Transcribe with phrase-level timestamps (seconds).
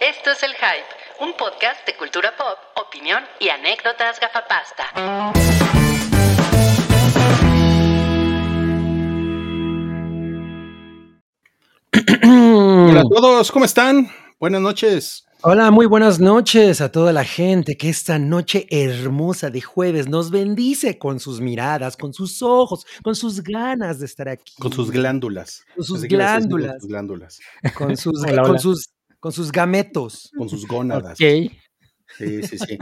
[0.00, 4.90] Esto es El Hype, un podcast de cultura pop, opinión y anécdotas gafapasta.
[12.22, 14.08] Hola a todos, ¿cómo están?
[14.40, 15.24] Buenas noches.
[15.46, 20.30] Hola, muy buenas noches a toda la gente que esta noche hermosa de jueves nos
[20.30, 24.54] bendice con sus miradas, con sus ojos, con sus ganas de estar aquí.
[24.58, 25.62] Con sus glándulas.
[25.76, 26.70] Con sus glándulas.
[26.72, 27.40] Con sus glándulas.
[27.76, 28.58] Con sus, Hola, con hola.
[28.58, 28.93] sus,
[29.24, 30.30] con sus gametos.
[30.36, 31.12] Con sus gónadas.
[31.18, 31.50] Ok.
[32.18, 32.78] Sí, sí, sí.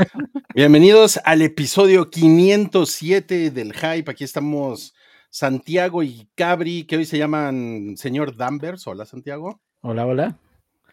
[0.56, 4.10] Bienvenidos al episodio 507 del Hype.
[4.10, 4.92] Aquí estamos
[5.30, 8.88] Santiago y Cabri, que hoy se llaman señor Danvers.
[8.88, 9.60] Hola, Santiago.
[9.82, 10.36] Hola, hola.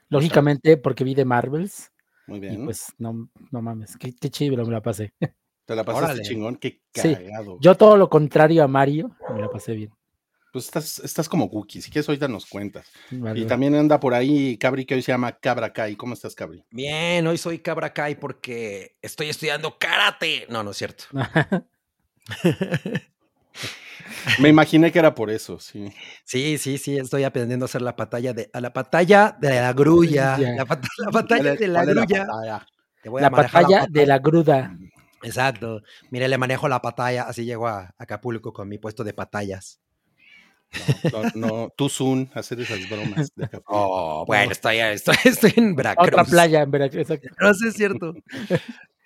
[0.09, 1.91] Lógicamente, porque vi de Marvels.
[2.27, 2.65] Muy Y bien.
[2.65, 5.15] pues, no, no mames, qué, qué chido me la pasé.
[5.65, 6.21] Te la pasaste órale.
[6.21, 6.57] chingón.
[6.57, 7.15] Qué Sí.
[7.15, 7.57] cagado.
[7.59, 9.91] Yo todo lo contrario a Mario, me la pasé bien.
[10.51, 11.81] Pues estás, estás como Cookie.
[11.81, 12.87] Si quieres, ahorita nos cuentas.
[13.11, 15.95] Vale, Y también anda por ahí Cabri, que hoy se llama Cabra Kai.
[15.95, 16.63] ¿Cómo estás, Cabri?
[16.71, 20.47] Bien, hoy soy Cabra Kai porque estoy estudiando karate.
[20.49, 21.05] No, no es cierto.
[24.39, 25.93] Me imaginé que era por eso, sí.
[26.23, 29.73] Sí, sí, sí, estoy aprendiendo a hacer la batalla de, a la batalla de la
[29.73, 30.37] grulla.
[30.37, 30.49] Ya.
[30.51, 30.63] La, la
[31.11, 32.25] batalla ¿Cuál es- de la grulla.
[32.25, 32.65] batalla?
[33.03, 34.75] Te voy a la batalla de la gruda.
[35.21, 35.81] Exacto.
[36.11, 39.79] Mire, le manejo la patalla, así llego a Acapulco con mi puesto de patallas.
[41.11, 43.31] No, no, tú Zoom, hacer esas bromas.
[43.35, 43.49] de.
[43.65, 46.07] Oh, bueno, estoy, estoy, estoy en Veracruz.
[46.07, 47.01] Otra playa en Veracruz.
[47.09, 47.27] exacto.
[47.41, 48.13] No sé, es cierto.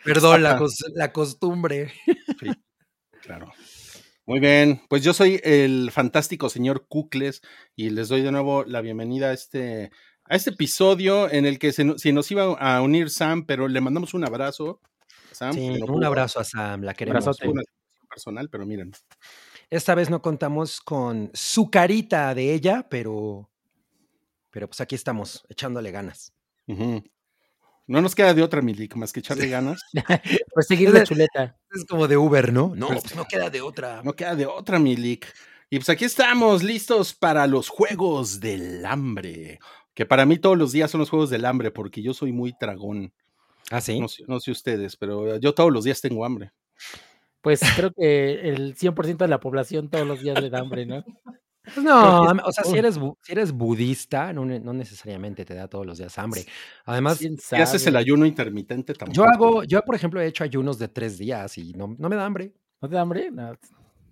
[0.04, 1.94] Perdón, la, cos- la costumbre.
[3.22, 3.52] Claro.
[4.26, 7.42] Muy bien, pues yo soy el fantástico señor Cucles
[7.74, 9.92] y les doy de nuevo la bienvenida a este,
[10.26, 13.70] a este episodio en el que se, no- se nos iba a unir Sam, pero
[13.70, 14.82] le mandamos un abrazo.
[15.32, 17.24] Sam, Sí, no un abrazo a Sam, la queremos.
[17.26, 17.64] Una situación
[18.10, 18.92] personal, pero miren.
[19.74, 23.50] Esta vez no contamos con su carita de ella, pero,
[24.52, 26.32] pero pues aquí estamos, echándole ganas.
[26.68, 29.82] No nos queda de otra, Milik, más que echarle ganas.
[30.54, 31.58] Pues seguir la chuleta.
[31.72, 32.74] Es como de Uber, ¿no?
[32.76, 34.04] No, Pues- pues no queda de otra.
[34.04, 35.26] No queda de otra, Milik.
[35.72, 39.58] Y pues aquí estamos listos para los Juegos del Hambre.
[39.96, 42.56] Que para mí todos los días son los Juegos del Hambre porque yo soy muy
[42.56, 43.12] tragón.
[43.72, 44.00] ¿Ah, sí?
[44.00, 46.52] No no sé ustedes, pero yo todos los días tengo hambre.
[47.44, 51.04] Pues creo que el 100% de la población todos los días le da hambre, ¿no?
[51.64, 55.86] Pues no, o sea, si eres, si eres budista, no, no necesariamente te da todos
[55.86, 56.46] los días hambre.
[56.86, 59.16] Además, ¿Quién Si haces el ayuno intermitente tampoco.
[59.16, 62.16] yo hago, yo por ejemplo he hecho ayunos de tres días y no, no me
[62.16, 62.54] da hambre.
[62.82, 63.30] ¿No te da hambre?
[63.30, 63.54] No.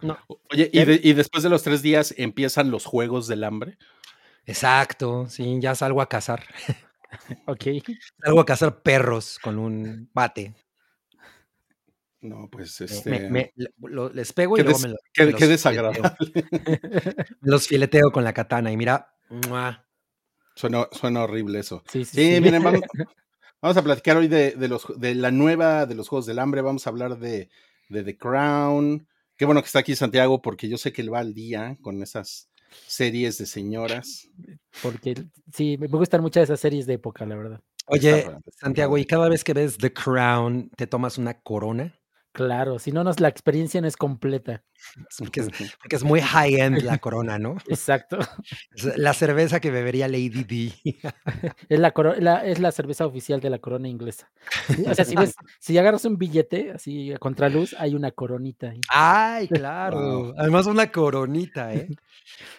[0.01, 0.17] No.
[0.51, 3.77] Oye, y, de- y después de los tres días empiezan los Juegos del Hambre.
[4.45, 6.43] Exacto, sí, ya salgo a cazar.
[7.45, 7.65] Ok.
[8.23, 10.53] Salgo a cazar perros con un bate.
[12.21, 13.29] No, pues este.
[13.29, 16.01] me- lo- les pego y luego des- me, lo- qué- me qué los desagradable.
[17.41, 19.13] los fileteo con la katana y mira.
[20.55, 21.83] Suena, suena horrible eso.
[21.89, 22.41] Sí, sí, Sí, sí.
[22.41, 22.81] miren, vamos,
[23.61, 26.61] vamos a platicar hoy de, de los, de la nueva de los Juegos del Hambre.
[26.61, 27.49] Vamos a hablar de,
[27.89, 29.07] de The Crown.
[29.35, 32.03] Qué bueno que está aquí Santiago, porque yo sé que él va al día con
[32.03, 32.49] esas
[32.85, 34.29] series de señoras.
[34.83, 35.15] Porque
[35.51, 37.61] sí, me gustan muchas de esas series de época, la verdad.
[37.87, 38.29] Oye,
[38.59, 38.97] Santiago.
[38.99, 41.97] ¿y cada vez que ves The Crown te tomas una corona?
[42.33, 44.63] Claro, si no, nos, la experiencia no es completa.
[45.19, 45.49] Porque es,
[45.81, 47.57] porque es muy high-end la corona, ¿no?
[47.67, 48.19] Exacto.
[48.73, 50.73] Es la cerveza que bebería Lady D.
[51.69, 54.31] Es la, la- es la cerveza oficial de la corona inglesa.
[54.87, 58.79] O sea, si ves, si agarras un billete así a contraluz, hay una coronita ahí.
[58.89, 59.99] Ay, claro.
[59.99, 60.33] Wow.
[60.37, 61.89] Además una coronita, ¿eh?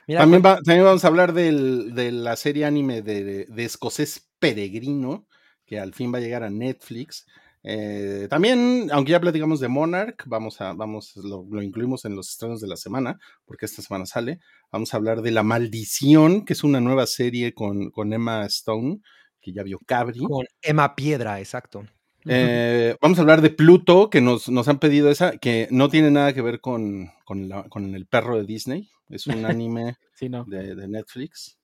[0.06, 3.64] Mira, También, va- también vamos a hablar del- de la serie anime de, de- de
[3.64, 5.26] Escocés Peregrino,
[5.64, 7.26] que al fin va a llegar a Netflix.
[7.64, 12.30] Eh, también, aunque ya platicamos de Monarch, vamos a, vamos, lo, lo incluimos en los
[12.30, 14.40] estrenos de la semana, porque esta semana sale.
[14.72, 18.98] Vamos a hablar de La Maldición, que es una nueva serie con, con Emma Stone,
[19.40, 20.20] que ya vio Cabri.
[20.20, 21.84] con Emma Piedra, exacto.
[22.24, 26.10] Eh, vamos a hablar de Pluto, que nos, nos han pedido esa, que no tiene
[26.12, 28.88] nada que ver con, con, la- con el perro de Disney.
[29.08, 31.58] Es un anime Sí, no, de, de Netflix.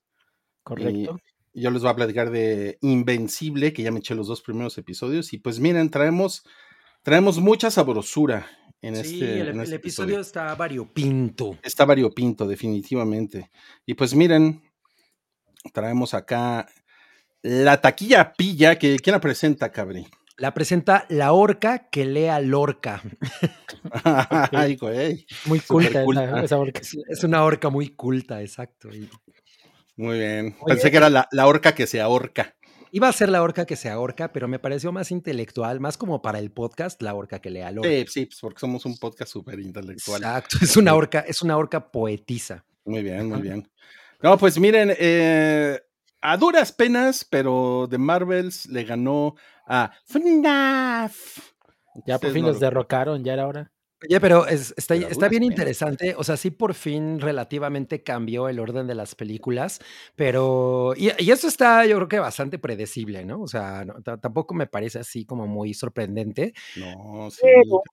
[0.63, 1.17] correcto.
[1.59, 5.33] Yo les voy a platicar de Invencible, que ya me eché los dos primeros episodios.
[5.33, 6.43] Y pues miren, traemos,
[7.03, 8.47] traemos mucha sabrosura
[8.81, 11.57] en sí, este, el, en el este episodio está variopinto.
[11.63, 13.49] Está variopinto, definitivamente.
[13.85, 14.63] Y pues miren,
[15.73, 16.67] traemos acá
[17.41, 20.07] la taquilla pilla, que ¿quién la presenta, Cabri?
[20.37, 23.01] La presenta la orca que lea Lorca.
[24.53, 25.25] Ay, güey.
[25.45, 26.23] Muy culta, culta.
[26.23, 26.79] Esa, esa orca.
[26.79, 28.87] Es, es una orca muy culta, exacto.
[28.89, 29.09] y-
[29.99, 30.55] Muy bien.
[30.61, 32.55] Oye, Pensé que era la, la orca que se ahorca.
[32.91, 36.21] Iba a ser la orca que se ahorca, pero me pareció más intelectual, más como
[36.21, 37.69] para el podcast, la orca que lea.
[37.83, 40.21] Sí, sí, pues porque somos un podcast súper intelectual.
[40.23, 42.63] Exacto, es una orca, es una orca poetisa.
[42.85, 43.69] Muy bien, muy bien.
[44.21, 45.81] No, pues miren, eh,
[46.21, 49.35] a duras penas, pero de Marvels le ganó
[49.67, 51.39] a FNAF.
[52.05, 53.71] Ya por fin no los lo- derrocaron, ya era hora.
[54.01, 56.15] Oye, pero es- está, Pero está bien interesante.
[56.17, 59.79] O sea, sí por fin relativamente cambió el orden de las películas,
[60.15, 60.93] pero...
[60.95, 63.41] Y, y eso está yo creo que bastante predecible, ¿no?
[63.41, 66.53] O sea, no, ta- tampoco me parece así como muy sorprendente.
[66.77, 67.39] No, sí.
[67.43, 67.83] Pero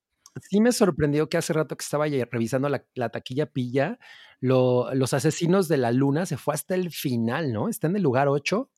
[0.49, 3.99] sí me sorprendió que hace rato que estaba revisando la, la taquilla pilla,
[4.39, 7.67] lo- los asesinos de la luna se fue hasta el final, ¿no?
[7.67, 8.69] Está en el lugar 8.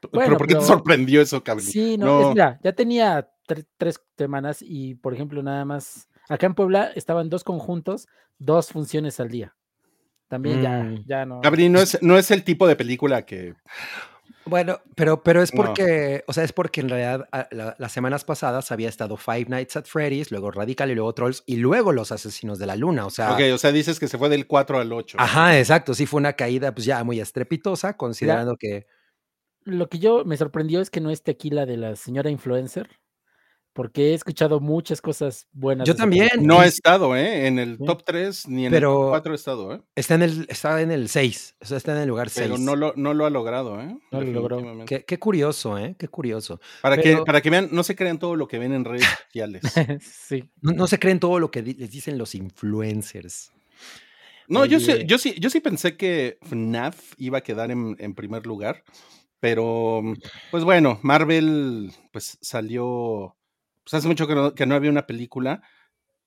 [0.00, 1.66] pero Bueno, ¿por qué te pero- sorprendió eso, cabrón?
[1.66, 6.46] Sí, no, es- mira, ya tenía tre- tres semanas y, por ejemplo, nada más, acá
[6.46, 8.06] en Puebla estaban dos conjuntos,
[8.38, 9.54] dos funciones al día.
[10.28, 11.04] También ya, Mm.
[11.06, 11.40] ya no.
[11.42, 13.54] Gabri, no es, no es el tipo de película que.
[14.44, 15.62] Bueno, pero, pero es No.
[15.62, 19.44] porque, o sea, es porque en realidad a- la- las semanas pasadas había estado Five
[19.48, 23.06] Nights at Freddy's, luego Radical y luego Trolls y luego Los Asesinos de la Luna.
[23.06, 25.16] O sea, Ok, o sea, dices que se fue del 4 al 8.
[25.20, 25.94] ajá, exacto.
[25.94, 28.86] Sí fue una caída pues ya muy estrepitosa, considerando que...
[29.64, 32.88] Lo que yo me sorprendió es que no es tequila de la señora influencer,
[33.72, 35.86] porque he escuchado muchas cosas buenas.
[35.88, 36.28] Yo también.
[36.28, 36.54] película.
[36.54, 37.46] No ha estado, ¿eh?
[37.46, 37.84] En el Sí.
[37.84, 39.82] top 3 ni en Pero- el top 4 ha estado, ¿eh?
[39.94, 42.48] Está en el, está en el 6, o sea, está en el lugar 6.
[42.48, 43.96] Pero no lo, no lo ha logrado, ¿eh?
[44.10, 44.84] No lo logró.
[44.86, 45.96] Qué, qué curioso, ¿eh?
[45.98, 46.60] Qué curioso.
[46.82, 49.62] Para, que, para que vean, no se crean todo lo que ven en redes sociales.
[50.02, 50.44] sí.
[50.60, 53.52] No, no se creen todo lo que di- les dicen los influencers.
[54.48, 58.14] No, yo sí, yo sí, yo sí pensé que FNAF iba a quedar en, en
[58.14, 58.82] primer lugar,
[59.40, 60.02] pero
[60.50, 63.34] pues bueno, Marvel pues salió,
[63.84, 65.62] pues hace mucho que no, que no había una película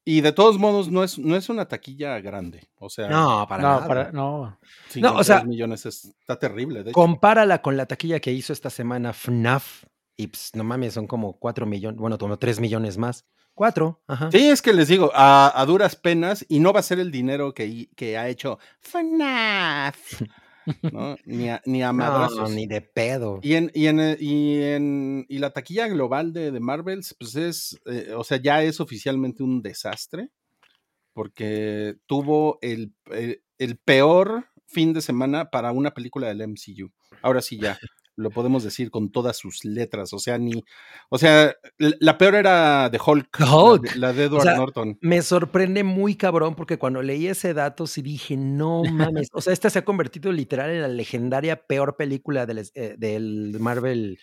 [0.03, 3.63] y de todos modos no es, no es una taquilla grande, o sea, No, para
[3.63, 3.87] no, nada.
[3.87, 4.59] para, no.
[4.89, 6.93] 53 o sea, millones es- está terrible, de hecho.
[6.99, 9.85] Compárala con la taquilla que hizo esta semana FNAF
[10.17, 13.25] y pues, no mames, son como 4 millones, bueno, como 3 millones más.
[13.55, 14.29] 4, ajá.
[14.31, 17.09] Sí, es que les digo, a, a duras penas, y no va a ser el
[17.09, 19.95] dinero que, que ha hecho FNAF,
[20.91, 21.15] ¿no?
[21.25, 22.51] Ni a, ni a No, madrazos.
[22.51, 23.39] ni de pedo.
[23.43, 27.35] Y en, y en, eh, y en y la taquilla global de, de Marvels, pues
[27.35, 30.29] es, eh, o sea, ya es oficialmente un desastre,
[31.13, 36.91] porque tuvo el, el- el peor fin de semana para una película del MCU.
[37.21, 37.77] Ahora sí ya,
[38.17, 40.63] lo podemos decir con todas sus letras, o sea, ni,
[41.09, 43.95] o sea, la peor era de Hulk, The la de- Hulk.
[43.97, 44.97] La, de Edward sea, Norton.
[45.01, 49.53] Me sorprende muy cabrón porque cuando leí ese dato sí dije, no mames, o sea,
[49.53, 54.17] esta se ha convertido literal en la legendaria peor película del, eh, del Marvel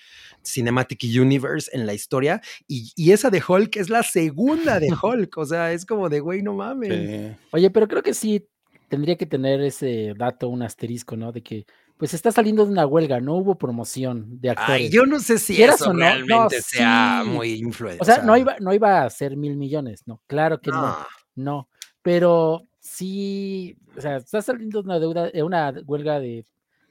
[0.45, 5.37] Cinematic Universe en la historia y, y esa de Hulk es la segunda de Hulk,
[5.39, 6.91] o sea, es como de, güey, no mames.
[7.33, 7.37] Sí.
[7.53, 8.49] Oye, pero creo que sí
[8.89, 11.33] tendría que tener ese dato, un asterisco, ¿no?
[11.33, 11.65] De que,
[12.03, 14.71] pues está saliendo de una huelga, no hubo promoción de actores.
[14.73, 17.31] Ay, yo no sé si eso no, realmente sea sí.
[17.31, 18.03] muy influente.
[18.03, 20.97] O sea, no iba, no iba a ser mil millones, no, claro que no, no.
[21.37, 21.69] no.
[22.03, 26.45] Pero sí, o sea, está saliendo de una deuda, de una huelga de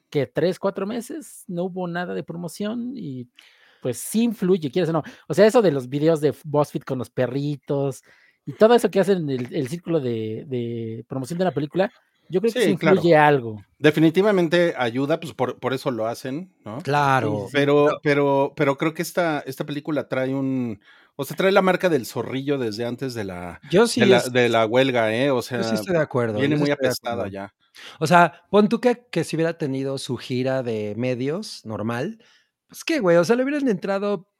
[0.10, 3.28] que tres, cuatro meses, no hubo nada de promoción y
[3.82, 5.04] pues sí influye, quieres o no.
[5.28, 8.02] O sea, eso de los videos de BuzzFeed con los perritos
[8.46, 11.92] y todo eso que hacen en el, el círculo de, de promoción de la película,
[12.32, 12.96] yo creo que Sí, claro.
[12.96, 13.64] influye algo.
[13.78, 16.80] Definitivamente ayuda, pues por, por eso lo hacen, ¿no?
[16.80, 17.48] Claro.
[17.52, 20.80] Pero, pero, pero creo que esta, esta película trae un,
[21.16, 24.18] o sea, trae la marca del zorrillo desde antes de la, Yo sí, de, la,
[24.18, 25.30] es- de la huelga, ¿eh?
[25.30, 26.40] O yo sea, sí estoy de acuerdo.
[26.40, 27.54] viene yo muy apestada ya.
[28.00, 32.24] O sea, pon tú que, que si hubiera tenido su gira de medios normal,
[32.68, 34.31] pues qué, güey, o sea, le hubieran entrado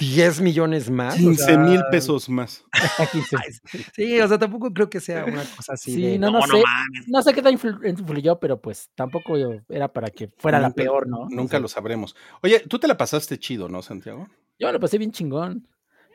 [0.00, 1.14] 10 millones más.
[1.14, 2.64] o 15 mil sea, pesos más.
[3.94, 4.20] Sí.
[4.20, 6.18] o sea, tampoco creo que sea una cosa así Sí, de.
[6.18, 6.52] no, no sé.
[6.52, 7.08] mames".
[7.08, 9.36] No sé qué tan influ- influyó, pero pues tampoco
[9.68, 11.22] era para que fuera la peor, ¿no?
[11.22, 12.16] O Nunca sea, lo sabremos.
[12.42, 14.28] Oye, tú te la pasaste chido, ¿no, Santiago?
[14.58, 15.66] Yo me lo pasé bien chingón,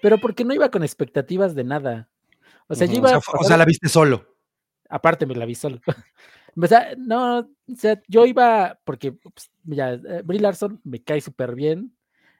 [0.01, 2.09] pero porque no iba con expectativas de nada.
[2.67, 4.35] O sea, yo iba O sea, la viste solo.
[4.89, 5.79] aparte me la vi solo.
[6.61, 11.21] o sea, no, o sea, yo iba porque pues, ya, eh, Brie Larson me cae
[11.21, 11.94] súper bien.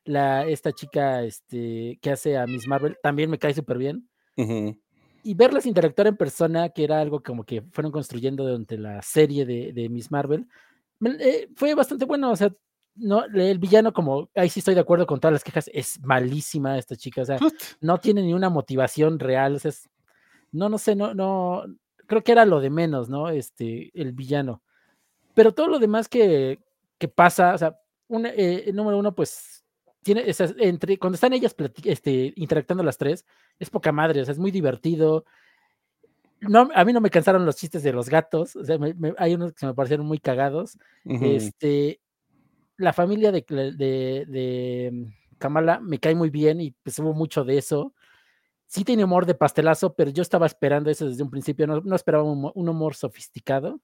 [0.06, 4.08] La, esta chica este, que hace a Miss Marvel también me cae súper bien.
[4.38, 4.80] Ujú.
[5.24, 9.46] Y verlas interactuar en persona, que era algo como que fueron construyendo durante la serie
[9.46, 10.48] de, de Miss Marvel,
[11.20, 12.30] eh, fue bastante bueno.
[12.32, 12.54] O sea,
[12.96, 16.78] no, el villano, como ahí sí estoy de acuerdo con todas las quejas, es malísima
[16.78, 17.24] esta chica.
[17.24, 17.56] O sea, Put.
[17.82, 19.56] no tiene ni una motivación real.
[19.56, 19.90] o sea, es-
[20.52, 21.64] no, no sé, no, no,
[22.06, 23.30] creo que era lo de menos, ¿no?
[23.30, 24.62] Este, el villano.
[25.34, 26.60] Pero todo lo demás que,
[26.98, 29.65] que pasa, o sea, un, eh, número uno, pues,
[30.06, 33.26] tiene, esas, entre, cuando están ellas este, interactuando las tres,
[33.58, 35.26] es poca madre, o sea, es muy divertido.
[36.42, 39.16] No, a mí no me cansaron los chistes de los gatos, o sea, me- me-
[39.18, 40.78] hay unos que se me parecieron muy cagados.
[41.06, 41.26] Ujú.
[41.26, 42.00] Este,
[42.78, 45.08] la familia de, de, de,
[45.40, 47.96] Kamala me cae muy bien y pues hubo mucho de eso.
[48.68, 51.96] Sí tiene humor de pastelazo, pero yo estaba esperando eso desde un principio, no, no
[51.96, 53.80] esperaba un, un humor sofisticado.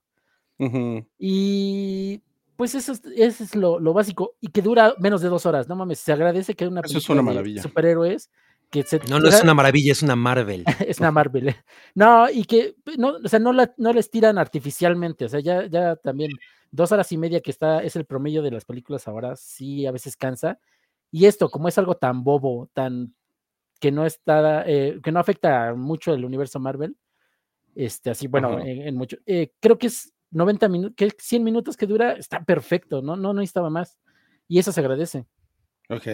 [0.60, 1.04] Ujú.
[1.18, 2.22] Y
[2.62, 5.68] Pues eso es, eso es lo, lo básico y que dura menos de dos horas.
[5.68, 8.30] No mames, se agradece que una Eso es película una de superhéroes
[8.70, 10.64] que se No, no es una maravilla, es una Marvel.
[10.88, 11.48] es una Marvel.
[11.48, 11.56] eh.
[11.96, 15.26] No, y que no, o sea, no la, no la estiran artificialmente.
[15.26, 16.34] O sea, ya, ya también
[16.70, 19.92] dos horas y media que está, es el promedio de las películas ahora, sí a
[19.92, 20.60] veces cansa.
[21.10, 23.16] Y esto, como es algo tan bobo, tan
[23.80, 26.96] que no está, eh, que no afecta mucho el universo Marvel,
[27.74, 31.78] este, así, bueno, en, en mucho, eh, creo que es 90 minutos, que 100 minutos
[31.78, 34.00] que dura, está perfecto, no, no, no necesitaba más.
[34.48, 35.26] Y eso se agradece.
[35.90, 36.08] Ok.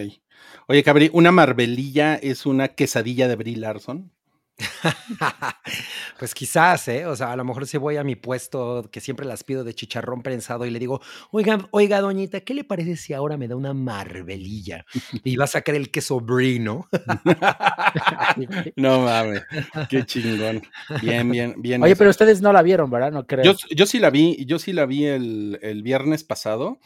[0.66, 4.12] Oye, Cabri, ¿una Marvelilla es una quesadilla de Brie Larson?
[6.18, 7.06] pues quizás, ¿eh?
[7.06, 9.74] O sea, a lo mejor si voy a mi puesto, que siempre las pido de
[9.74, 11.00] chicharrón prensado y le digo,
[11.30, 14.84] oiga, oiga, doñita, ¿qué le parece si ahora me da una marvelilla?
[15.22, 16.88] Y va a sacar el queso brie, ¿no?
[18.76, 19.42] no mames,
[19.88, 20.62] qué chingón.
[21.00, 21.82] Bien, bien, bien.
[21.82, 21.98] Oye, eso.
[21.98, 23.12] pero ustedes no la vieron, ¿verdad?
[23.12, 23.44] No creo.
[23.44, 26.80] Yo, yo sí la vi, yo sí la vi el, el viernes pasado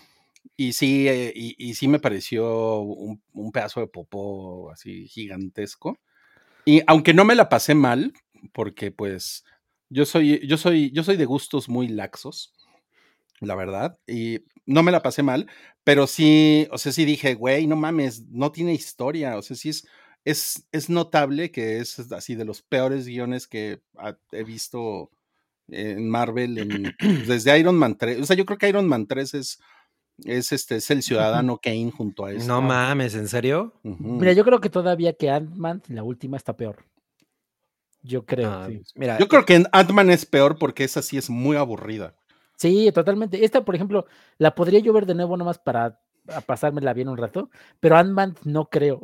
[0.56, 5.98] y sí, eh, y, y sí me pareció un, un pedazo de popó así gigantesco.
[6.64, 8.12] Y aunque no me la pasé mal,
[8.52, 9.44] porque pues
[9.88, 12.52] yo soy, yo soy, yo soy de gustos muy laxos,
[13.40, 15.48] la verdad, y no me la pasé mal,
[15.84, 19.70] pero sí, o sea, sí dije, güey, no mames, no tiene historia, o sea, sí
[19.70, 19.86] es,
[20.24, 23.80] es, es notable que es así de los peores guiones que
[24.32, 25.10] he visto
[25.68, 29.06] en Marvel, en- pues, desde Iron Man 3, o sea, yo creo que Iron Man
[29.06, 29.60] 3 es,
[30.24, 32.46] es, este, es el ciudadano Kane junto a este.
[32.46, 33.72] No mames, ¿en serio?
[33.82, 36.84] Mira, yo creo que todavía que Ant-Man, la última, está peor.
[38.02, 38.82] Yo creo, Ah, sí.
[38.96, 42.14] Mira, Yo creo que Ant-Man es peor porque esa sí es muy aburrida.
[42.56, 43.44] Sí, totalmente.
[43.44, 44.06] Esta, por ejemplo,
[44.38, 47.50] la podría yo ver de nuevo nomás para a pasármela bien un rato,
[47.80, 49.00] pero Ant-Man no creo.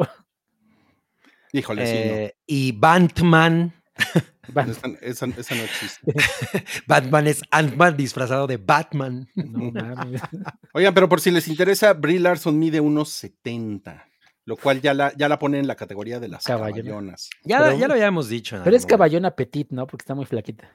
[1.52, 3.72] Híjole, sí, eh, y Batman,
[4.52, 6.12] Van- Esa, esa- esa no existe.
[6.86, 9.28] Batman es Ant-Man disfrazado de Batman.
[9.34, 9.72] no.
[10.72, 14.08] Oigan, pero por si les interesa, Brie Larson mide unos 70,
[14.46, 16.82] lo cual ya la, ya la pone en la categoría de las Caballona.
[16.82, 17.30] caballonas.
[17.44, 18.56] Ya, Pero- ya lo habíamos dicho.
[18.64, 18.86] Pero es momento.
[18.88, 19.86] caballona petit, ¿no?
[19.86, 20.70] Porque está muy flaquita.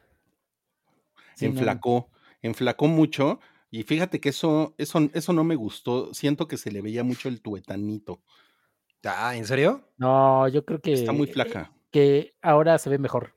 [1.35, 1.51] Sí, no.
[1.53, 2.09] enflacó,
[2.41, 3.39] enflacó mucho.
[3.71, 6.13] Y fíjate que eso, eso, eso no me gustó.
[6.13, 8.21] Siento que se le veía mucho el tuetanito.
[9.03, 9.89] Ah, ¿en serio?
[9.97, 11.72] No, yo creo que Está muy flaca.
[11.93, 13.33] Que ahora se ve mejor.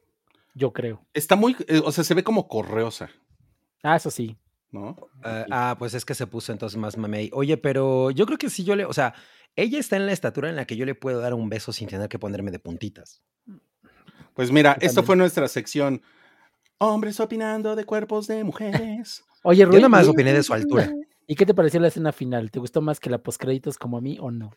[0.55, 1.07] Yo creo.
[1.15, 3.11] Está muy, eh, o sea, se ve como correosa,
[3.83, 4.37] Ah, eso sí.
[4.73, 4.97] ¿no?
[5.23, 5.51] Ah, Sí.
[5.53, 7.31] ah, pues es que se puso entonces más mamey.
[7.35, 9.15] Oye, pero yo creo que sí yo le, o sea,
[9.55, 11.87] ella está en la estatura en la que yo le puedo dar un beso sin
[11.89, 13.23] tener que ponerme de puntitas.
[14.35, 15.07] Pues mira, Yo esto también.
[15.07, 16.03] fue nuestra sección.
[16.79, 19.23] Hombres opinando de cuerpos de mujeres.
[19.43, 20.91] Oye, Yo Rui, nada más ¿y- opiné de su altura.
[21.27, 22.51] ¿y qué te pareció la escena final?
[22.51, 24.53] ¿Te gustó más que la postcréditos como a mí o no?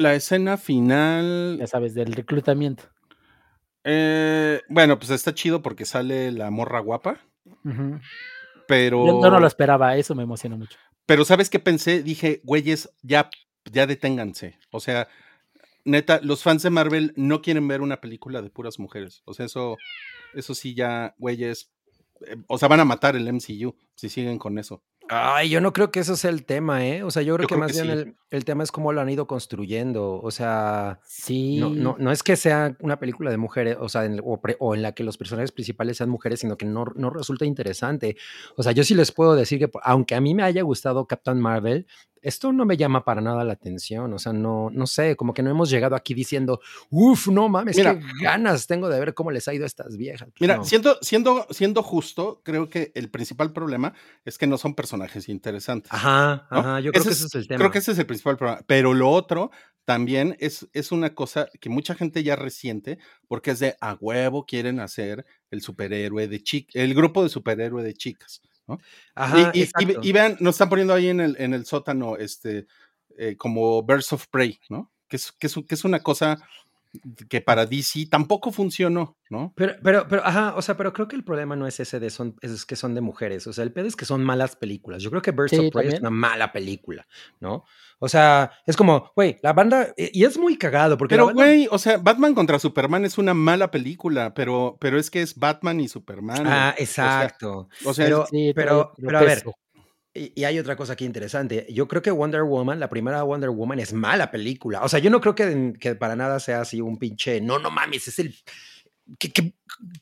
[0.00, 1.58] La escena final.
[1.60, 2.84] Ya sabes, del reclutamiento.
[3.84, 7.20] eh, bueno, pues está chido porque sale la morra guapa.
[8.66, 9.06] Pero.
[9.06, 10.78] Yo, yo no lo esperaba, eso me emocionó mucho.
[11.04, 12.02] Pero ¿sabes qué pensé?
[12.02, 13.28] Dije, güeyes, ya,
[13.70, 14.58] ya deténganse.
[14.70, 15.06] O sea,
[15.84, 19.20] neta, los fans de Marvel no quieren ver una película de puras mujeres.
[19.26, 19.76] O sea, eso,
[20.32, 21.70] eso sí ya, güeyes.
[22.26, 24.82] eh, o sea, van a matar el MCU si siguen con eso.
[25.12, 27.02] Ay, yo no creo que eso sea el tema, ¿eh?
[27.02, 28.02] O sea, yo creo Yo que creo más que bien sí.
[28.02, 30.20] el, el tema es cómo lo han ido construyendo.
[30.22, 31.58] O sea, Sí.
[31.58, 34.56] no, no, no es que sea una película de mujeres, o sea, en, o, pre-
[34.60, 38.16] o en la que los personajes principales sean mujeres, sino que no, no resulta interesante.
[38.56, 41.40] O sea, yo sí les puedo decir que, aunque a mí me haya gustado Captain
[41.40, 41.86] Marvel,
[42.22, 44.12] esto no me llama para nada la atención.
[44.12, 46.60] O sea, no, no sé, como que no hemos llegado aquí diciendo,
[46.90, 47.98] uff, no mames, Mira.
[47.98, 50.28] qué ganas tengo de ver cómo les ha ido a estas viejas.
[50.30, 50.64] Pues Mira, no.
[50.64, 55.92] siendo, siendo, siendo justo, creo que el principal problema es que no son personajes interesantes.
[55.92, 56.58] Ajá, ¿no?
[56.58, 57.58] ajá, yo creo Ese que es- ese es el tema.
[57.58, 58.62] Creo que ese es el principal problema.
[58.66, 59.50] Pero lo otro
[59.84, 64.46] también es, es una cosa que mucha gente ya resiente, porque es de a huevo
[64.46, 68.40] quieren hacer el superhéroe de chicas, el grupo de superhéroe de chicas.
[68.70, 68.78] ¿No?
[69.14, 70.00] Ajá, y, y- y- exacto.
[70.02, 72.66] y vean, nos están poniendo ahí en el, en el sótano, este,
[73.18, 74.90] eh, como Birds of Prey, ¿no?
[75.08, 76.38] Que es, que, es, que es una cosa
[77.28, 79.52] que para DC tampoco funcionó, ¿no?
[79.56, 82.10] Pero, pero, pero, ajá, o sea, pero creo que el problema no es ese de
[82.10, 83.46] son, es que son de mujeres.
[83.46, 85.02] O sea, el pedo es que son malas películas.
[85.02, 87.06] Yo creo que Birds Sí, of Prey es una mala película,
[87.38, 87.64] ¿no?
[88.00, 91.44] O sea, es como, güey, la banda, y y es muy cagado, porque Pero, banda-
[91.44, 95.36] güey, o sea, Batman contra Superman es una mala película, pero, pero es que es
[95.38, 96.46] Batman y Superman.
[96.46, 96.84] Ah, güey.
[96.84, 97.68] O sea, exacto.
[97.84, 99.42] o sea, pero, Sí, pero, pero a ver.
[100.14, 101.66] Y, y hay otra cosa aquí interesante.
[101.70, 104.82] Yo creo que Wonder Woman, la primera Wonder Woman, es mala película.
[104.82, 107.70] O sea, yo no creo que, que para nada sea así un pinche, no, no
[107.70, 108.34] mames, es el...
[109.18, 109.54] qué- qué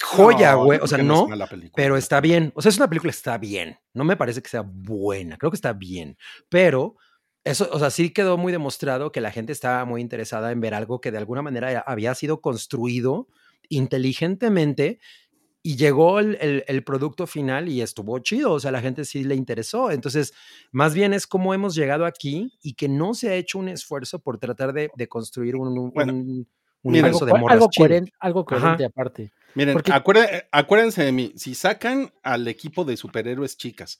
[0.02, 0.80] joya, no, güey.
[0.82, 1.72] O sea, es no, mala película.
[1.76, 2.52] pero está bien.
[2.54, 3.78] O sea, es una película está bien.
[3.94, 5.36] No me parece que sea buena.
[5.36, 6.16] Creo que está bien.
[6.48, 6.96] Pero
[7.44, 10.74] eso, o sea, sí quedó muy demostrado que la gente estaba muy interesada en ver
[10.74, 13.28] algo que de alguna manera había sido construido
[13.68, 14.98] inteligentemente
[15.62, 19.24] y llegó el, el- el producto final y estuvo chido, o sea, la gente sí
[19.24, 19.90] le interesó.
[19.90, 20.32] Entonces,
[20.72, 24.18] más bien es cómo hemos llegado aquí y que no se ha hecho un esfuerzo
[24.20, 26.46] por tratar de, de construir un, un- Bueno, un miren,
[26.82, 27.82] universo algo, de morras algo chido.
[27.84, 29.32] coherente, algo coherente aparte.
[29.54, 33.98] Miren, Porque- acuérden- acuérdense de mí, si sacan al equipo de superhéroes chicas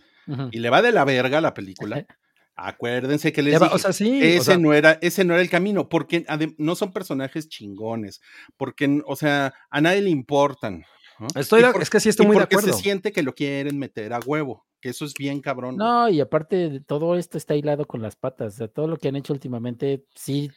[0.53, 2.07] y le va de la verga la película,
[2.55, 5.25] acuérdense que les Le va- dije, o sea, sí, o ese sea, no era ese
[5.25, 8.21] no era el camino, porque adem- no son personajes chingones,
[8.57, 10.85] porque o sea, a nadie le importan.
[11.19, 11.27] ¿No?
[11.35, 12.77] Estoy por- es que sí estoy muy de porque acuerdo.
[12.77, 15.77] se siente que lo quieren meter a huevo, que eso es bien cabrón.
[15.77, 15.87] güey.
[15.89, 18.55] No, y aparte de todo esto está hilado con las patas.
[18.55, 20.51] O sea, todo lo que han hecho últimamente, sí,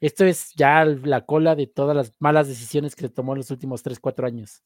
[0.00, 3.50] esto es ya la cola de todas las malas decisiones que se tomó en los
[3.50, 4.62] últimos 3, 4 años.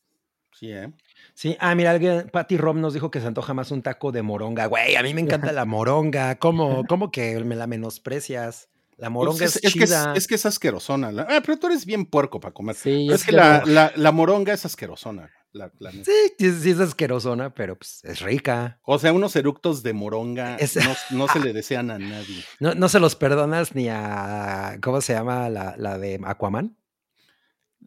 [0.54, 0.92] Sí, ¿eh?
[1.35, 4.21] Sí, ah, mira, alguien, Patty Rom nos dijo que se antoja más un taco de
[4.21, 4.66] moronga.
[4.66, 6.38] Güey, a mí me encanta la moronga.
[6.38, 8.68] ¿Cómo, cómo que me la menosprecias?
[8.99, 10.12] La Pues moronga es, es, es que es, chida.
[10.14, 11.11] es que es asquerosona.
[11.11, 12.75] la- ah, pero tú eres bien puerco para comer.
[12.76, 13.66] Sí, Pero es es que que la, no.
[13.66, 15.30] la- la moronga es asquerosona.
[15.52, 16.04] La- la neta.
[16.04, 18.78] Sí, sí, sí es asquerosona, pero pues es rica.
[18.82, 22.44] O sea, unos eructos de moronga Es- no, no se le desean a nadie.
[22.61, 24.78] No, no se los perdonas ni a.
[24.82, 26.76] ¿Cómo se llama la, la de Aquaman?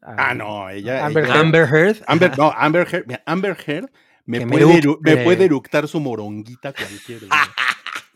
[0.02, 1.06] Ah, no, ella.
[1.06, 1.42] Amber ella- Heard.
[1.46, 1.98] Amber Heard.
[2.08, 3.90] Amber, no, Amber Heard, Amber Heard
[4.26, 5.18] me, me puede, me eructe.
[5.24, 7.22] puede eructar su moronguita cualquier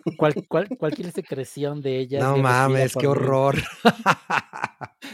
[0.06, 0.16] día.
[0.18, 2.20] ¿Cuál, cuál, cualquier secreción de ella.
[2.20, 3.08] No mames, qué mí.
[3.08, 3.56] horror.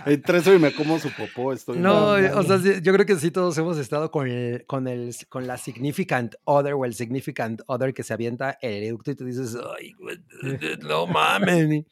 [0.06, 1.80] Entre eso y me como su popó, estoy.
[1.80, 5.16] No, no, o sea, yo creo que sí todos hemos estado con el, con el,
[5.30, 9.26] con la significant other o el significant other que se avienta el eructo y tú
[9.26, 9.94] dices, ay,
[10.82, 11.86] no mames.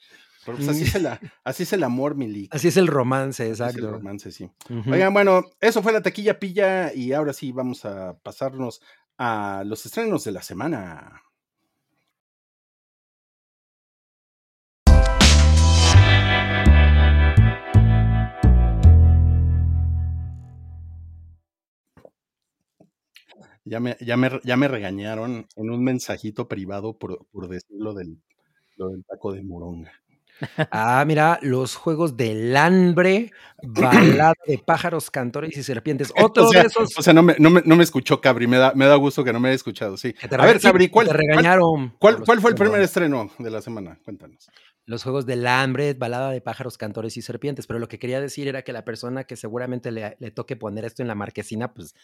[0.45, 1.07] Pero pues así, es el,
[1.43, 2.49] así es el amor, Mili.
[2.51, 3.91] Así es el romance, Así es el exacto.
[3.91, 4.49] romance, sí.
[4.91, 8.81] Oigan, bueno, eso fue la taquilla pilla y ahora sí vamos a pasarnos
[9.17, 11.21] a los estrenos de la semana.
[23.65, 28.17] Ya me, ya me, ya me regañaron en un mensajito privado por, por decirlo del,
[28.77, 29.91] lo del taco de moronga.
[30.71, 33.31] Ah, mira, los juegos del hambre,
[33.63, 36.11] balada de pájaros, cantores y serpientes.
[36.17, 38.47] Otro o sea, de esos o sea, no me, no, me, no me escuchó Cabri,
[38.47, 40.13] me da, me da gusto que no me haya escuchado, sí.
[40.13, 41.95] te, A ver, Cabri, ¿cuál, te cuál, regañaron.
[41.99, 43.99] cuál, los cuál fue el primer estreno de la semana?
[44.03, 44.49] Cuéntanos.
[44.85, 47.67] Los juegos del hambre, balada de pájaros, cantores y serpientes.
[47.67, 50.83] Pero lo que quería decir era que la persona que seguramente le, le toque poner
[50.83, 51.95] esto en la marquesina, pues,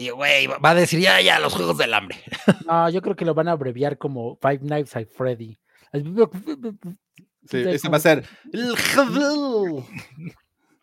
[0.00, 2.16] y güey, va a decir ya, ya, los juegos del hambre.
[2.66, 5.58] No, yo creo que lo van a abreviar como Five Nights at Freddy.
[5.92, 8.24] Sí, este va a ser.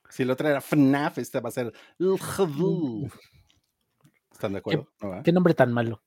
[0.10, 1.71] Si lo trae FNAF, este va a ser.
[4.32, 4.88] ¿Están de acuerdo?
[5.23, 6.01] Qué nombre tan malo.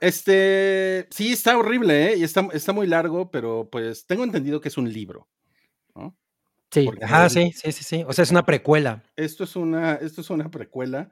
[0.00, 2.16] Este, sí, está horrible, ¿eh?
[2.16, 5.28] Y está, está muy largo, pero pues tengo entendido que es un libro.
[5.94, 6.16] ¿no?
[6.70, 6.84] Sí.
[6.84, 8.04] Porque- Ajá, sí, sí, sí, sí.
[8.06, 9.02] O sea, es una precuela.
[9.16, 11.10] Esto es una, esto es una precuela.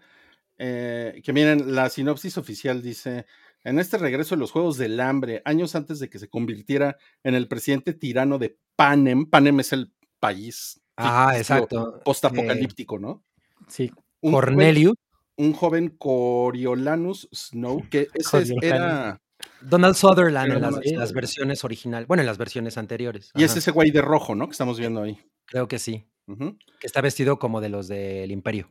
[0.58, 3.26] Eh, que miren, la sinopsis oficial dice:
[3.64, 7.34] En este regreso de los Juegos del Hambre, años antes de que se convirtiera en
[7.34, 12.00] el presidente tirano de Panem, Panem es el país Ah, exacto.
[12.04, 13.22] postapocalíptico, ¿no?
[13.68, 13.92] Sí.
[14.22, 14.94] Un joven- Cornelio,
[15.36, 18.62] un joven Coriolanus Snow, que ese Coriolanus.
[18.62, 19.20] era.
[19.60, 20.52] Donald Sutherland
[20.84, 22.08] en las, versiones originales.
[22.08, 23.30] Bueno, en las versiones anteriores.
[23.34, 24.46] Y es ese güey de rojo, ¿no?
[24.48, 25.18] Que estamos viendo ahí.
[25.44, 26.06] Creo que sí.
[26.26, 28.70] Que está vestido como de los del Imperio.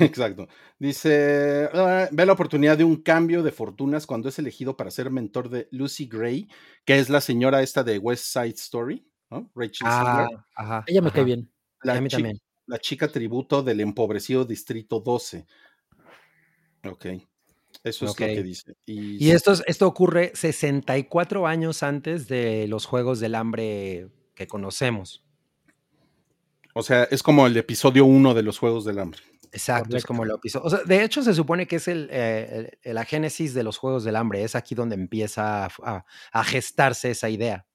[0.00, 0.46] Exacto.
[0.78, 5.10] Dice, "Ah, ve la oportunidad de un cambio de fortunas cuando es elegido para ser
[5.10, 6.48] mentor de Lucy Gray,
[6.84, 9.50] que es la señora esta de West Side Story, ¿no?
[9.54, 10.84] Rachel Ah, ajá.
[10.86, 11.14] Ella me ajá.
[11.16, 11.50] cae bien.
[11.82, 12.38] la, a mí chi- también.
[12.66, 15.46] la chica tributo del empobrecido Distrito 12.
[16.84, 17.06] Ok.
[17.82, 18.74] Eso es lo que dice.
[18.84, 24.46] Y, Y esto, es- esto ocurre 64 años antes de los Juegos del Hambre que
[24.46, 25.24] conocemos.
[26.74, 29.20] o sea, es como el episodio 1 de los Juegos del Hambre.
[29.52, 30.66] Exacto, es como lo episodio.
[30.66, 33.78] O sea, de hecho, se supone que es el, eh, el- la génesis de los
[33.78, 34.44] Juegos del Hambre.
[34.44, 37.66] Es aquí donde empieza a, a- a gestarse esa idea.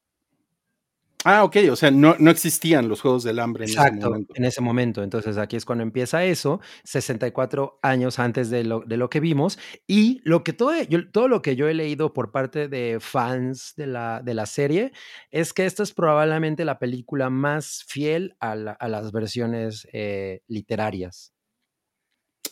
[1.28, 4.34] Ah, ok, o sea, no, no existían los Juegos del Hambre en ese Exacto, momento.
[4.38, 5.02] en ese momento.
[5.04, 9.58] Entonces aquí es cuando empieza eso, 64 años antes de lo, de lo que vimos.
[9.88, 13.74] Y lo que todo, yo- todo lo que yo he leído por parte de fans
[13.76, 14.92] de la, de la serie
[15.32, 20.42] es que esta es probablemente la película más fiel a, la- a las versiones eh,
[20.48, 21.34] literarias.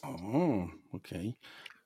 [0.03, 1.09] Oh, ok.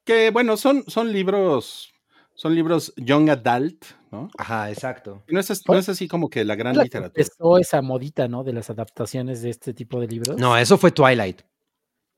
[0.03, 1.91] Que bueno, son, son libros,
[2.33, 4.29] son libros young adult, ¿no?
[4.37, 5.23] Ajá, exacto.
[5.27, 7.21] No es, as- no es así como que la gran La literatura.
[7.21, 8.43] empezó esa modita, ¿no?
[8.43, 10.37] De las adaptaciones de este tipo de libros.
[10.37, 11.41] No, eso fue Twilight.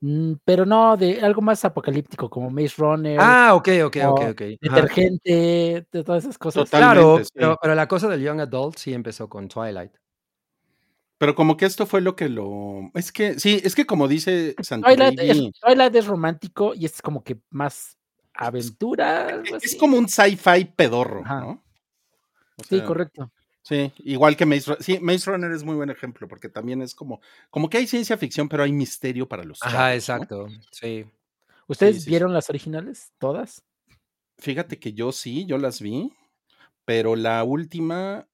[0.01, 4.41] Mm, pero no, de algo más apocalíptico, como Maze Runner, Ah, ok, ok, ok, ok.
[4.41, 4.75] Ajá.
[4.75, 6.69] Detergente, de todas esas cosas.
[6.69, 7.31] Claro, Totalmente, sí.
[7.33, 9.91] pero, pero la cosa del Young Adult sí empezó con Twilight.
[11.19, 12.89] Pero como que esto fue lo que lo.
[12.95, 17.23] Es que, sí, es que como dice Twilight es, Twilight es romántico y es como
[17.23, 17.97] que más
[18.34, 19.43] aventura.
[19.62, 21.41] es como un sci-fi pedorro, Ajá.
[21.41, 21.63] ¿no?
[22.55, 23.32] O Sí, correcto.
[23.62, 24.84] Sí, igual que Maze Runner.
[24.84, 28.17] Sí, Maze Runner es muy buen ejemplo, porque también es como, como que hay ciencia
[28.17, 29.93] ficción, pero hay misterio para los Ajá, chavos, ¿no?
[29.93, 30.47] exacto.
[30.71, 31.05] Sí.
[31.67, 32.10] ¿Ustedes sí, sí.
[32.10, 33.12] vieron las originales?
[33.19, 33.62] ¿Todas?
[34.38, 36.13] Fíjate que yo sí, yo las vi,
[36.86, 38.25] pero la última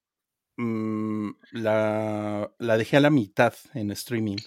[0.58, 4.38] mm, la, la dejé a la mitad en streaming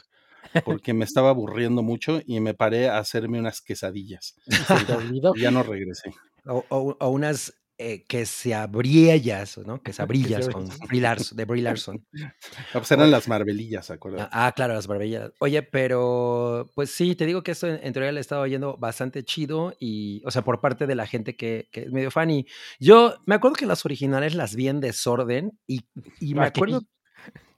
[0.64, 4.34] porque me estaba aburriendo mucho y me paré a hacerme unas quesadillas.
[5.36, 6.10] Ya no regresé.
[6.46, 9.80] O, o- o unas eh, que se abrillas, ¿no?
[9.82, 10.68] Que se abrillas con.
[10.88, 12.04] Brie Larson- de Brie Larson.
[12.22, 12.32] Ah,
[12.72, 14.24] pues eran las marvelillas, acuérdate.
[14.32, 15.30] Ah, ah, claro, las barbillas.
[15.38, 19.24] Oye, pero pues sí, te digo que esto en, en teoría le estaba yendo bastante
[19.24, 22.30] chido y, o sea, por parte de la gente que, que es medio fan.
[22.30, 22.46] Y
[22.80, 25.82] yo me acuerdo que las originales las vi en desorden y,
[26.20, 26.82] y me acuerdo.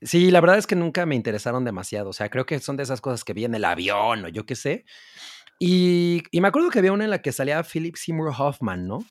[0.02, 2.10] Sí, la verdad es que nunca me interesaron demasiado.
[2.10, 4.46] O sea, creo que son de esas cosas que vi en el avión o yo
[4.46, 4.84] qué sé.
[5.58, 9.04] Y, y me acuerdo que había una en la que salía Philip Seymour Hoffman, ¿no?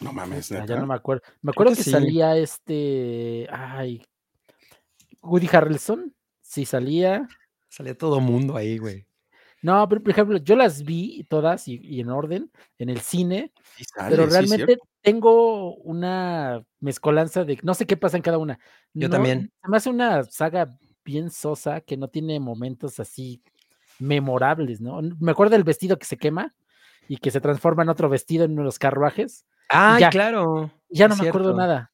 [0.00, 0.66] No mames, neta.
[0.66, 1.22] ya no me acuerdo.
[1.42, 1.90] Me acuerdo que que, sí.
[1.90, 3.46] salía este.
[3.50, 4.04] Ay.
[5.22, 6.14] Woody Harrelson.
[6.42, 7.28] Sí, salía.
[7.68, 9.06] Salía todo mundo ahí, güey.
[9.62, 13.50] No, pero por ejemplo, yo las vi todas y, y en orden en el cine,
[13.76, 18.58] Sí sale, pero realmente tengo una mezcolanza de no sé qué pasa en cada una.
[18.92, 19.50] Yo No- también.
[19.62, 23.42] Hace una saga bien sosa que no tiene momentos así
[23.98, 25.00] memorables, ¿no?
[25.18, 26.54] Me acuerdo del vestido que se quema
[27.08, 29.46] y que se transforma en otro vestido en uno de los carruajes.
[29.68, 30.10] Ay, ya.
[30.10, 30.70] claro.
[30.88, 31.90] Ya no me acuerdo nada.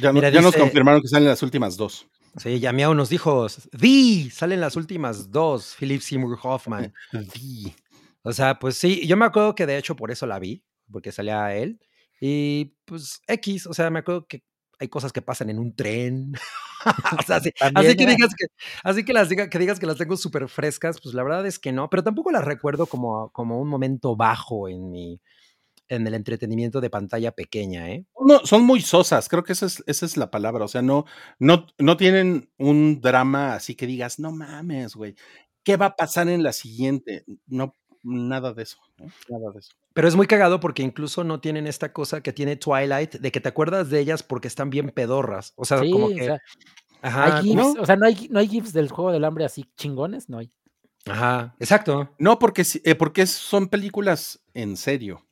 [0.00, 2.06] Ya, Mira, ya nos confirmaron que salen las últimas dos.
[2.36, 6.92] Sí, ya Miau nos dijo, di, salen las últimas dos, Philip Seymour Hoffman.
[7.32, 7.74] Sí.
[8.22, 11.12] O sea, pues sí, yo me acuerdo que de hecho por eso la vi, porque
[11.12, 11.80] salía él.
[12.20, 14.44] Y pues X, o sea, me acuerdo que
[14.78, 16.34] hay cosas que pasan en un tren.
[17.18, 17.94] o sea, así, que ¿eh?
[17.94, 18.46] digas que,
[18.82, 21.58] así que las diga, que digas que las tengo súper frescas, pues la verdad es
[21.58, 25.20] que no, pero tampoco las recuerdo como, como un momento bajo en mi,
[25.88, 28.04] en el entretenimiento de pantalla pequeña, ¿eh?
[28.24, 30.64] No, son muy sosas, creo que esa es, esa es la palabra.
[30.64, 31.04] O sea, no,
[31.38, 35.14] no, no tienen un drama así que digas, no mames, güey,
[35.62, 37.24] ¿qué va a pasar en la siguiente?
[37.46, 39.06] No, nada de eso, ¿no?
[39.28, 39.72] nada de eso.
[39.92, 43.40] Pero es muy cagado porque incluso no tienen esta cosa que tiene Twilight de que
[43.40, 45.52] te acuerdas de ellas porque están bien pedorras.
[45.56, 46.24] O sea, Sí, como o que.
[46.24, 46.38] sea,
[47.02, 49.44] ajá, hay gifs, como- o sea, no hay, no hay gifs del juego del hambre
[49.44, 50.50] así chingones, no hay.
[51.06, 52.10] Ajá, exacto.
[52.18, 55.25] No, porque, sí- eh, porque son películas en serio.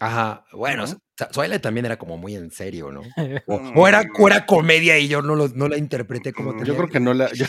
[0.00, 0.44] Ajá.
[0.52, 1.58] Bueno, ¿No?
[1.60, 3.02] también era como muy en serio, ¿no?
[3.46, 6.72] O, o era, o era comedia y yo no, lo- no la interpreté como tenía
[6.72, 7.46] Yo creo que no la, yo,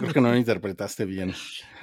[0.00, 1.34] creo que no la interpretaste bien.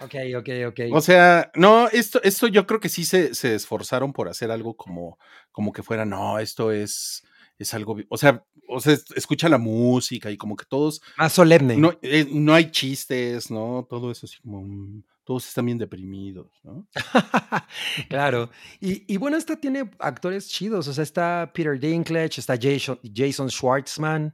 [0.02, 0.80] Ok, ok, ok.
[0.94, 4.76] O sea, no, esto, esto yo creo que sí se, se esforzaron por hacer algo
[4.76, 5.18] como,
[5.52, 7.24] como que fuera, no, esto es,
[7.58, 11.34] es algo, o sea, o sea, es- escucha la música y como que todos, Más
[11.34, 11.76] solemne.
[11.78, 13.86] no, eh, no hay chistes, ¿no?
[13.90, 16.88] Todo eso así como, mm, todos están bien deprimidos, ¿no?
[18.10, 18.50] claro.
[18.80, 20.88] Y, y bueno, esta tiene actores chidos.
[20.88, 24.34] O sea, está Peter Dinklage, está Jason, Jason Schwartzman.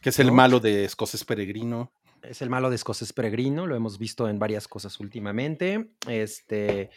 [0.00, 1.90] Que es el malo de Escoces Peregrino.
[2.22, 5.90] Es el malo de Escoces Peregrino, lo hemos visto en varias cosas últimamente.
[6.08, 6.90] Este,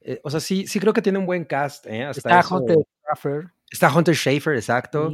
[0.00, 1.86] eh, o sea, sí, sí creo que tiene un buen cast.
[1.86, 2.04] ¿eh?
[2.04, 3.52] Hasta Está eso- Hunter Schaffer.
[3.70, 5.10] Está Hunter Schafer, exacto.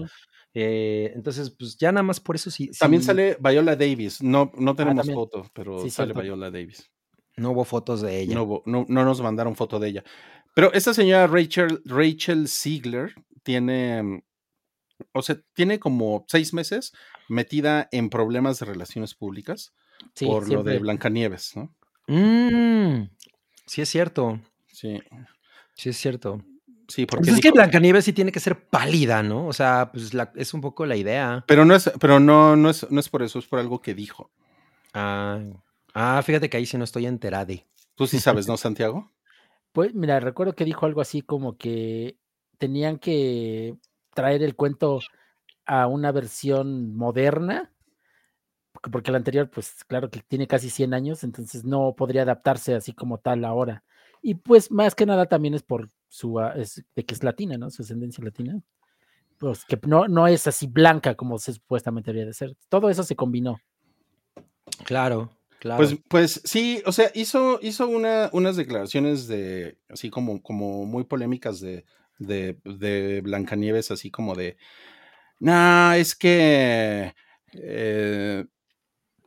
[0.54, 2.70] Eh, entonces, pues ya nada más por eso sí.
[2.78, 4.22] También sí, sale Viola Davis.
[4.22, 5.16] No, no tenemos también.
[5.16, 6.22] foto, pero Sí, sale cierto.
[6.22, 6.88] Viola Davis.
[7.36, 8.34] No hubo fotos de ella.
[8.34, 10.04] No, hubo- no, no nos mandaron foto de ella.
[10.54, 14.22] Pero esta señora Rachel, Rachel Ziegler tiene, mm,
[15.12, 16.92] o sea, tiene como seis meses
[17.28, 19.72] metida en problemas de relaciones públicas
[20.14, 21.74] Sí, por lo de Blancanieves, ¿no?
[22.08, 23.08] Mm,
[23.66, 24.40] sí, es cierto.
[24.72, 25.00] Sí,
[25.74, 26.42] Sí, es cierto.
[26.88, 29.46] sí, porque Pues es que Blancanieves sí tiene que ser pálida, ¿no?
[29.46, 31.44] O sea, pues la- es un poco la idea.
[31.46, 33.94] pero no es, pero no, no es, no es por eso, es por algo que
[33.94, 34.30] dijo.
[34.92, 35.38] Ah,
[36.02, 37.54] ah, fíjate que ahí sí no estoy enterada.
[37.94, 39.10] Tú sí sabes, ¿no, Santiago?
[39.72, 42.16] Pues mira, recuerdo que dijo algo así como que
[42.58, 43.76] tenían que
[44.14, 45.00] traer el cuento
[45.66, 47.72] a una versión moderna,
[48.72, 52.74] porque- porque la anterior, pues claro que tiene casi 100 años, entonces no podría adaptarse
[52.74, 53.84] así como tal ahora.
[54.22, 57.56] Y pues más que nada también es por su, ah, es de que es latina,
[57.56, 57.70] ¿no?
[57.70, 58.60] Su ascendencia latina.
[59.38, 62.56] Pues que no, no es así blanca como se supuestamente debería de ser.
[62.68, 63.58] Todo eso se combinó.
[64.84, 65.78] Claro, claro.
[65.78, 71.04] Pues, pues sí, o sea, hizo, hizo una, unas declaraciones de, así como, como muy
[71.04, 71.84] polémicas de,
[72.18, 74.56] de, de Blancanieves, así como de,
[75.38, 77.14] no, es que
[77.54, 78.44] eh,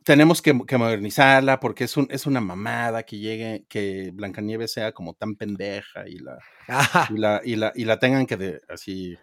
[0.04, 4.92] tenemos que, que modernizarla porque es, un, es una mamada que llegue, que Blancanieves sea
[4.92, 6.38] como tan pendeja y la,
[7.10, 9.16] y la, y la, y la tengan que, de- así,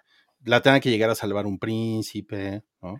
[0.43, 2.97] la tengan que llegar a salvar un príncipe, ¿no?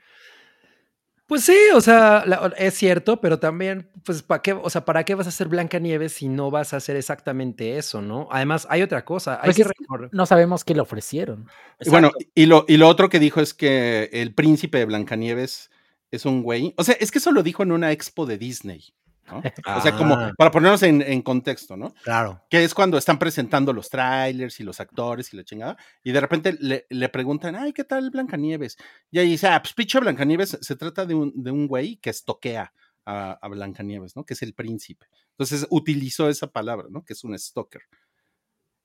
[1.31, 5.05] Pues sí, o sea, la- es cierto, pero también, pues, ¿para qué, o sea, ¿para
[5.05, 8.27] qué vas a hacer Blancanieves si no vas a hacer exactamente eso, no?
[8.31, 9.63] Además, hay otra cosa, hay Pues que
[10.11, 11.47] no sabemos qué le ofrecieron.
[11.79, 15.71] Y Bueno, y lo, y lo otro que dijo es que el príncipe de Blancanieves
[16.11, 16.73] es un güey.
[16.75, 18.93] O sea, es que eso lo dijo en una expo de Disney.
[19.31, 19.41] ¿No?
[19.77, 21.93] O sea, como Ah, para ponernos en, en contexto, ¿no?
[22.03, 22.43] claro.
[22.49, 25.77] Que es cuando están presentando los trailers y los actores y la chingada.
[26.03, 28.77] Y de repente le, le preguntan, ay, ¿qué tal Blancanieves?
[29.09, 32.09] Y ahí dice, ah, pues pinche Blancanieves se trata de un, de un güey que
[32.09, 32.73] estoquea
[33.05, 34.23] a, a Blancanieves, ¿no?
[34.25, 35.07] Que es el príncipe.
[35.31, 37.03] Entonces utilizó esa palabra, ¿no?
[37.03, 37.81] Que es un stalker.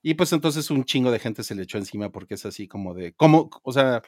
[0.02, 2.94] Y pues entonces un chingo de gente se le echó encima porque es así como
[2.94, 3.50] de, ¿cómo?
[3.64, 4.02] O sea,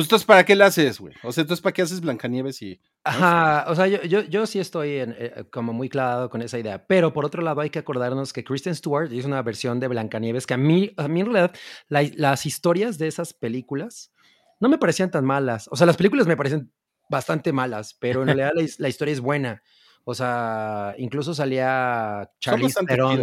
[0.00, 1.14] pues entonces ¿para qué la haces, güey?
[1.22, 2.80] O sea, entonces ¿para qué haces Blancanieves y...
[3.04, 6.58] Ajá, o sea, yo, yo, yo sí estoy en, eh, como muy clavado con esa
[6.58, 9.88] idea, pero por otro lado hay que acordarnos que Kristen Stewart hizo una versión de
[9.88, 11.54] Blancanieves que a mí, a mí en realidad
[11.88, 14.12] la- las historias de esas películas
[14.60, 16.70] no me parecían tan malas, o sea, las películas me parecen
[17.08, 19.62] bastante malas, pero en realidad la, his- la historia es buena,
[20.04, 23.16] o sea, incluso salía Charlize Theron.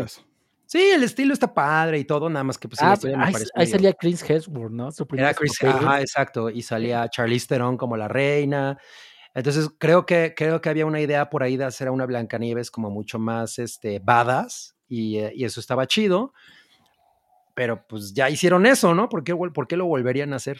[0.67, 3.23] Sí, el estilo está padre y todo, nada más que pues sí, la Ah, me
[3.25, 4.91] ahí, parece ahí salía Chris Hemsworth, ¿no?
[4.91, 8.77] Su era Chris, ajá, exacto, y salía Charlize Theron como la reina.
[9.33, 12.69] Entonces creo que, creo que había una idea por ahí de hacer a una Blancanieves
[12.69, 16.33] como mucho más este, badass y, eh, y eso estaba chido.
[17.53, 19.07] Pero pues ya hicieron eso, ¿no?
[19.07, 20.59] ¿Por qué, por qué lo volverían a hacer?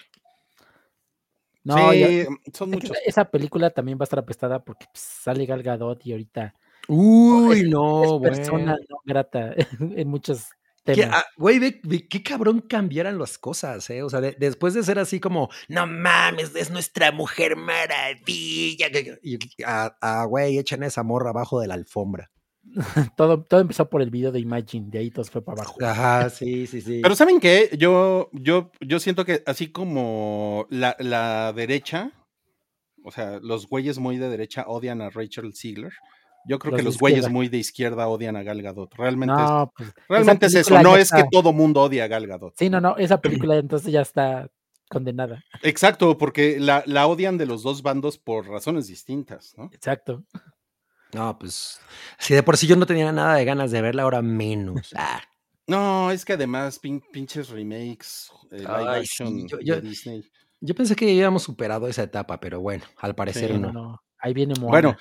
[1.63, 2.07] No, sí, ya-
[2.53, 2.97] son muchos.
[3.05, 6.53] esa película también va a estar apestada porque pues, sale Gal Gadot y ahorita
[6.87, 10.45] Uy, es- no, es persona no grata en muchos
[10.85, 11.17] ¿Qué, temas.
[11.17, 14.03] ah, Güey, ve, ve qué cabrón cambiaran las cosas, ¿eh?
[14.03, 18.87] O sea, de- después de ser así como, no mames, es nuestra mujer maravilla.
[19.21, 22.31] Y a, a, güey, echan esa morra abajo de la alfombra.
[23.17, 25.77] Todo, todo empezó por el video de Imagine, de ahí todo fue para abajo.
[25.81, 26.99] Ajá, sí, sí, sí.
[27.01, 27.69] Pero ¿saben qué?
[27.77, 32.11] Yo, yo, yo siento que así como la, la derecha,
[33.05, 35.93] o sea, los güeyes muy de derecha odian a Rachel Ziegler,
[36.45, 38.93] yo creo Los que los güeyes muy de izquierda odian a Gal Gadot.
[38.95, 42.27] Realmente, es, No, pues, realmente es eso, no es que todo mundo odia a Gal
[42.27, 42.53] Gadot.
[42.57, 43.19] Sí, no, no, esa
[43.51, 44.49] película entonces ya está
[44.89, 45.43] condenada.
[45.63, 49.69] Exacto, porque la, la odian de los dos bandos por razones distintas, ¿no?
[49.73, 50.23] Exacto.
[51.13, 51.79] No, pues,
[52.19, 54.93] si de por sí yo no tenía nada de ganas de verla, ahora menos.
[54.95, 55.21] Ah,
[55.67, 59.81] No, es que además pin- pinches remakes, eh, live Ay, sí, action yo- de yo-
[59.81, 60.23] Disney.
[60.61, 64.01] yo pensé que ya habíamos superado esa etapa, pero bueno, al parecer Sí, no.
[64.19, 64.69] Ahí viene Moana.
[64.71, 64.97] Bueno,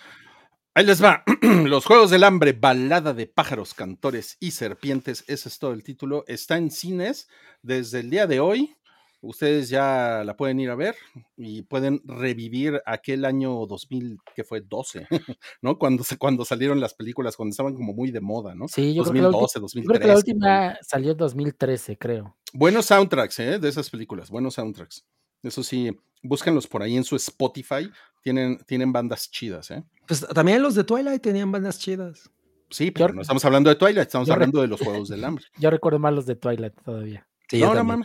[0.77, 1.25] ahí les va.
[1.65, 5.25] Los Juegos del Hambre, balada de pájaros, cantores y serpientes.
[5.27, 6.25] Ese es todo el título.
[6.29, 7.29] Está en cines
[7.63, 8.77] desde el día de hoy.
[9.23, 10.95] Ustedes ya la pueden ir a ver
[11.39, 15.07] y pueden revivir aquel año 2000, que fue 12,
[15.63, 15.79] ¿no?
[15.79, 18.69] Cuando, cuando salieron las películas, cuando estaban como muy de moda, ¿no?
[18.69, 20.17] Sí, yo creo, que la, ulti- 2012, yo creo que la 2013.
[20.17, 22.37] última salió en 2013, creo.
[22.53, 23.59] Buenos soundtracks, ¿eh?
[23.59, 25.05] De esas películas, buenos soundtracks.
[25.43, 25.91] Eso sí,
[26.23, 27.91] búsquenlos por ahí en su Spotify.
[28.27, 29.85] Tienen, tienen bandas chidas, ¿eh?
[30.09, 32.29] Pues también los de Twilight tenían bandas chidas.
[32.71, 35.45] Sí, pero Yo- no estamos hablando de Twilight, estamos hablando de los Juegos del Hambre.
[35.59, 37.25] Yo recuerdo más los de Twilight todavía.
[37.49, 38.01] Sí, no, no.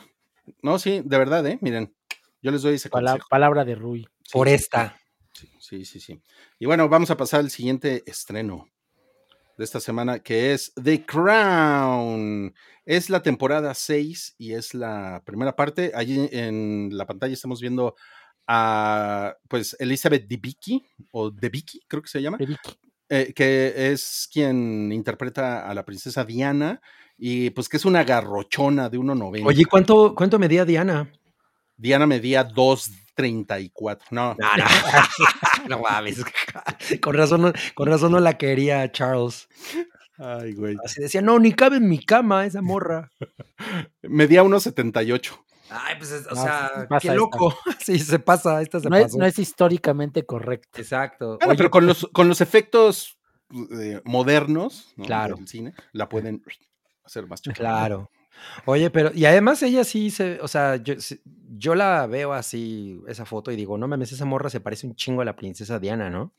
[0.62, 1.57] No, sí, de verdad, ¿eh?
[1.62, 1.91] Miren,
[2.39, 3.29] yo les doy ese Pala- consejo.
[3.29, 4.01] palabra de Rui.
[4.23, 4.95] Sí, Por esta.
[5.34, 6.21] Sí, sí, sí, sí.
[6.60, 8.67] Y bueno, vamos a pasar al siguiente estreno
[9.57, 12.53] de esta semana, que es The Crown.
[12.86, 15.91] Es la temporada 6 y es la primera parte.
[15.95, 17.95] Allí en la pantalla estamos viendo
[18.54, 22.38] a, pues, Elizabeth Debicki, o Debicki, creo que se llama,
[23.08, 26.82] eh, que es quien interpreta a la princesa Diana
[27.18, 29.46] y pues que es una garrochona de 1,90.
[29.46, 31.10] Oye, ¿cuánto, ¿cuánto medía Diana?
[31.78, 34.00] Diana medía 2,34.
[34.12, 34.66] No, No, no.
[35.70, 36.22] no mames.
[37.02, 39.48] Con razón, con razón no la quería Charles.
[40.18, 40.76] ay, güey.
[40.84, 43.10] Así decía, no, ni cabe en mi cama esa morra.
[44.02, 45.40] Medía 1,78.
[45.73, 47.13] Ay, pues, es- o No, sea, se qué esta.
[47.15, 47.55] loco.
[47.79, 50.79] Sí, se pasa, esta se No es, no es históricamente correcto.
[50.79, 51.38] Exacto.
[51.38, 53.17] Bueno, Oye, pero con los, con los efectos
[53.71, 55.05] eh, modernos ¿no?
[55.05, 55.36] Claro.
[55.36, 56.43] del cine, la pueden
[57.03, 57.55] hacer más chica.
[57.55, 58.10] Claro.
[58.65, 60.93] Oye, pero, y además ella sí se, o sea, yo,
[61.57, 64.95] yo la veo así, esa foto, y digo, no mames, esa morra se parece un
[64.95, 66.34] chingo a la princesa Diana, ¿no?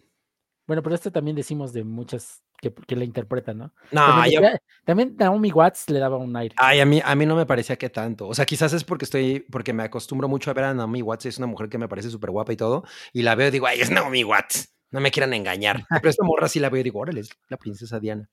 [0.67, 3.75] Bueno, pero esto también decimos de muchas que, que la interpretan, ¿no?
[3.91, 6.55] No, también, yo, decía- también Naomi Watts le daba un aire.
[6.59, 8.29] ay, a mí, a mí no me parecía que tanto.
[8.29, 11.27] O sea, quizás es porque estoy, porque me acostumbro mucho a ver a Naomi Watts,
[11.27, 13.67] es una mujer que me parece súper guapa y todo, y la veo y digo,
[13.67, 15.83] ay, es Naomi Watts, no me quieran engañar.
[16.07, 18.31] Pero esta morra sí la veo y digo, órale, es la princesa Diana.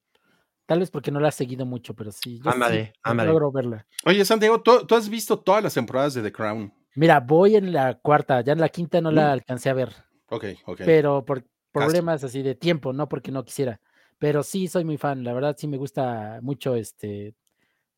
[0.68, 2.40] Tal vez porque no la has seguido mucho, pero sí.
[2.44, 3.32] Yo Ándale, sí ándale.
[3.32, 3.88] logro verla.
[4.06, 6.72] Oye, Santiago, ¿tú, tú has visto todas las temporadas de The Crown.
[6.94, 9.32] Mira, voy en la cuarta, ya en la quinta no la Mm.
[9.32, 9.96] alcancé a ver,
[10.28, 10.82] Ok, ok.
[10.86, 13.80] pero por problemas así de tiempo, no porque no quisiera.
[14.20, 17.36] Pero sí soy muy fan, la verdad sí me gusta mucho este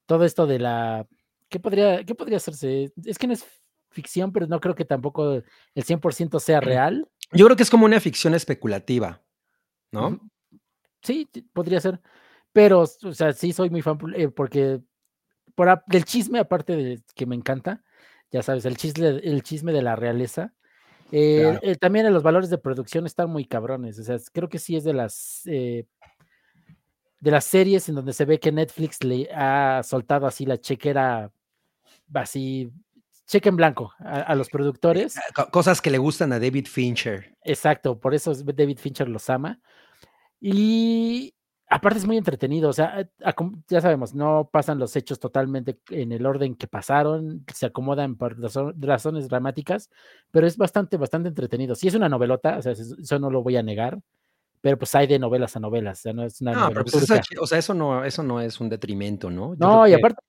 [0.06, 1.08] todo esto de la
[1.50, 2.94] ¿qué podría qué podría hacerse?
[3.06, 3.46] Es que no es
[3.90, 5.42] ficción, pero no creo que tampoco
[5.76, 7.08] el 100% sea real.
[7.34, 9.22] Yo creo que es como una ficción especulativa,
[9.92, 10.20] ¿no?
[11.02, 12.00] Sí, podría ser.
[12.54, 14.82] Pero, o sea, sí soy muy fan eh, porque
[15.56, 17.84] por del chisme, aparte de que me encanta,
[18.32, 20.54] ya sabes, el chisme, el chisme de la realeza.
[21.12, 21.60] eh, Claro.
[21.62, 24.00] eh, también en los valores de producción están muy cabrones.
[24.00, 25.86] O sea, creo que sí es de las eh,
[27.22, 31.32] de las series en donde se ve que Netflix le ha soltado así la chequera,
[32.14, 32.72] así,
[33.28, 35.18] cheque en blanco a, a los productores.
[35.34, 37.38] Co- Cosas que le gustan a David Fincher.
[37.44, 39.60] Exacto, por eso es- David Fincher los ama.
[40.40, 41.36] Y
[41.68, 46.12] aparte es muy entretenido, o sea, com- ya sabemos, no pasan los hechos totalmente en
[46.12, 49.90] el orden que pasaron, se acomodan por razo- razones dramáticas,
[50.32, 51.76] pero es bastante, bastante entretenido.
[51.76, 54.00] Sí es una novelota, o sea, eso no lo voy a negar,
[54.62, 56.86] pero pues hay de novelas a novelas, o sea, no es una No, novela pero
[57.08, 59.54] pues chi- o sea, eso no, eso no es un detrimento, ¿no?
[59.56, 60.22] Yo No, y que- aparte,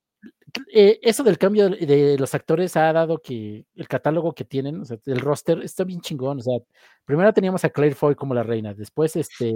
[0.72, 4.80] eh, eso del cambio de, de los actores ha dado que el catálogo que tienen,
[4.80, 6.38] o sea, el roster está bien chingón.
[6.38, 6.58] O sea,
[7.04, 9.54] primero teníamos a Claire Foy como la reina, después este,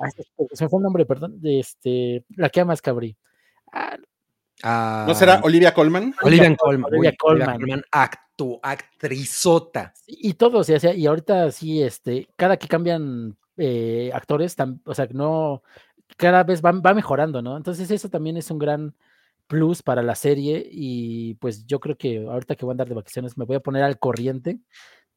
[0.00, 0.08] ah,
[0.52, 3.16] se fue el nombre, perdón, de este, la que más cabrí.
[3.72, 3.96] Ah,
[4.62, 6.14] Ah, ¿No será Olivia Colman?
[6.22, 6.84] Olivia Colman.
[6.92, 7.82] Olivia uy, Colman.
[7.90, 9.92] actu- actrizota.
[10.06, 15.06] y todo, o sea, y ahorita sí, este, cada que cambian eh, actores, o sea,
[15.12, 15.62] no,
[16.16, 17.56] cada vez va, va mejorando, ¿no?
[17.56, 18.94] Entonces eso también es un gran
[19.46, 22.94] plus para la serie y pues yo creo que ahorita que voy a andar de
[22.94, 24.58] vacaciones me voy a poner al corriente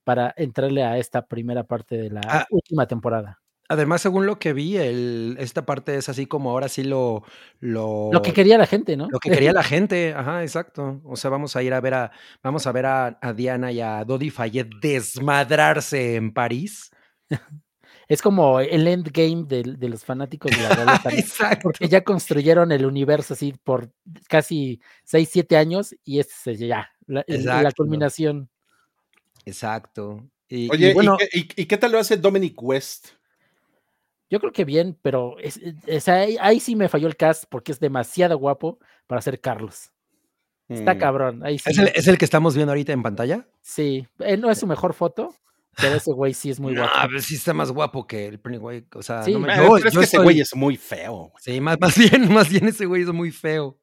[0.03, 2.45] para entrarle a esta primera parte de la Ah.
[2.51, 3.39] última temporada.
[3.69, 7.23] Además, según lo que vi, el, esta parte es así como ahora sí lo,
[7.59, 9.07] lo, Lo que quería la gente, ¿no?
[9.11, 10.13] lo que quería la gente.
[10.13, 11.01] Ajá, exacto.
[11.03, 13.81] O sea, vamos a ir a ver a, vamos a ver a, a Diana y
[13.81, 16.91] a Dodi Fayet desmadrarse en París.
[18.07, 21.17] Es como el endgame de, de los fanáticos de la realeza, ¿no?
[21.17, 21.59] Exacto.
[21.63, 23.91] porque ya construyeron el universo así por
[24.29, 27.83] casi 6, 7 años y este es ya, la, el- la Exacto.
[27.83, 28.49] culminación.
[29.45, 30.25] Exacto.
[30.49, 33.09] Y, Oye, ¿y bueno, qué- ¿y, y qué tal lo hace Dominic West?
[34.29, 37.71] Yo creo que bien, pero es, es- ahí, ahí sí me falló el cast porque
[37.71, 39.91] es demasiado guapo para ser Carlos.
[40.69, 40.97] Está Mm.
[40.99, 41.69] cabrón, ahí sí.
[41.69, 43.47] ¿es el, es el que estamos viendo ahorita en pantalla.
[43.61, 45.33] Sí, eh, no es su mejor foto,
[45.79, 46.97] pero ese güey sí es muy no, guapo.
[46.97, 48.87] a ver, sí está más guapo que el Pennywise.
[48.95, 49.33] O sea, Sí.
[49.33, 51.31] no me- yo- pero es yo que ese güey es muy feo.
[51.39, 53.79] Sí, más, más bien, más bien ese güey es muy feo.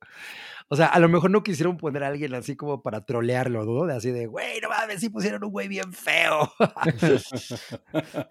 [0.68, 3.84] O sea, a lo mejor no quisieron poner a alguien así como para trolearlo, ¿no?
[3.84, 6.50] De así de, güey, no mames, sí pusieron un güey bien feo.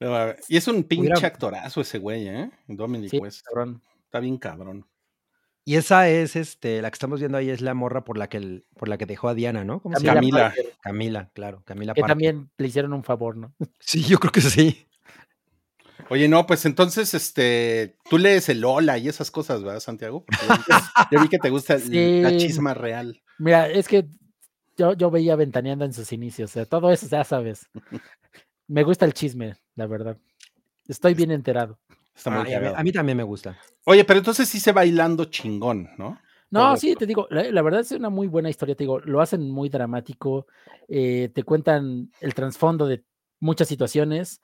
[0.00, 2.50] No, y es un pinche Hubiera- actorazo ese güey, ¿eh?
[2.66, 3.44] Dominic Sí, West.
[3.44, 3.82] cabrón.
[4.04, 4.86] Está bien cabrón.
[5.68, 8.38] Y esa es, este, la que estamos viendo ahí es la morra por la que,
[8.38, 9.82] el- por la que dejó a Diana, ¿no?
[9.82, 10.20] ¿Cómo se llama?
[10.20, 10.54] Camila.
[10.80, 12.10] Camila, claro, Camila que Parker.
[12.10, 13.52] también le hicieron un favor, ¿no?
[13.78, 14.88] Sí, yo creo que sí.
[16.08, 20.24] Oye, no, pues entonces, este, tú lees el Lola y esas cosas, ¿verdad, Santiago?
[20.24, 20.46] Porque
[21.10, 23.20] ya vi que, te gusta la chisma real.
[23.36, 24.08] Mira, es que
[24.78, 27.68] yo, yo veía ventaneando en sus inicios, o sea, todo eso ya sabes.
[28.68, 30.16] Me gusta el chisme, la verdad.
[30.86, 31.78] Estoy bien enterado.
[32.18, 32.76] Está muy Ay, a, mí, cagado.
[32.76, 33.56] a mí también me gusta.
[33.84, 36.20] Oye, pero entonces sí se bailando chingón, ¿no?
[36.50, 36.98] No, Todo sí, esto.
[37.00, 39.68] te digo, la, la verdad es una muy buena historia, te digo, lo hacen muy
[39.68, 40.46] dramático,
[40.88, 43.04] eh, te cuentan el trasfondo de
[43.38, 44.42] muchas situaciones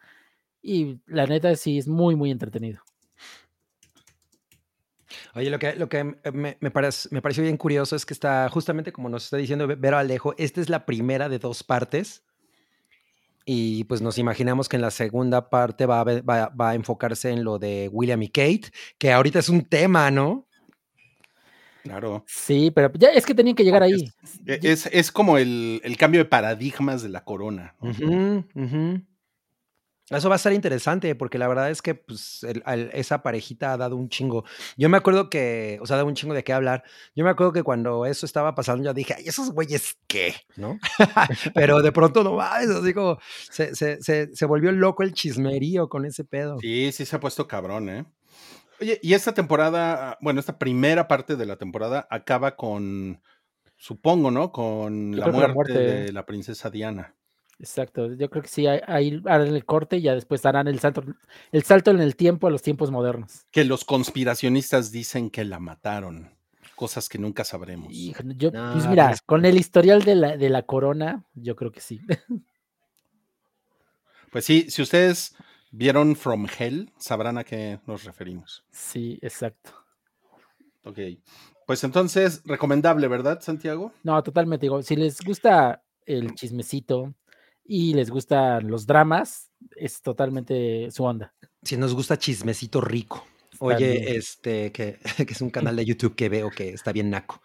[0.63, 2.81] y la neta sí es muy, muy entretenido.
[5.35, 8.49] Oye, lo que, lo que me, me, parece, me pareció bien curioso es que está,
[8.49, 12.23] justamente como nos está diciendo Vero Alejo, esta es la primera de dos partes.
[13.45, 17.31] Y pues nos imaginamos que en la segunda parte va a, va, va a enfocarse
[17.31, 20.47] en lo de William y Kate, que ahorita es un tema, ¿no?
[21.83, 22.25] Claro.
[22.27, 24.11] Sí, pero ya es que tenían que llegar ahí.
[24.47, 27.75] E- Es, es como el, el cambio de paradigmas de la corona.
[30.11, 33.77] Eso va a estar interesante porque la verdad es que pues, el- esa parejita ha
[33.79, 34.45] dado un chingo.
[34.77, 36.85] Yo me acuerdo que, o sea, ha dado un chingo de qué hablar.
[37.14, 40.79] Yo me acuerdo que cuando eso estaba pasando, yo dije, ay, esos güeyes qué, ¿no?
[41.55, 43.19] Pero de pronto no mames, así como
[43.51, 46.59] se, se, se, se volvió loco el chismerío con ese pedo.
[46.61, 48.05] Sí, sí se ha puesto cabrón, ¿eh?
[48.81, 53.23] Oye, y esta temporada, bueno, esta primera parte de la temporada acaba con,
[53.77, 54.53] supongo, ¿no?
[54.53, 57.14] Con la muerte, muerte, de la princesa Diana.
[57.59, 61.05] Exacto, yo creo que sí, ahí- harán el corte y ya después harán el salto,
[61.53, 63.47] el salto en el tiempo a los tiempos modernos.
[63.53, 66.35] Que los conspiracionistas dicen que la mataron.
[66.75, 67.93] Cosas que nunca sabremos.
[67.93, 71.55] Híjole, yo, No, pues mira, tienes- con el historial de la, de la corona, yo
[71.55, 72.00] creo que sí.
[74.33, 75.37] Pues sí, si ustedes
[75.71, 78.65] vieron From Hell, sabrán a qué nos referimos.
[78.71, 79.71] Sí, exacto.
[80.85, 80.98] Ok.
[81.67, 83.92] Pues entonces, recomendable, ¿verdad, Santiago?
[84.02, 84.65] No, totalmente.
[84.67, 87.15] Digo, si les gusta el chismecito
[87.65, 91.33] y les gustan los dramas, es totalmente su onda.
[91.62, 93.25] Si nos gusta chismecito rico.
[93.60, 97.40] Oye, este, que, que es un canal de YouTube que veo que está bien naco.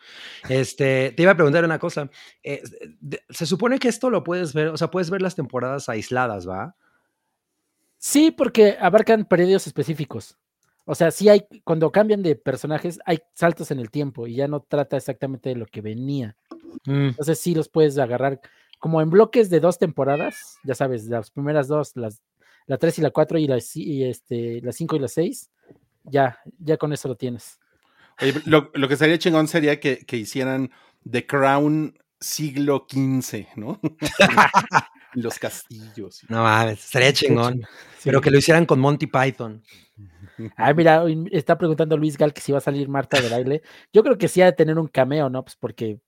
[0.49, 2.09] Este, te iba a preguntar una cosa.
[2.43, 2.61] eh,
[2.99, 6.47] de- se supone que esto lo puedes ver, o sea, puedes ver las temporadas aisladas,
[6.49, 6.75] ¿va?
[7.97, 10.37] Sí, porque abarcan periodos específicos.
[10.85, 14.47] O sea, sí hay, cuando cambian de personajes, hay saltos en el tiempo y ya
[14.47, 16.35] no trata exactamente de lo que venía.
[16.85, 18.41] Mm, Entonces sí los puedes agarrar
[18.79, 22.21] como en bloques de dos temporadas, ya sabes, las primeras dos, las,
[22.65, 25.49] la 3 y la 4 y, la, y este, la 5 y la 6,
[26.05, 27.59] ya, ya con eso lo tienes.
[28.21, 30.71] Oye, lo, lo que sería chingón sería que, que hicieran
[31.09, 33.79] The Crown siglo XV, ¿no?
[35.13, 36.21] Los castillos.
[36.29, 37.61] No mames, estaría chingón.
[37.97, 38.03] Sí.
[38.05, 39.63] Pero que lo hicieran con Monty Python.
[40.55, 43.61] Ay, mira, hoy está preguntando Luis Gal que si va a salir Marta de baile.
[43.91, 45.43] Yo creo que sí ha de tener un cameo, ¿no?
[45.43, 45.99] Pues porque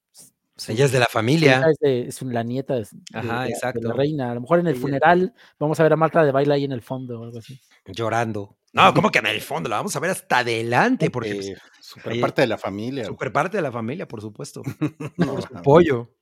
[0.68, 1.66] Pues ella es de la familia.
[1.72, 3.94] es, de- es un- la nieta de, de- Ajá, de la- de la exacto.
[3.94, 4.32] reina.
[4.32, 6.72] A lo mejor en el funeral vamos a ver a Marta de baile ahí en
[6.72, 7.60] el fondo o algo así.
[7.86, 8.58] Llorando.
[8.74, 9.70] No, ¿cómo que en el fondo?
[9.70, 13.06] La vamos a ver hasta adelante, porque Eh, super oye, parte de la familia.
[13.06, 14.62] super parte de la familia, por supuesto.
[15.18, 15.62] No, Por su no.
[15.62, 16.16] pollo.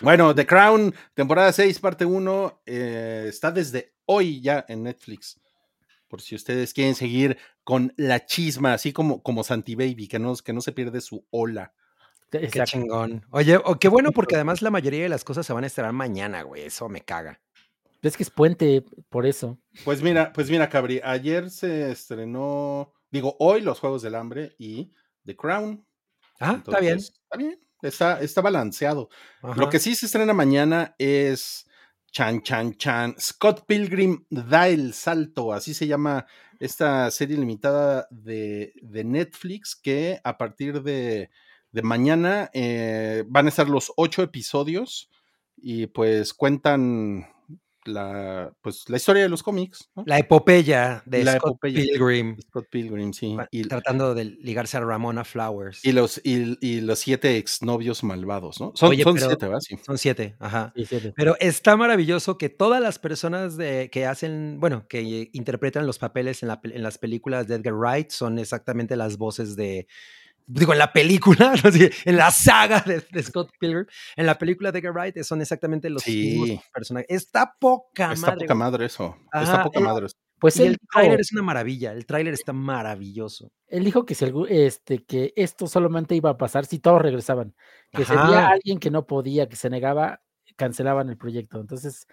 [0.00, 5.40] Bueno, The Crown, temporada 6, parte 1, eh, está desde hoy ya en Netflix.
[6.08, 10.34] Por si ustedes quieren seguir con la chisma, así como, como Santi Baby, que no,
[10.36, 11.74] que no se pierde su ola.
[12.30, 13.24] Qué chingón.
[13.30, 15.92] Oye, o qué bueno, porque además la mayoría de las cosas se van a estrenar
[15.92, 16.62] mañana, güey.
[16.62, 17.40] Eso me caga.
[18.02, 19.58] Es que es puente, por eso.
[19.84, 24.92] Pues mira, pues mira, Cabri, ayer se estrenó, digo, hoy los Juegos del Hambre y
[25.24, 25.84] The Crown.
[26.38, 26.98] Ah, está bien.
[26.98, 29.08] Está bien, está, está balanceado.
[29.56, 31.66] Lo que sí se estrena mañana es
[32.12, 33.16] Chan Chan Chan.
[33.18, 36.26] Scott Pilgrim da el salto, así se llama
[36.60, 41.30] esta serie limitada de, de Netflix que a partir de,
[41.78, 45.08] de mañana eh, van a estar los ocho episodios
[45.56, 47.26] y pues cuentan
[47.84, 49.88] la, pues, la historia de los cómics.
[49.96, 50.02] ¿no?
[50.06, 51.80] La epopeya de La Scott epopeya.
[51.80, 52.36] Pilgrim.
[52.42, 53.34] Scott Pilgrim, sí.
[53.50, 55.82] Y, Tratando de ligarse a Ramona Flowers.
[55.84, 58.72] y los, y, y los siete exnovios malvados, ¿no?
[58.74, 59.60] Son, Oye, son pero- siete, ¿verdad?
[59.60, 59.78] Sí.
[59.86, 60.74] Son siete, ajá.
[60.76, 60.86] Sí.
[61.16, 66.42] Pero está maravilloso que todas las personas de, que hacen, bueno, que interpretan los papeles
[66.42, 69.86] en, la en las películas de Edgar Wright son exactamente las voces de,
[70.48, 71.70] digo, en la película, no
[72.04, 73.86] en la saga de, de Scott Pilgrim,
[74.16, 76.38] en la película de Wright son exactamente los Sí.
[76.38, 77.06] mismos personajes.
[77.10, 78.40] Está poca Está madre.
[78.46, 78.58] poca güey.
[78.58, 79.16] madre eso.
[79.30, 80.16] Ajá, Está poca eh, madre eso.
[80.40, 83.50] Pues Y el dijo, tráiler es una maravilla, el tráiler está maravilloso.
[83.66, 87.54] él dijo que, si este, que esto solamente iba a pasar si todos regresaban.
[87.92, 88.48] Que si había Ajá.
[88.50, 90.20] alguien que no podía, que se negaba,
[90.56, 91.60] cancelaban el proyecto.
[91.60, 92.06] Entonces,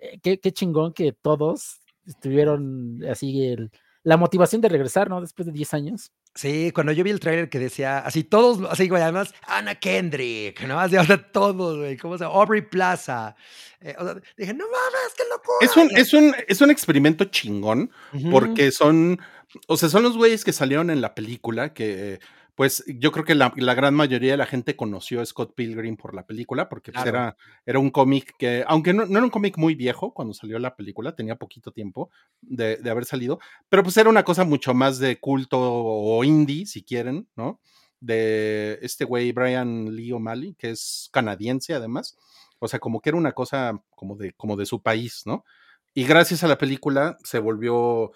[0.00, 3.70] eh, qué, qué chingón que todos estuvieron así el,
[4.02, 5.20] la motivación de regresar, ¿no?
[5.20, 6.12] Después de 10 años.
[6.36, 10.60] Sí, cuando yo vi el tráiler que decía, así todos, así, güey, además, Ana Kendrick,
[10.66, 10.78] ¿no?
[10.78, 12.36] Así, o sea, todos, güey, ¿cómo se llama?
[12.36, 13.34] Aubrey Plaza.
[13.80, 15.56] eh, o sea, dije, no mames, qué locura.
[15.62, 17.90] Es un, es un, es un experimento chingón
[18.30, 19.18] porque son,
[19.66, 22.20] o sea, son los güeyes que salieron en la película que,
[22.56, 25.96] pues, yo creo que la, la gran mayoría de la gente conoció a Scott Pilgrim
[25.96, 27.36] por la película porque pues, era,
[27.66, 30.74] era un cómic que, aunque no, no era un cómic muy viejo cuando salió la
[30.74, 33.38] película, tenía poquito tiempo de, de haber salido,
[33.68, 37.60] pero pues era una cosa mucho más de culto o indie, si quieren, ¿no?
[38.00, 42.16] De este güey Brian Lee O'Malley, que es canadiense además.
[42.58, 45.44] O sea, como que era una cosa como de, como de su país, ¿no?
[45.92, 48.12] Y gracias a la película se volvió,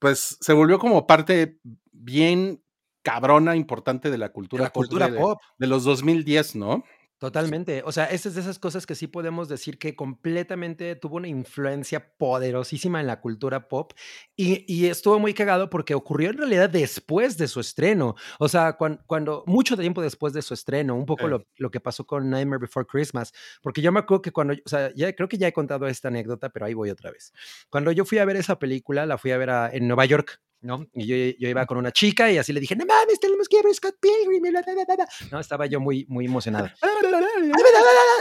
[0.00, 1.60] pues, se volvió como parte
[1.92, 2.63] bien
[3.04, 5.38] cabrona, importante de la De cultura, la pop cultura de, pop.
[5.58, 6.82] de los 2010, ¿no?
[7.18, 7.82] Totalmente.
[7.86, 11.28] O sea, esta es de esas cosas que sí podemos decir que completamente tuvo una
[11.28, 13.92] influencia poderosísima en la cultura pop
[14.36, 18.14] y, y estuvo muy cagado porque ocurrió en realidad después de su estreno.
[18.38, 21.30] O sea, cuan- cuando, mucho tiempo después de su estreno, un poco Sí.
[21.30, 23.32] lo, lo que pasó con Nightmare Before Christmas,
[23.62, 26.08] porque yo me acuerdo que cuando, o sea, ya creo que ya he contado esta
[26.08, 27.32] anécdota, pero ahí voy otra vez.
[27.70, 30.40] Cuando yo fui a ver esa película, la fui a ver a- en Nueva York.
[30.64, 30.86] ¿No?
[30.94, 33.66] Y yo, iba con una chica y así le dije, no mames, tenemos que ir
[33.66, 34.44] a Scott Pilgrim.
[34.44, 35.06] y bla, bla, bla, bla".
[35.30, 36.68] No, estaba yo muy, muy emocionado.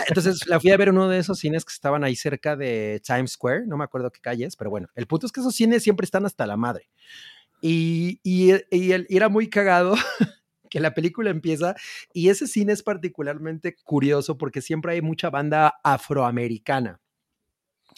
[0.07, 3.31] Entonces la fui a ver uno de esos cines que estaban ahí cerca de Times
[3.31, 6.05] Square, no me acuerdo qué calles, pero bueno, el punto es que esos cines siempre
[6.05, 6.89] están hasta la madre.
[7.61, 9.95] Y, y, y el- y era muy cagado
[10.69, 11.75] que la película empieza
[12.13, 16.99] y ese cine es particularmente curioso porque siempre hay mucha banda afroamericana.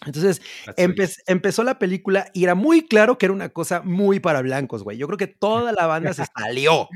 [0.05, 0.41] Entonces
[0.77, 4.83] empe- empezó la película y era muy claro que era una cosa muy para blancos,
[4.83, 4.97] güey.
[4.97, 6.87] Yo creo que toda la banda se salió.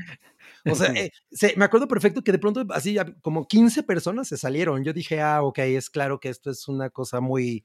[0.66, 4.36] O sea, eh, se- me acuerdo perfecto que de pronto así como 15 personas se
[4.36, 4.84] salieron.
[4.84, 7.64] Yo dije, ah, ok, es claro que esto es una cosa muy,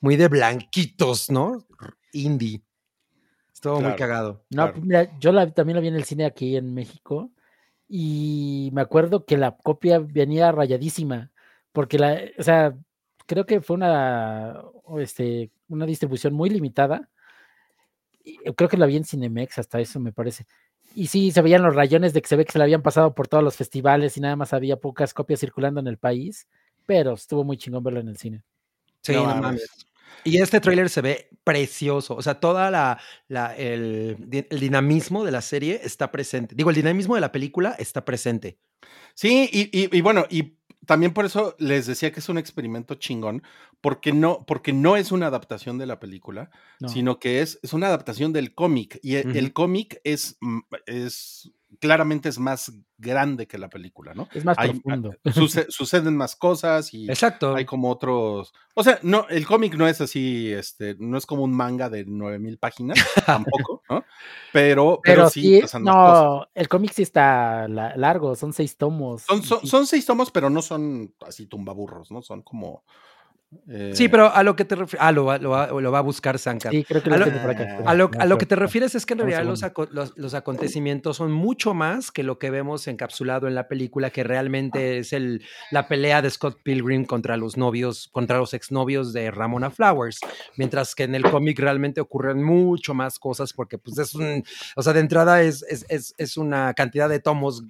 [0.00, 1.66] muy de blanquitos, ¿no?
[2.12, 2.62] Indie.
[3.52, 3.96] Estuvo muy Claro.
[3.96, 4.44] cagado.
[4.50, 4.80] No, Claro.
[4.82, 7.32] mira, yo la, también la vi en el cine aquí en México
[7.88, 11.32] y me acuerdo que la copia venía rayadísima,
[11.72, 12.76] porque la, o sea,
[13.28, 14.60] creo que fue una,
[14.98, 17.08] este, una distribución muy limitada.
[18.24, 20.46] y Creo que la vi en Cinemex, hasta eso me parece.
[20.94, 23.14] Y sí, se veían los rayones de que se ve que se la habían pasado
[23.14, 26.48] por todos los festivales y nada más había pocas copias circulando en el país,
[26.86, 28.42] pero estuvo muy chingón verlo en el cine.
[29.02, 29.68] Sí, No no mames.
[30.24, 32.16] Y este tráiler se ve precioso.
[32.16, 32.98] O sea, toda la,
[33.28, 34.16] la- el,
[34.50, 36.54] el dinamismo de la serie está presente.
[36.56, 38.58] Digo, el dinamismo de la película está presente.
[39.14, 42.94] Sí, y, y- y bueno, y también por eso les decía que es un experimento
[42.94, 43.42] chingón,
[43.80, 46.50] porque no, porque no es una adaptación de la película,
[46.80, 46.88] No.
[46.88, 48.98] sino que es, es una adaptación del cómic.
[49.02, 49.52] Y el, Ujú.
[49.52, 51.50] cómic es, mm, es
[51.80, 54.28] claramente es más grande que la película, ¿no?
[54.32, 55.14] Es más Hay- profundo.
[55.32, 57.54] Suce- suceden más cosas y Exacto.
[57.54, 58.52] hay como otros.
[58.74, 62.04] O sea, no, el cómic no es así, este, no es como un manga de
[62.04, 64.04] 9000 páginas, tampoco, ¿no?
[64.52, 66.22] Pero, pero, Pero sí, sí, pasan más cosas.
[66.24, 69.22] no, el cómic sí está la- largo, son seis tomos.
[69.22, 69.66] Son, y son, sí.
[69.68, 72.22] son seis tomos, pero no son así tumbaburros, ¿no?
[72.22, 72.82] Son como.
[73.68, 75.00] Eh, Sí, pero a lo que te refieres.
[75.06, 76.70] Ah, lo va, lo va- lo va a buscar Sanka.
[76.70, 77.78] Sí, creo que A lo lo- tengo por acá.
[77.86, 79.82] A lo, No, a lo que te refieres es que en realidad los, segundo.
[79.84, 84.10] aco- los- los acontecimientos son mucho más que lo que vemos encapsulado en la película,
[84.10, 89.12] que realmente es el, la pelea de Scott Pilgrim contra los novios, contra los exnovios
[89.12, 90.20] de Ramona Flowers,
[90.56, 94.44] mientras que en el cómic realmente ocurren mucho más cosas porque pues es un,
[94.76, 97.62] o sea, de entrada es, es, es, es una cantidad de tomos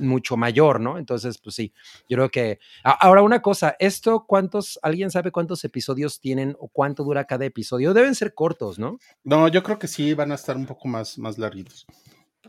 [0.00, 0.98] mucho mayor, ¿no?
[0.98, 1.72] Entonces, pues sí,
[2.08, 2.58] yo creo que...
[2.82, 7.94] Ahora una cosa, ¿esto cuántos, alguien sabe cuántos episodios tienen o cuánto dura cada episodio?
[7.94, 8.98] Deben ser cortos, ¿no?
[9.24, 11.86] No, yo creo que sí van a estar un poco más, más larguitos.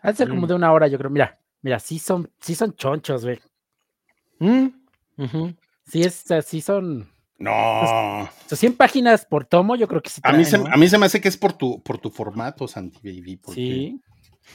[0.04, 1.10] De ser como de una hora, yo creo.
[1.10, 3.40] Mira, mira, sí son, sí son chonchos, güey.
[4.40, 4.68] Mm.
[5.86, 7.10] Sí, es, sí son.
[7.38, 8.22] No.
[8.22, 10.22] o sea, 100 páginas por tomo, yo creo que sí.
[10.24, 10.74] A mí, traen, se, ¿no?
[10.74, 13.38] a mí se me hace que es por tu, por tu formato, Santi Baby.
[13.38, 14.02] Porque, Sí.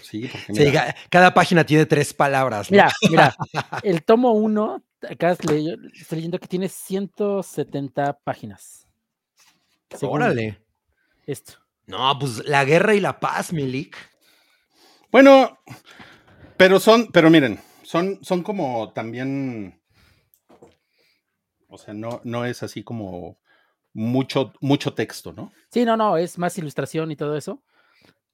[0.03, 2.71] Sí, porque mira, cada página tiene tres palabras.
[2.71, 2.75] ¿no?
[2.75, 3.37] Mira, mira,
[3.83, 5.77] el tomo 1, acá estoy
[6.11, 8.87] leyendo que tiene 170 páginas.
[9.91, 10.61] según Órale.
[11.27, 11.55] Esto.
[11.87, 13.97] No, pues la guerra y la paz, Milik.
[15.11, 15.59] Bueno,
[16.57, 19.81] pero son, pero miren, son, son como también.
[21.69, 23.39] O sea, no, no es así como
[23.93, 25.53] mucho, mucho texto, ¿no?
[25.71, 27.63] Sí, no, no, es más ilustración y todo eso.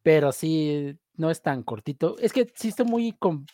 [0.02, 2.16] Pero sí, no es tan cortito.
[2.18, 3.12] Es que sí está muy.
[3.12, 3.46] com-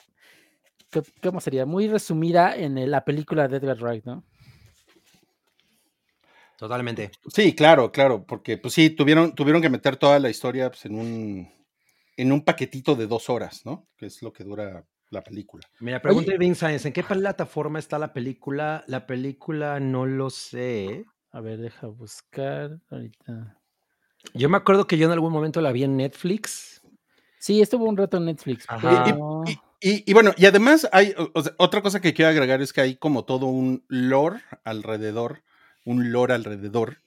[0.90, 1.66] ¿qué- ¿Cómo sería?
[1.66, 4.24] Muy resumida en la película de Edgar Wright, ¿no?
[6.56, 7.12] Totalmente.
[7.28, 10.98] Sí, claro, claro, porque pues sí, tuvieron, tuvieron que meter toda la historia pues, en
[10.98, 11.58] un
[12.16, 13.86] en un paquetito de dos horas, ¿no?
[13.96, 15.64] Que es lo que dura la película.
[15.78, 18.82] Mira, pregunta Vin Science, ¿en qué plataforma está la película?
[18.88, 21.04] La película no lo sé.
[21.30, 23.56] A ver, deja buscar ahorita.
[24.34, 26.82] Yo me acuerdo que yo en algún momento la vi en Netflix.
[27.38, 28.66] Sí, estuvo un rato en Netflix.
[28.80, 29.52] Pero- Y,
[29.90, 32.72] y- y bueno, y además hay o- o sea, otra cosa que quiero agregar es
[32.72, 35.42] que hay como todo un lore alrededor,
[35.84, 36.98] un lore alrededor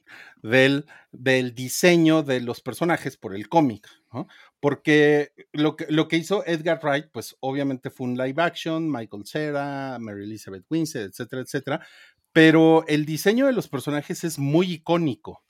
[0.42, 4.28] del, del diseño de los personajes por el cómic, ¿no?
[4.60, 9.26] Porque lo que, lo que hizo Edgar Wright, pues obviamente fue un live action, Michael
[9.26, 11.86] Cera, Mary Elizabeth Winstead, etcétera, etcétera,
[12.34, 15.44] pero el diseño de los personajes es muy icónico.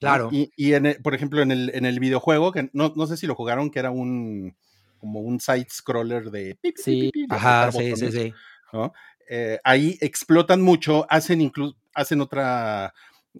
[0.00, 0.28] Claro.
[0.32, 3.16] Y, y en el- por ejemplo, en el, en el videojuego, que no, no sé
[3.16, 4.56] si lo jugaron, que era un
[4.98, 7.10] como un side scroller de Sí.
[7.14, 8.32] de Ajá, sí, sí, botones, sí.
[8.72, 8.92] ¿no?
[9.30, 12.92] Eh, ahí explotan mucho, hacen incluso, hacen otra,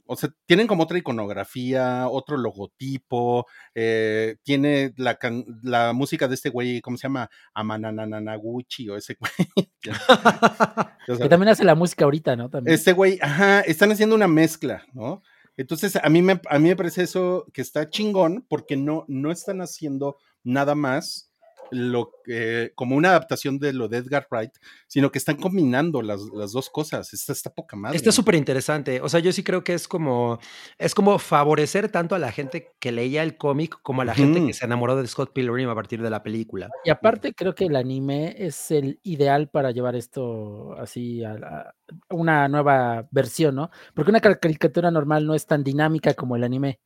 [0.06, 6.34] o sea, tienen como otra iconografía, otro logotipo, eh, tiene la, can- la música de
[6.36, 7.28] este güey, ¿cómo se llama?
[7.54, 9.68] Amanananaguchi o ese güey.
[11.18, 12.50] Que también hace la música ahorita, ¿no?
[12.50, 12.74] También.
[12.74, 15.22] este güey, ajá, están haciendo una mezcla, ¿no?
[15.58, 19.32] Entonces, a mí me, a mí me parece eso que está chingón porque no, no
[19.32, 21.27] están haciendo nada más
[21.70, 24.52] lo que, como una adaptación de lo de Edgar Wright,
[24.86, 27.12] sino que están combinando las, las dos cosas.
[27.14, 27.96] Esta está poca madre.
[27.96, 29.00] Está súper interesante.
[29.00, 30.38] O sea, yo sí creo que es como,
[30.78, 34.44] es como favorecer tanto a la gente que leía el cómic como a la gente
[34.46, 36.68] que se enamoró de Scott Pilgrim a partir de la película.
[36.84, 41.74] Y aparte creo que el anime es el ideal para llevar esto así a, la-
[42.08, 43.70] a una nueva versión, ¿no?
[43.94, 46.80] Porque una car- caricatura normal no es tan dinámica como el anime.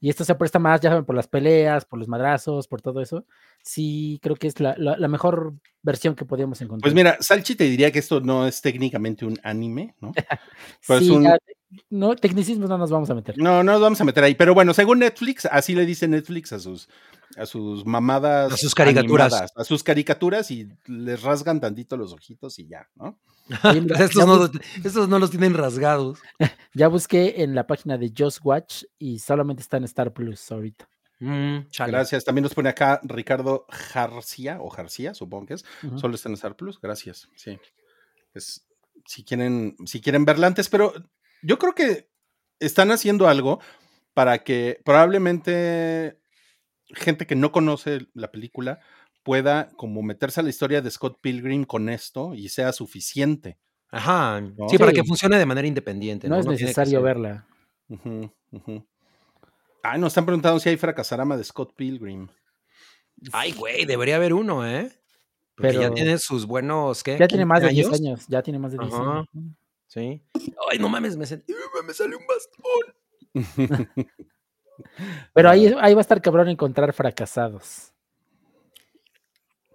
[0.00, 3.00] Y esto se presta más, ya saben, por las peleas, por los madrazos, por todo
[3.00, 3.24] eso.
[3.62, 6.82] Sí, creo que es la, la- la mejor versión que podíamos encontrar.
[6.82, 10.12] Pues mira, Salchi te diría que esto no es técnicamente un anime, ¿no?
[10.86, 11.38] pues Sí, un- ya,
[11.90, 13.36] no, tecnicismos no nos vamos a meter.
[13.38, 14.34] No, no nos vamos a meter ahí.
[14.34, 16.88] Pero bueno, según Netflix, así le dice Netflix a sus,
[17.36, 18.52] a sus mamadas.
[18.52, 19.32] A sus caricaturas.
[19.32, 23.18] animadas, a sus caricaturas y les rasgan tantito los ojitos y ya, ¿no?
[23.74, 24.50] Mira, estos, no,
[24.82, 26.18] estos no los tienen rasgados.
[26.76, 30.88] Ya busqué en la página de Just Watch y solamente está en Star Plus ahorita.
[31.20, 31.68] Mm.
[31.86, 32.24] Gracias.
[32.24, 35.64] También nos pone acá Ricardo García, o García, supongo que es.
[35.94, 36.80] Solo está en Star Plus.
[36.80, 37.28] Gracias.
[37.36, 37.60] Sí.
[38.34, 38.66] Es,
[39.06, 40.92] si quieren, si quieren verla antes, pero
[41.42, 42.10] yo creo que
[42.58, 43.60] están haciendo algo
[44.14, 46.18] para que probablemente
[46.94, 48.80] gente que no conoce la película
[49.22, 53.58] pueda como meterse a la historia de Scott Pilgrim con esto y sea suficiente.
[53.90, 54.40] Ajá.
[54.40, 54.68] ¿No?
[54.68, 54.96] Sí, para Sí.
[54.96, 56.28] que funcione de manera independiente.
[56.28, 57.46] No, No, es No necesario verla.
[57.88, 58.30] Ujú.
[59.82, 62.28] Ah, nos están preguntando si hay fracasarama de Scott Pilgrim.
[63.32, 64.90] Ay, güey, debería haber uno, ¿eh?
[65.54, 67.16] Porque Pero- ya tiene sus buenos, ¿qué?
[67.18, 68.24] Ya tiene más de 15 10 años.
[68.28, 69.12] Ya tiene más de 10 Ajá.
[69.18, 69.28] años.
[69.86, 70.22] Sí.
[70.70, 71.44] Ay, no mames, me, sent-
[71.86, 72.94] me salió un bastón.
[75.32, 77.92] Pero ahí, ahí va a estar cabrón encontrar fracasados.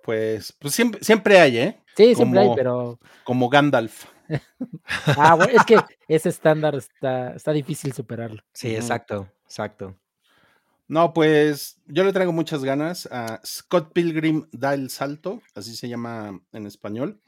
[0.03, 1.79] Pues, pues siempre, siempre hay, ¿eh?
[1.95, 2.99] Sí, siempre hay, pero.
[3.23, 4.05] Como Gandalf.
[5.17, 5.77] Ah, bueno, es que
[6.07, 8.43] ese estándar está, está difícil superarlo.
[8.53, 9.95] Sí, exacto, exacto.
[10.87, 15.89] No, pues yo le traigo muchas ganas a Scott Pilgrim da el salto, así se
[15.89, 17.21] llama en español.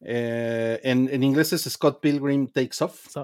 [0.00, 3.16] Eh, en, en inglés es Scott Pilgrim Takes Off.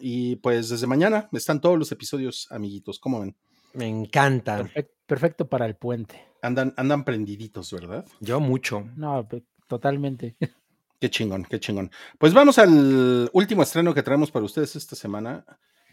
[0.00, 2.98] Y pues desde mañana están todos los episodios, amiguitos.
[2.98, 3.36] ¿Cómo ven?
[3.74, 4.60] Me encanta.
[4.62, 6.24] perfec- perfecto para el puente.
[6.42, 8.06] Andan, andan prendiditos, ¿verdad?
[8.20, 8.88] Yo mucho.
[8.96, 9.26] No,
[9.66, 10.36] totalmente.
[11.00, 11.92] Qué chingón, qué chingón.
[12.18, 15.44] Pues vamos al último estreno que traemos para ustedes esta semana.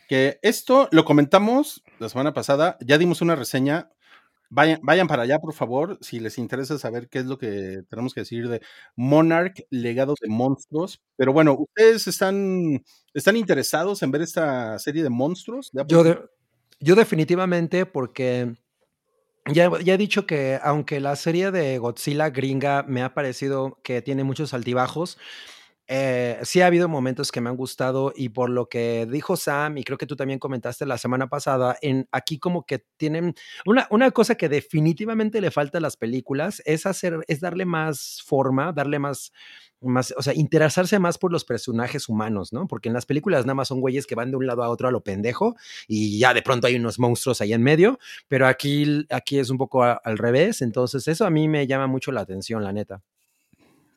[0.10, 3.92] Que esto lo comentamos la semana pasada, ya dimos una reseña.
[4.50, 8.14] Vayan, vayan para allá, por favor, si les interesa saber qué es lo que tenemos
[8.14, 8.62] que decir de
[8.96, 11.02] Monarch, legado de monstruos.
[11.16, 12.84] Pero bueno, ¿ustedes están,
[13.14, 15.72] están interesados en ver esta serie de monstruos?
[15.88, 16.04] Yo,
[16.80, 18.56] yo definitivamente porque
[19.52, 24.02] ya, ya he dicho que aunque la serie de Godzilla gringa me ha parecido que
[24.02, 25.18] tiene muchos altibajos,
[25.88, 29.78] eh, sí ha habido momentos que me han gustado y por lo que dijo Sam
[29.78, 33.88] y creo que tú también comentaste la semana pasada, en aquí como que tienen una,
[33.92, 38.72] una cosa que definitivamente le falta a las películas es hacer, es darle más forma,
[38.74, 39.32] darle más,
[39.82, 42.68] más, o sea, interesarse más por los personajes humanos, ¿no?
[42.68, 44.88] Porque en las películas nada más son güeyes que van de un lado a otro
[44.88, 45.56] a lo pendejo
[45.88, 49.58] y ya de pronto hay unos monstruos ahí en medio, pero aquí, aquí es un
[49.58, 53.02] poco al revés, entonces eso a mí me llama mucho la atención, la neta.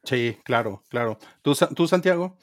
[0.08, 1.18] Sí, claro, claro.
[1.42, 2.36] ¿Tú, tú Santiago?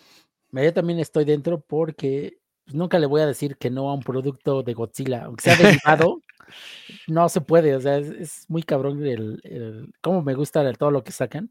[0.51, 4.03] Yo también estoy dentro porque pues, nunca le voy a decir que no a un
[4.03, 6.21] producto de Godzilla, aunque sea derivado.
[7.07, 10.77] no se puede, o sea, es, es muy cabrón el, el- cómo me gusta el-
[10.77, 11.49] todo lo que sacan.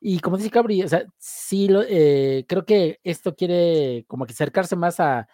[0.00, 4.32] Y como dice Cabri, o sea, sí, lo- eh, creo que esto quiere como que
[4.32, 5.28] acercarse más a,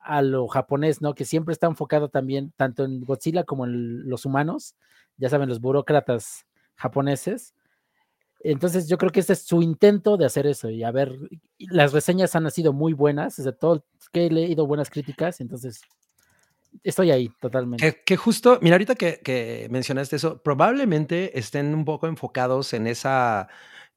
[0.00, 1.14] a lo japonés, ¿no?
[1.14, 4.74] Que siempre está enfocado también tanto en Godzilla como en los humanos,
[5.18, 7.54] ya saben, los burócratas japoneses.
[8.40, 11.16] Entonces yo creo que este es su intento de hacer eso y a ver,
[11.58, 15.80] las reseñas han sido muy buenas, sea, todo que he leído buenas críticas, entonces
[16.82, 17.84] estoy ahí totalmente.
[17.84, 22.86] Que, que justo, mira, ahorita que, que mencionaste eso, probablemente estén un poco enfocados en
[22.86, 23.48] esa,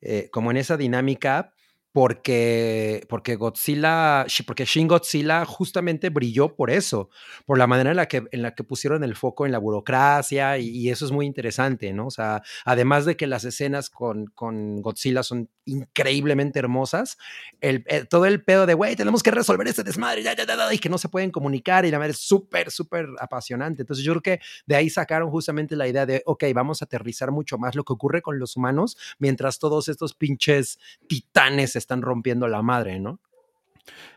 [0.02, 1.54] eh, como en esa dinámica,
[1.92, 7.10] porque, porque Godzilla, porque Shin Godzilla justamente brilló por eso,
[7.46, 10.58] por la manera en la que, en la que pusieron el foco en la burocracia
[10.58, 12.08] y, eso es muy interesante, ¿no?
[12.08, 17.18] O sea, además de que las escenas con, con Godzilla son increíblemente hermosas,
[17.62, 20.56] el, eh, todo el pedo de, güey, tenemos que resolver este desmadre, ya, ya, ya,
[20.56, 23.84] ya", y que no se pueden comunicar y la verdad es súper, súper apasionante.
[23.84, 27.32] Entonces yo creo que de ahí sacaron justamente la idea de, ok, vamos a aterrizar
[27.32, 32.48] mucho más lo que ocurre con los humanos mientras todos estos pinches titanes están rompiendo
[32.48, 33.20] la madre, ¿no?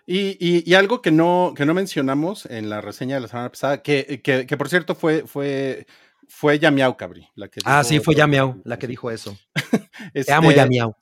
[0.06, 3.48] Y, y- y algo que no, que no mencionamos en la reseña de la semana
[3.50, 5.86] pasada, que, que- que por cierto fue, fue,
[6.28, 7.26] fue Yamiau Cabri.
[7.34, 9.36] La que Ah, sí, fue Yamiao la que dijo eso.
[10.14, 10.96] Te amo, Este, Yamiao.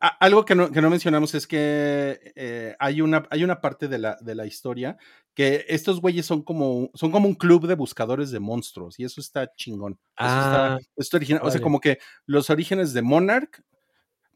[0.00, 3.86] a- Algo que no, que no mencionamos es que eh, hay, una, hay una parte
[3.86, 4.96] de la, de la historia
[5.34, 9.20] que estos güeyes son como, son como un club de buscadores de monstruos y eso
[9.20, 9.92] está chingón.
[10.18, 11.42] Eso está, Ah, está original.
[11.44, 13.62] O sea, como que los orígenes de Monarch,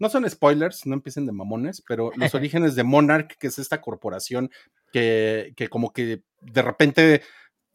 [0.04, 3.80] no son spoilers, no empiecen de mamones, pero los orígenes de Monarch, que es esta
[3.80, 4.50] corporación
[4.92, 7.22] que, que como que de repente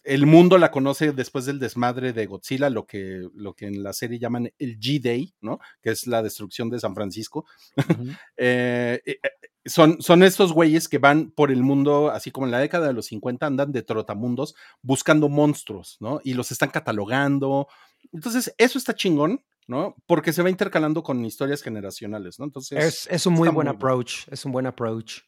[0.03, 3.93] el mundo la conoce después del desmadre de Godzilla, lo que, lo que en la
[3.93, 5.59] serie llaman el G-Day, ¿no?
[5.81, 7.45] Que es la destrucción de San Francisco.
[8.41, 9.29] Eh, eh, eh,
[9.65, 12.93] son, son estos güeyes que van por el mundo, así como en la década de
[12.93, 16.21] los 50, andan de trotamundos buscando monstruos, ¿no?
[16.23, 17.67] Y los están catalogando.
[18.13, 19.95] Entonces, eso está chingón, ¿no?
[20.07, 22.45] Porque se va intercalando con historias generacionales, ¿no?
[22.45, 25.21] Entonces, es, es un muy buen muy approach, es un buen approach.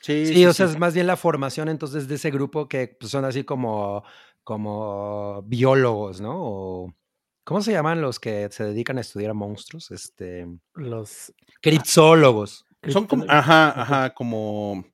[0.00, 0.72] sí, Sí, sí, o sea, sí.
[0.72, 4.02] es más bien la formación entonces de ese grupo que pues, son así como,
[4.42, 6.34] como biólogos, ¿no?
[6.36, 6.94] O,
[7.44, 9.90] ¿Cómo se llaman los que se dedican a estudiar a monstruos?
[9.90, 12.66] Este, Los criptólogos.
[12.88, 14.84] Son como, ajá, ajá, como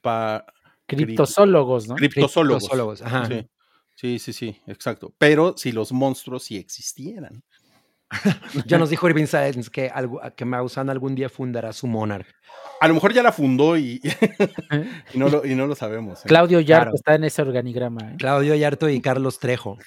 [0.00, 0.44] pa-
[0.86, 1.94] criptozoólogos, ¿no?
[1.94, 2.68] criptozoólogos.
[2.68, 3.26] Criptozoólogos, ajá.
[3.26, 3.48] Sí.
[3.94, 5.14] sí, sí, sí, exacto.
[5.18, 7.44] Pero si los monstruos sí existieran.
[8.66, 12.26] Ya nos dijo Irving Sáenz que, algo, que Maussan algún día fundará su Monarch.
[12.80, 14.00] A lo mejor ya la fundó y,
[15.14, 16.20] y no, lo, y no lo sabemos.
[16.20, 16.28] ¿eh?
[16.28, 16.94] Claudio Yarto Claro.
[16.96, 18.12] está en ese organigrama.
[18.12, 18.16] ¿eh?
[18.18, 19.78] Claudio Yarto y Carlos Trejo.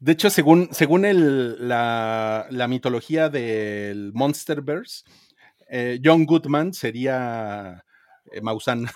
[0.00, 5.04] De hecho, según, según el- la, la mitología del Monsterverse,
[5.70, 7.84] eh, John Goodman sería
[8.30, 8.86] eh, Maussan.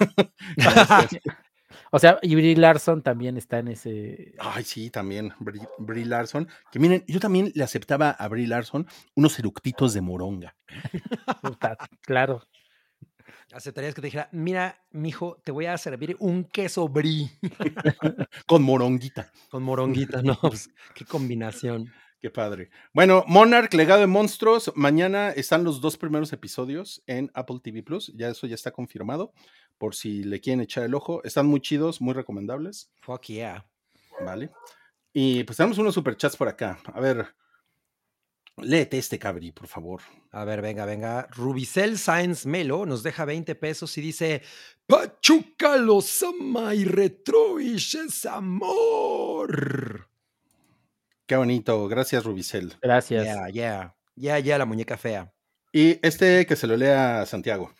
[1.91, 4.35] O sea, y Brie Larson también está en ese.
[4.39, 6.49] Ay, sí, también, Brie, Brie Larson.
[6.71, 10.57] Que miren, yo también le aceptaba a Brie Larson unos eructitos de moronga.
[12.03, 12.43] Claro.
[13.53, 17.31] Aceptarías que te dijera, mira, mijo, te voy a servir un queso brie
[18.47, 19.31] Con moronguita.
[19.51, 20.37] con moronguita, ¿no?
[20.41, 21.93] Pues, qué combinación.
[22.27, 22.71] Qué padre.
[22.93, 24.73] Bueno, Monarch, Legado de Monstruos.
[24.75, 28.13] Mañana están los dos primeros episodios en Apple TV Plus.
[28.17, 29.33] Ya eso ya está confirmado.
[29.79, 31.23] Por si le quieren echar el ojo.
[31.23, 32.91] Están muy chidos, muy recomendables.
[32.97, 33.65] Fuck yeah.
[34.25, 34.51] Vale.
[35.13, 36.81] Y pues tenemos unos superchats por acá.
[36.93, 37.29] A ver.
[38.57, 40.01] Léete este cabri, por favor.
[40.33, 41.29] A ver, venga, venga.
[41.31, 44.43] Rubicel Sáenz Melo nos deja 20 pesos y dice:
[44.85, 50.09] Pachuca los ama y Retroish es amor.
[51.27, 51.89] Qué bonito.
[51.89, 52.75] Gracias, Rubicel.
[52.81, 53.25] Gracias.
[53.25, 53.95] Yeah, yeah.
[54.15, 55.33] Yeah, yeah, la muñeca fea.
[55.73, 57.73] Y este que se lo lea Santiago.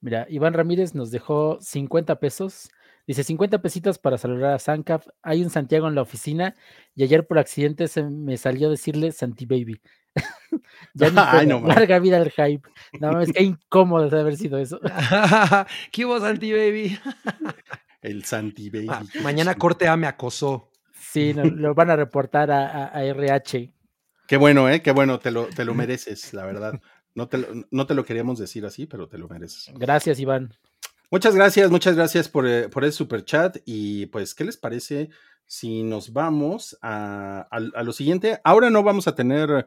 [0.00, 2.70] Mira, Iván Ramírez nos dejó 50 pesos.
[3.06, 5.06] Dice 50 pesitos para saludar a Sancaf.
[5.22, 6.56] Hay un Santiago en la oficina
[6.94, 9.80] y ayer por accidente se me salió decirle Santi Baby.
[10.94, 11.76] ya ni Ay, no mames.
[11.76, 12.68] larga vida al hype.
[13.00, 14.80] No mames, qué incómodo de haber sido eso.
[15.92, 16.98] ¿Qué hubo, Santi Baby?
[18.00, 18.86] El Santi Baby.
[18.88, 20.71] Ah, mañana corte A me acosó.
[21.12, 23.72] Sí, lo van a reportar a, a- a RH.
[24.26, 24.80] Qué bueno, ¿eh?
[24.82, 25.18] Qué bueno.
[25.18, 26.80] Te lo, te lo mereces, la verdad.
[27.14, 29.70] No te, lo, no te lo queríamos decir así, pero te lo mereces.
[29.76, 30.54] Gracias, Iván.
[31.10, 33.58] Muchas gracias, muchas gracias por, eh, por el super chat.
[33.66, 35.10] Y pues, ¿qué les parece
[35.46, 38.40] si nos vamos a, a- a lo siguiente?
[38.44, 39.66] Ahora no vamos a tener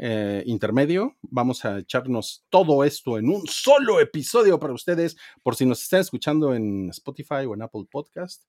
[0.00, 5.66] eh, intermedio, vamos a echarnos todo esto en un solo episodio para ustedes, por si
[5.66, 8.44] nos están escuchando en Spotify o en Apple Podcast.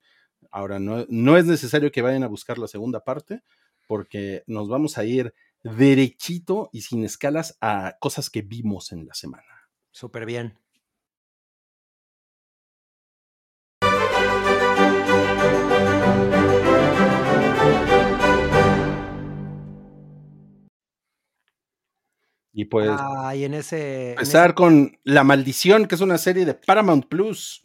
[0.52, 3.42] Ahora no, no es necesario que vayan a buscar la segunda parte,
[3.88, 5.34] porque nos vamos a ir
[5.64, 9.70] derechito y sin escalas a cosas que vimos en la semana.
[9.92, 10.58] Súper bien.
[22.60, 24.08] Y pues Ay, en ese.
[24.08, 27.62] en empezar con La Maldición, que es una serie de Paramount Plus.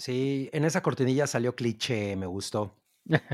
[0.00, 2.74] Sí, en esa cortinilla salió cliché, me gustó.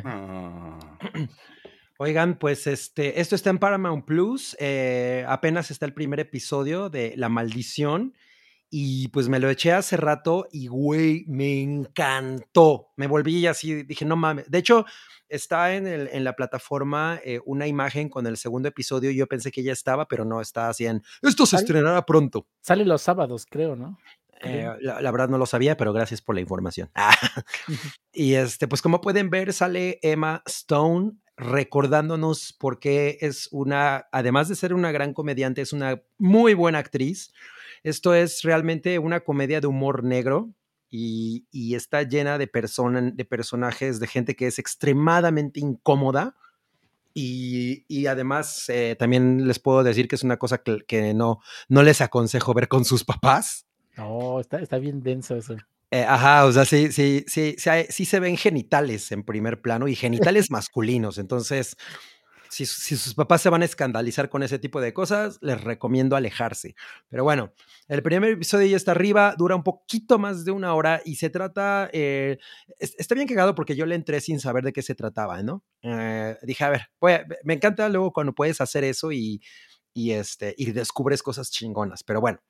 [0.05, 0.79] Ah,
[1.99, 4.55] Oigan, pues este, esto está en Paramount Plus.
[4.61, 8.15] eh, apenas está el primer episodio de La Maldición.
[8.69, 12.89] Y pues me lo eché hace rato y, güey, me encantó.
[12.97, 14.51] Me volví así, dije, no mames.
[14.51, 14.85] De hecho,
[15.29, 19.11] está en, el- en la plataforma eh, una imagen con el segundo episodio.
[19.13, 21.01] y Yo pensé que ya estaba, pero no, está así en.
[21.23, 21.63] Esto se ¿Sale?
[21.63, 22.47] estrenará pronto.
[22.61, 23.99] Sale los sábados, creo, ¿no?
[24.43, 26.91] Eh, la, la verdad no lo sabía, pero gracias por la información.
[28.13, 34.49] Y este, pues como pueden ver, sale Emma Stone recordándonos por qué es una, además
[34.49, 37.33] de ser una gran comediante, es una muy buena actriz.
[37.83, 40.51] Esto es realmente una comedia de humor negro
[40.89, 46.37] y, y está llena de, persona- de personajes, de gente que es extremadamente incómoda.
[47.13, 51.41] Y, y además eh, también les puedo decir que es una cosa que, que no,
[51.69, 53.66] no les aconsejo ver con sus papás.
[53.97, 55.57] No, está, está bien denso eso.
[55.91, 57.57] Eh, ajá, o sea, sí, sí, sí,
[57.91, 61.17] sí, se ven genitales en primer plano y genitales masculinos.
[61.19, 61.77] Entonces,
[62.51, 66.17] si, si sus papás se van a escandalizar con ese tipo de cosas, les recomiendo
[66.17, 66.75] alejarse.
[67.09, 67.53] Pero bueno,
[67.89, 71.31] el primer episodio ya está arriba, dura un poquito más de una hora y se
[71.31, 72.39] trata, eh,
[72.79, 75.65] es- está bien cagado porque yo le entré sin saber de qué se trataba, ¿no?
[75.83, 79.41] Eh, dije, a ver, voy a- me encanta luego cuando puedes hacer eso y,
[79.95, 82.03] y, este, y descubres cosas chingonas.
[82.03, 82.41] Pero bueno.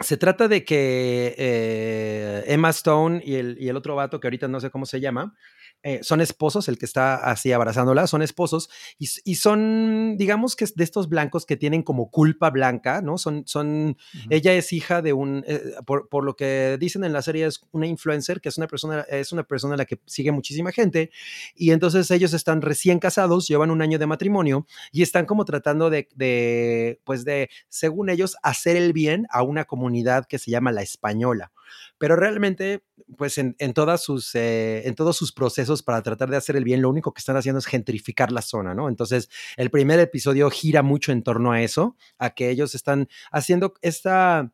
[0.00, 4.48] Se trata de que eh, Emma Stone y el, y el otro vato, que ahorita
[4.48, 5.34] no sé cómo se llama,
[5.82, 8.68] eh, son esposos, el que está así abrazándola, son esposos,
[8.98, 13.16] y, son, digamos que de estos blancos que tienen como culpa blanca, ¿no?
[13.16, 13.96] Son, son,
[14.28, 17.60] ella es hija de un, eh, por, por lo que dicen en la serie, es
[17.72, 21.10] una influencer, que es una persona, es una persona a la que sigue muchísima gente,
[21.54, 25.88] y entonces ellos están recién casados, llevan un año de matrimonio, y están como tratando
[25.88, 30.72] de, de, pues de, según ellos, hacer el bien a una comunidad que se llama
[30.72, 31.52] la española.
[31.98, 32.84] Pero realmente,
[33.16, 36.64] pues en, en todas sus, eh, en todos sus procesos para tratar de hacer el
[36.64, 38.88] bien, lo único que están haciendo es gentrificar la zona, ¿no?
[38.88, 43.74] Entonces, el primer episodio gira mucho en torno a eso, a que ellos están haciendo
[43.82, 44.52] esta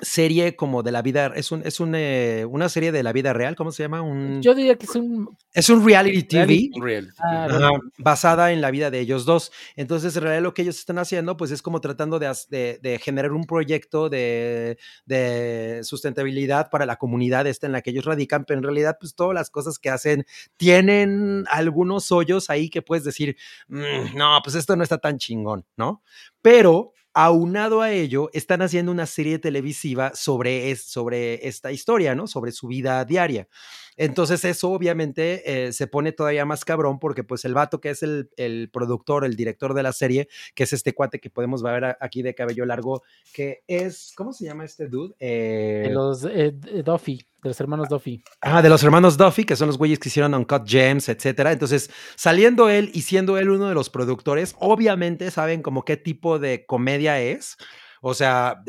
[0.00, 3.32] serie como de la vida, es, un, es un, eh, una serie de la vida
[3.32, 4.02] real, ¿cómo se llama?
[4.02, 5.36] Un, Yo diría que es un.
[5.52, 6.44] es un reality TV.
[6.46, 6.70] Reality.
[6.74, 7.12] un reality.
[7.18, 9.52] Ah, Ajá, basada en la vida de ellos dos.
[9.76, 13.32] Entonces, en realidad lo que ellos están haciendo, pues es como tratando de- de generar
[13.32, 18.58] un proyecto de, de sustentabilidad para la comunidad esta en la que ellos radican, pero
[18.58, 20.24] en realidad, pues todas las cosas que hacen
[20.56, 23.36] tienen algunos hoyos ahí que puedes decir,
[23.68, 26.02] "Mm, no, pues esto no está tan chingón, ¿no?
[26.40, 32.26] Pero aunado a ello, están haciendo una serie televisiva sobre, sobre esta historia, ¿no?
[32.26, 33.48] Sobre su vida diaria.
[33.96, 38.02] Entonces eso obviamente eh, se pone todavía más cabrón porque pues el vato que es
[38.02, 41.96] el, el, productor, el director de la serie, que es este cuate que podemos ver
[42.00, 45.14] aquí de cabello largo, que es, ¿cómo se llama este dude?
[45.18, 46.52] Eh, de los eh,
[46.84, 48.22] Duffy, de los hermanos Duffy.
[48.40, 51.52] Ah, de los hermanos Duffy, que son los güeyes que hicieron Uncut Gems, etcétera.
[51.52, 56.38] Entonces, saliendo él y siendo él uno de los productores, obviamente saben como qué tipo
[56.38, 57.56] de comedia es.
[58.04, 58.64] O sea,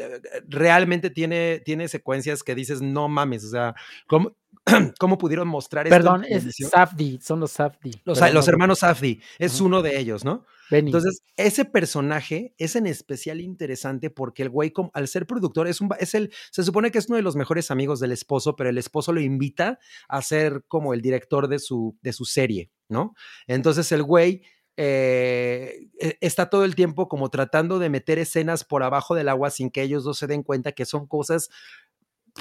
[0.48, 3.74] realmente tiene, tiene secuencias que dices, no mames, o sea,
[4.06, 4.36] ¿cómo,
[5.00, 7.92] cómo pudieron mostrar Perdón, es Safdi, son los Safdi.
[8.06, 10.46] Los, los hermanos Safdi, es uno de ellos, ¿no?
[10.72, 15.90] Entonces, ese personaje es en especial interesante porque el güey, al ser productor, es, un,
[16.00, 18.78] es el, se supone que es uno de los mejores amigos del esposo, pero el
[18.78, 23.14] esposo lo invita a ser como el director de su, de su serie, ¿no?
[23.48, 24.44] Entonces, el güey
[24.76, 29.52] eh, e, está todo el tiempo como tratando de meter escenas por abajo del agua
[29.52, 31.50] sin que ellos dos se den cuenta que son cosas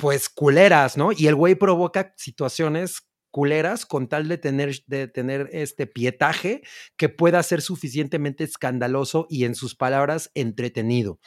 [0.00, 1.12] pues culeras, ¿no?
[1.12, 6.62] Y el güey provoca situaciones culeras con tal de tener, de tener este pietaje
[6.96, 11.18] que pueda ser suficientemente escandaloso y en sus palabras entretenido.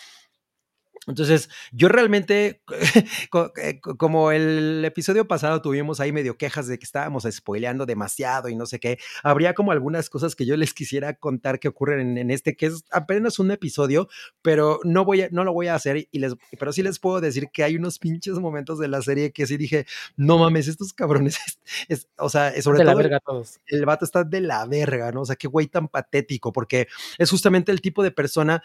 [1.07, 2.61] Entonces, yo realmente,
[3.61, 8.55] eh, como el episodio pasado tuvimos ahí medio quejas de que estábamos spoileando demasiado y
[8.55, 12.31] no sé qué, habría como algunas cosas que yo les quisiera contar que ocurren en,
[12.31, 14.07] este, que es apenas un episodio,
[14.41, 17.21] pero no, voy a, no lo voy a hacer, y les, pero sí les puedo
[17.21, 19.85] decir que hay unos pinches momentos de la serie que sí dije,
[20.15, 21.37] no mames, estos cabrones,
[21.87, 23.59] es, o sea, sobre de todo la verga todos.
[23.67, 25.21] el vato está de la verga, ¿no?
[25.21, 26.87] O sea, qué güey tan patético, porque
[27.17, 28.63] es justamente el tipo de persona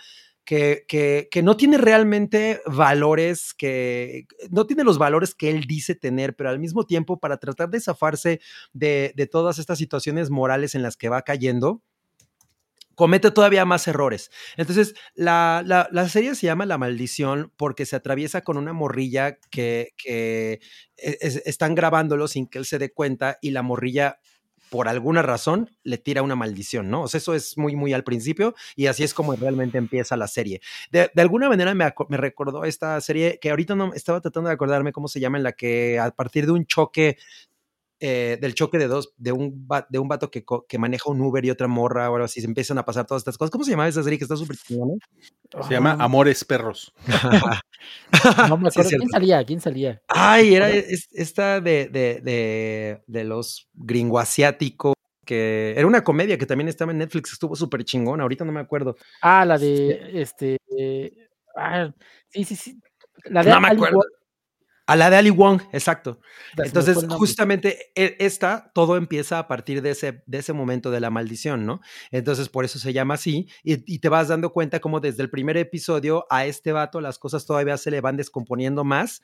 [0.51, 6.51] que, no tiene realmente valores, que no tiene los valores que él dice tener, pero
[6.51, 8.40] al mismo tiempo para tratar de zafarse
[8.72, 11.82] de, todas estas situaciones morales en las que va cayendo,
[12.96, 14.32] comete todavía más errores.
[14.57, 19.94] Entonces, la, la, serie se llama La Maldición porque se atraviesa con una morrilla que,
[19.96, 20.61] que
[20.96, 24.18] es, están grabándolo sin que él se dé cuenta y la morrilla
[24.70, 27.02] por alguna razón le tira una maldición, ¿no?
[27.02, 30.28] O sea, eso es muy, muy al principio y así es como realmente empieza la
[30.28, 30.60] serie.
[30.90, 34.54] De, de alguna manera me, me, recordó esta serie que ahorita no estaba tratando de
[34.54, 37.18] acordarme cómo se llama, en la que a partir de un choque
[38.01, 41.44] eh, del choque de dos, de un, de un vato que, que, maneja un Uber
[41.44, 43.51] y otra morra, o algo así, se empiezan a pasar todas estas cosas.
[43.51, 44.94] ¿Cómo se llama esa serie que está súper chingona?
[45.68, 46.94] Se llama Amores Perros.
[48.48, 48.88] no me acuerdo.
[48.88, 49.44] Sí, ¿Quién salía?
[49.44, 50.03] ¿Quién salía?
[50.09, 54.94] Ay, era esta de, de, de, de los gringoasiáticos
[55.30, 58.59] que era una comedia que también estaba en Netflix, estuvo súper chingona, ahorita no me
[58.59, 58.96] acuerdo.
[59.22, 61.88] Ah, la de este, eh, ah,
[62.28, 62.80] sí, sí, sí.
[63.26, 64.01] La de no me acuerdo.
[64.91, 66.20] A la de Ali Wong, exacto.
[66.57, 71.11] Entonces, justamente e, esta, todo empieza a partir de ese, de ese momento de la
[71.11, 71.80] maldición, ¿no?
[72.11, 73.49] Entonces, por eso se llama así.
[73.62, 77.20] Y, y, te vas dando cuenta como desde el primer episodio a este vato las
[77.20, 79.22] cosas todavía se le van descomponiendo más,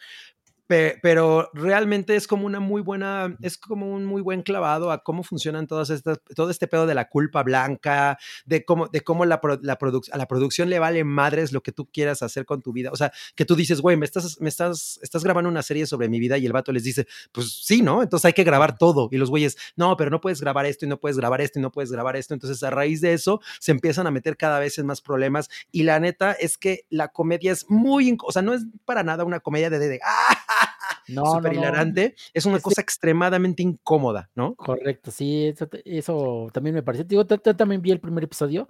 [0.67, 5.23] pero realmente es como una muy buena, es como un muy buen clavado a cómo
[5.23, 9.41] funcionan todas estas, todo este pedo de la culpa blanca, de cómo, de cómo la,
[9.63, 9.79] la
[10.13, 12.91] a la producción le vale madres lo que tú quieras hacer con tu vida.
[12.93, 16.09] O sea, que tú dices, güey, me estás, me estás, estás grabando una serie sobre
[16.09, 18.03] mi vida y el vato les dice, pues sí, ¿no?
[18.03, 19.09] Entonces hay que grabar todo.
[19.13, 21.63] Y los güeyes, no, pero no puedes grabar esto y no puedes grabar esto y
[21.63, 22.35] no puedes grabar esto.
[22.35, 25.49] Entonces a raíz de eso se empiezan a meter cada vez en más problemas.
[25.71, 29.25] Y la neta es que la comedia es muy, o sea, no es para nada
[29.25, 30.56] una comedia de, de, de ¡ah!
[31.09, 32.23] No, súper no, hilarante, no.
[32.35, 34.55] es una Es cosa extremadamente incómoda, ¿no?
[34.55, 37.05] Correcto, sí, eso, eso también me parece.
[37.05, 38.69] Digo, yo también vi el primer episodio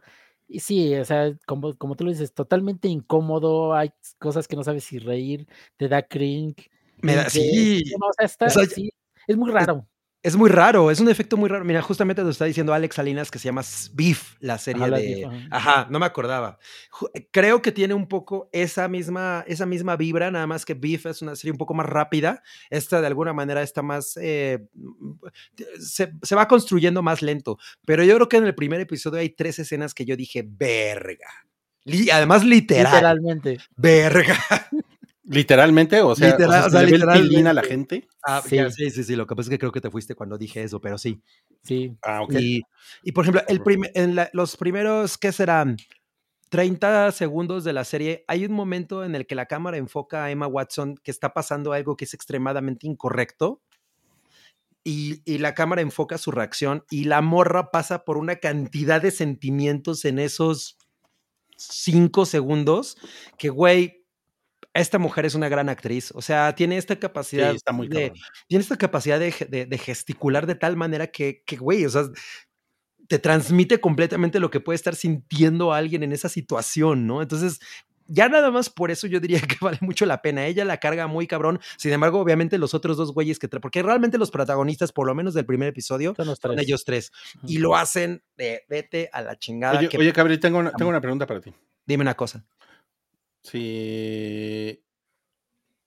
[0.49, 4.63] y sí, o sea, como, como tú lo dices, totalmente incómodo, hay cosas que no
[4.65, 6.71] sabes si reír, te da cringe.
[7.03, 8.91] Me da, sí, no, o sea, está- O sea, sí,
[9.27, 9.87] es muy raro.
[10.27, 11.65] Es muy raro, es un efecto muy raro.
[11.65, 13.63] Mira, justamente lo está diciendo Alex Salinas que se llama
[13.93, 15.07] Beef, la serie Ajá, la de...
[15.07, 15.47] Beef, ajá.
[15.81, 16.59] Ajá, no me acordaba.
[16.91, 21.07] Ju- Creo que tiene un poco esa misma, esa misma vibra, nada más que Beef
[21.07, 22.43] es una serie un poco más rápida.
[22.71, 24.17] Esta de alguna manera está más...
[24.21, 24.67] eh,
[25.79, 27.59] se, se va construyendo más lento.
[27.85, 31.29] Pero yo creo que en el primer episodio hay tres escenas que yo dije, verga.
[31.85, 33.59] Li- además literal, Literalmente.
[33.77, 34.37] verga.
[35.29, 37.29] Literalmente, o sea, Literal, o sea, o sea, se literalmente.
[37.29, 38.07] pilín a la gente.
[38.23, 38.57] Ah, Sí.
[38.57, 39.17] ya, sí, sí, sí.
[39.17, 41.21] Lo que pasa es que creo que te fuiste cuando dije eso, pero sí.
[41.65, 41.97] Sí.
[42.03, 42.35] Ah, ok.
[42.39, 42.63] Y,
[43.03, 45.77] y, por ejemplo, el prim- en la- los primeros, ¿qué serán?
[46.49, 50.31] 30 segundos de la serie, hay un momento en el que la cámara enfoca a
[50.31, 53.61] Emma Watson que está pasando algo que es extremadamente incorrecto.
[54.85, 59.11] Y, y la cámara enfoca su reacción y la morra pasa por una cantidad de
[59.11, 60.79] sentimientos en esos
[61.57, 62.97] cinco segundos
[63.37, 64.05] que, güey,
[64.81, 66.13] esta mujer es una gran actriz.
[66.15, 68.13] O sea, tiene esta Sí, capacidad está muy de,
[68.49, 71.91] tiene esta capacidad de, ge- de- de gesticular de tal manera que, que, güey, o
[71.91, 72.05] sea,
[73.09, 77.23] te transmite completamente lo que puede estar sintiendo alguien en esa situación, ¿no?
[77.23, 77.61] Entonces,
[78.09, 80.47] ya nada más por eso yo diría que vale mucho la pena.
[80.47, 81.61] Ella la carga muy cabrón.
[81.77, 83.49] Sin embargo, obviamente los otros dos güeyes que...
[83.49, 86.67] Porque realmente los protagonistas, por lo menos del primer episodio, Son los son tres.
[86.67, 87.13] ellos tres.
[87.47, 89.79] Y lo hacen de vete a la chingada.
[89.79, 91.53] Oye, que- oye tengo una, tengo una pregunta para ti.
[91.85, 92.45] Dime una cosa.
[93.47, 94.86] Si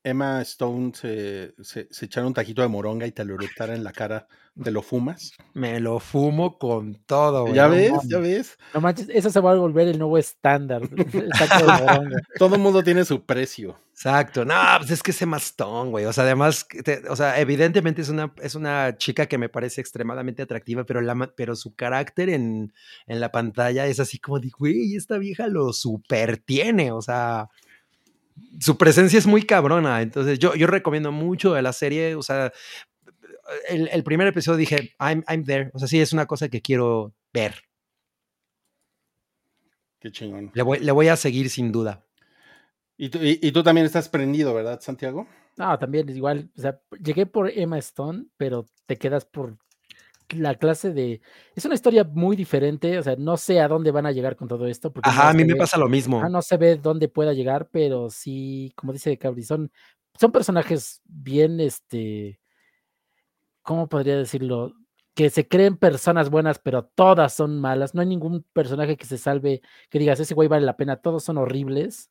[0.04, 3.84] Emma Stone se, se, se echara un taquito de moronga y te lo eructara en
[3.84, 4.28] la cara,
[4.64, 5.34] ¿te lo fumas?
[5.54, 7.56] Me lo fumo con todo, güey.
[7.56, 7.92] ¿Ya ves?
[8.08, 8.58] ¿Ya ves?
[8.74, 10.82] No manches, eso se va a volver el nuevo estándar.
[10.84, 12.22] el taco de moronga.
[12.40, 13.78] Todo el mundo tiene su precio.
[13.92, 14.46] Exacto.
[14.46, 16.06] No, pues es que es Emma Stone, güey.
[16.06, 19.82] O sea, además, te- o sea, evidentemente es una, es una chica que me parece
[19.82, 22.72] extremadamente atractiva, pero, la, pero su carácter en,
[23.08, 26.94] en la pantalla es así como de, güey, esta vieja lo super tiene.
[26.94, 27.50] O sea,
[28.60, 30.02] su presencia es muy cabrona.
[30.02, 32.16] Entonces, yo, yo recomiendo mucho de la serie.
[32.16, 32.52] O sea,
[33.68, 35.72] el, el primer episodio dije, I'm, I'm there.
[35.74, 37.56] O sea, sí, es una cosa que quiero ver.
[40.00, 40.52] Qué chingón.
[40.54, 42.06] Le voy, le voy a seguir sin duda.
[42.98, 45.28] Y tú, y- y tú también estás prendido, ¿verdad, Santiago?
[45.58, 46.50] No, también es igual.
[46.58, 49.58] O sea, llegué por Emma Stone, pero te quedas por
[50.36, 51.22] la clase de.
[51.56, 52.98] Es una historia muy diferente.
[53.00, 54.92] O sea, no sé a dónde van a llegar con todo esto.
[54.94, 56.28] Porque no Ajá, a mí me ve- pasa lo mismo.
[56.30, 59.72] No se ve dónde pueda llegar, pero sí, como dice Cabri, son,
[60.20, 62.40] son personajes bien, este,
[63.62, 64.74] ¿cómo podría decirlo?
[65.16, 67.94] Que se creen personas buenas, pero todas son malas.
[67.94, 71.24] No hay ningún personaje que se salve, que digas, ese güey vale la pena, todos
[71.24, 72.10] son horribles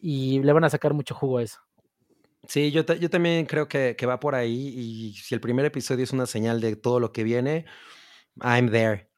[0.00, 1.60] y le van a sacar mucho jugo a eso.
[2.48, 6.04] Sí, yo, yo también creo que, que va por ahí y si el primer episodio
[6.04, 7.66] es una señal de todo lo que viene,
[8.40, 9.08] I'm there.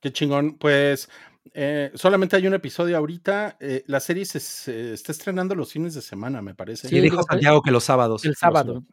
[0.00, 0.58] Qué chingón.
[0.58, 1.08] Pues
[1.54, 3.56] eh, solamente hay un episodio ahorita.
[3.60, 6.88] eh, la serie se, se está estrenando los fines de semana, me parece.
[6.88, 8.24] Sí, dijo Santiago que los sábados.
[8.24, 8.84] El sábado.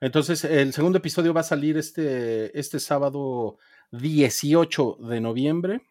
[0.00, 3.58] Entonces, el segundo episodio va a salir este, este sábado
[3.92, 5.82] 18 de noviembre.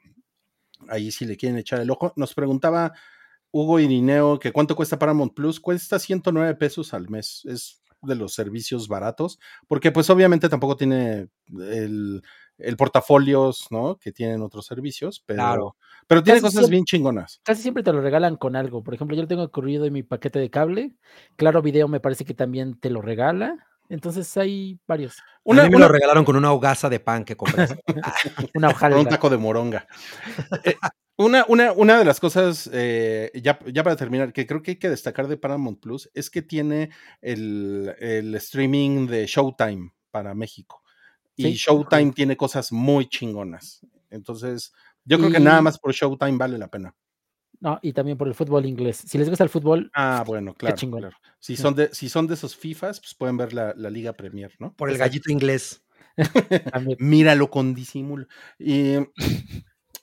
[0.87, 2.13] Ahí si le quieren echar el ojo.
[2.15, 2.93] Nos preguntaba
[3.51, 5.59] Hugo Irineo que cuánto cuesta Paramount Plus.
[5.59, 7.43] Cuesta 109 pesos al mes.
[7.45, 9.39] Es de los servicios baratos.
[9.67, 11.27] Porque pues obviamente tampoco tiene
[11.59, 12.21] el,
[12.57, 13.97] el portafolios, ¿no?
[13.97, 15.21] Que tienen otros servicios.
[15.25, 15.75] Pero, Claro.
[16.07, 17.41] pero tiene Casi cosas siempre- bien chingonas.
[17.43, 18.83] Casi siempre te lo regalan con algo.
[18.83, 20.95] Por ejemplo, yo lo tengo incluido en mi paquete de cable.
[21.35, 23.65] Claro Video me parece que también te lo regala.
[23.89, 25.17] Entonces hay varios.
[25.43, 27.81] Una, a mí me una- lo regalaron con una hogaza de pan que compraste.
[28.55, 29.87] Una con un taco de moronga.
[30.63, 30.75] Eh,
[31.17, 34.77] una, una, una de las cosas, eh, ya, ya para terminar, que creo que hay
[34.79, 40.83] que destacar de Paramount Plus es que tiene el, el streaming de Showtime para México.
[41.35, 43.81] Y Sí, Showtime tiene cosas muy chingonas.
[44.11, 44.71] Entonces,
[45.03, 46.95] yo creo que nada más por Showtime vale la pena.
[47.61, 49.03] No, y también por el fútbol inglés.
[49.05, 50.75] Si les gusta el fútbol, Ah, bueno, claro.
[50.77, 51.01] chingón.
[51.01, 51.17] claro.
[51.39, 51.61] Si, Sí.
[51.61, 54.73] son de, si son de esos FIFAs, pues pueden ver la, la Liga Premier, ¿no?
[54.73, 55.09] Por el Exacto.
[55.11, 55.83] gallito inglés.
[56.99, 58.27] Míralo con disimulo.
[58.57, 58.95] Y,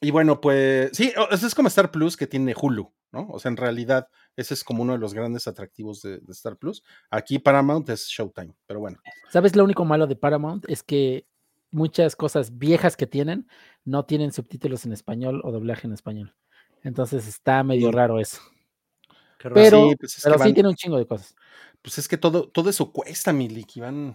[0.00, 3.28] y bueno, pues sí, eso es como Star Plus que tiene Hulu, ¿no?
[3.30, 6.56] O sea, en realidad ese es como uno de los grandes atractivos de, de Star
[6.58, 6.82] Plus.
[7.10, 8.98] Aquí Paramount es Showtime, pero bueno.
[9.30, 10.64] ¿Sabes lo único malo de Paramount?
[10.68, 11.26] Es que
[11.70, 13.48] muchas cosas viejas que tienen
[13.84, 16.34] no tienen subtítulos en español o doblaje en español.
[16.82, 18.40] Entonces está medio raro eso.
[19.38, 19.54] Qué raro.
[19.54, 21.34] Pero, Sí, pues es que pero sí van- tiene un chingo de cosas.
[21.82, 24.14] Pues es que todo, todo eso cuesta, Milik, y van,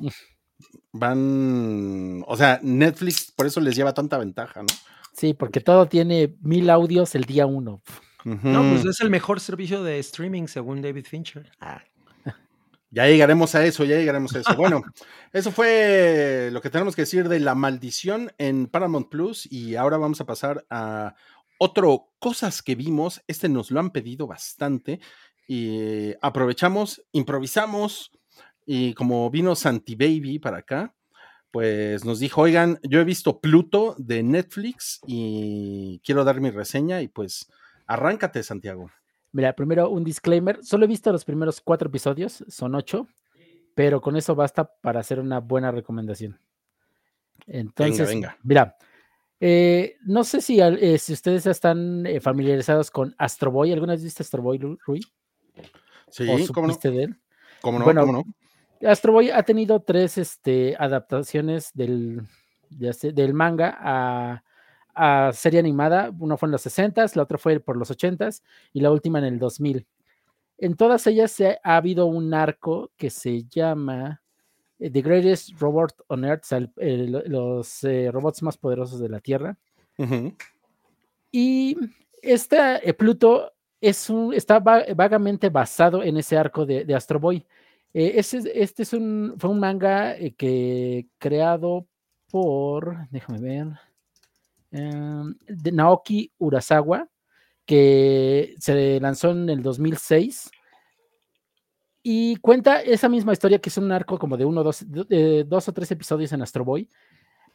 [0.91, 4.67] van, o sea, Netflix por eso les lleva tanta ventaja, ¿no?
[5.13, 7.81] Sí, porque todo tiene mil audios el día uno.
[8.23, 11.51] No, pues es el mejor servicio de streaming según David Fincher.
[11.59, 11.81] Ah,
[12.91, 14.55] Ya llegaremos a eso, ya llegaremos a eso.
[14.55, 14.81] Bueno,
[15.33, 19.97] eso fue lo que tenemos que decir de la maldición en Paramount Plus y ahora
[19.97, 21.15] vamos a pasar a
[21.63, 23.21] otro cosas que vimos.
[23.27, 24.99] Este nos lo han pedido bastante
[25.47, 28.11] y aprovechamos, improvisamos
[28.65, 30.95] y como vino Santi Baby para acá,
[31.51, 37.03] pues nos dijo, oigan, yo he visto Pluto de Netflix y quiero dar mi reseña
[37.03, 37.51] y pues
[37.85, 38.89] arráncate, Santiago.
[39.31, 40.63] Mira, primero un disclaimer.
[40.63, 43.07] Solo he visto los primeros cuatro episodios, son ocho,
[43.75, 46.39] pero con eso basta para hacer una buena recomendación.
[47.45, 48.35] Entonces, venga.
[48.41, 48.77] mira,
[49.43, 53.73] eh, no sé si, eh, si ustedes están eh, familiarizados con Astro Boy.
[53.73, 55.01] ¿Alguna vez viste Astro Boy, Rui?
[56.09, 57.17] Sí, ¿O cómo no, de él?
[57.59, 58.23] cómo no, Bueno, cómo
[58.81, 58.87] no.
[58.87, 62.21] Astro Boy ha tenido tres este, adaptaciones del,
[62.69, 64.43] de del manga a,
[64.93, 66.11] a serie animada.
[66.19, 69.25] Una fue en los 60s, la otra fue por los 80s y la última en
[69.25, 69.87] el 2000.
[70.59, 74.20] En todas ellas se ha habido un arco que se llama
[74.89, 79.09] The Greatest Robot on Earth, o sea, el- el- los eh, robots más poderosos de
[79.09, 79.57] la Tierra.
[81.31, 81.77] Y
[82.21, 82.57] este
[82.87, 87.45] eh, Pluto es un, está va- vagamente basado en ese arco de, de Astro Boy.
[87.93, 91.85] Eh, ese este es un, fue un manga eh, que creado
[92.29, 93.67] por, déjame ver,
[94.71, 97.07] em, de Naoki Urasawa,
[97.65, 100.49] que se lanzó en el 2006
[102.03, 105.73] y cuenta esa misma historia que es un arco como de uno, dos, dos o
[105.73, 106.89] tres episodios en Astro Boy,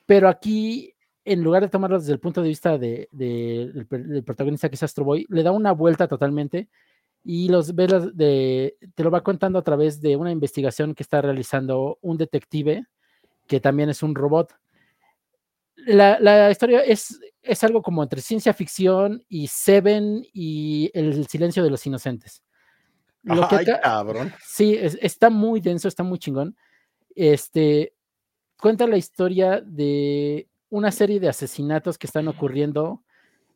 [0.06, 0.94] pero aquí
[1.24, 3.86] en lugar de tomarlo desde el punto de vista de, del,
[4.24, 6.68] protagonista que es Astro Boy, le da una vuelta totalmente
[7.24, 11.98] y los de, te lo va contando a través de una investigación que está realizando
[12.00, 12.86] un detective
[13.48, 14.54] que también es un robot.
[15.74, 21.70] La, historia es, es algo como entre ciencia ficción y Seven y El silencio de
[21.70, 22.45] los inocentes.
[23.26, 24.32] Ay, cabrón.
[24.44, 26.56] Sí, está muy denso, está muy chingón.
[27.14, 27.92] Este
[28.60, 33.02] cuenta la historia de una serie de asesinatos que están ocurriendo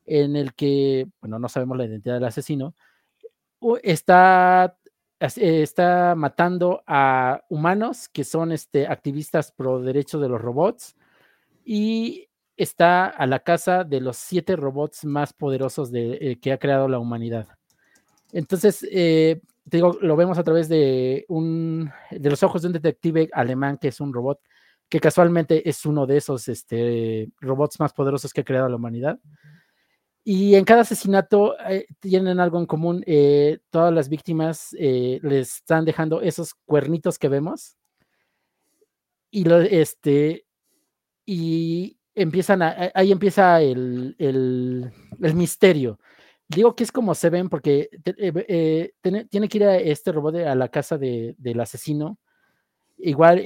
[0.07, 2.75] en el que, bueno, no sabemos la identidad del asesino,
[3.83, 4.77] está,
[5.19, 10.97] está matando a humanos que son este, activistas pro derechos de los robots
[11.65, 16.59] y está a la casa de los siete robots más poderosos de, eh, que ha
[16.59, 17.49] creado la humanidad.
[18.33, 23.29] Entonces, eh, digo, lo vemos a través de, un, de los ojos de un detective
[23.33, 24.41] alemán que es un robot
[24.91, 29.19] que casualmente es uno de esos este, robots más poderosos que ha creado la humanidad.
[30.25, 33.03] Y en cada asesinato eh, tienen algo en común.
[33.07, 37.77] Eh, todas las víctimas eh, les están dejando esos cuernitos que vemos.
[39.31, 40.45] Y, lo, este,
[41.25, 44.93] y empiezan ahí empieza el, el,
[45.35, 46.01] misterio.
[46.51, 50.69] Digo que es como se ven porque tiene, que ir a este robot a la
[50.69, 52.19] casa de, del asesino.
[52.99, 53.41] Igual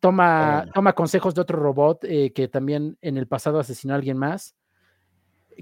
[0.00, 4.18] toma, toma consejos de otro robot eh, que también en el pasado asesinó a alguien
[4.18, 4.56] más,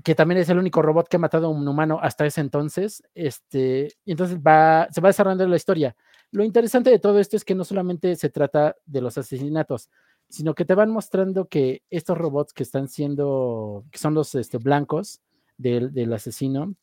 [0.02, 3.02] que también es el único robot que ha matado a un humano hasta ese entonces.
[3.14, 5.94] Este, y entonces va, se va desarrollando la historia.
[6.30, 9.90] Lo interesante de todo esto es que no solamente se trata de los asesinatos,
[10.30, 14.56] sino que te van mostrando que estos robots que están siendo, que son los este,
[14.56, 15.20] blancos
[15.56, 16.74] del, del, asesino,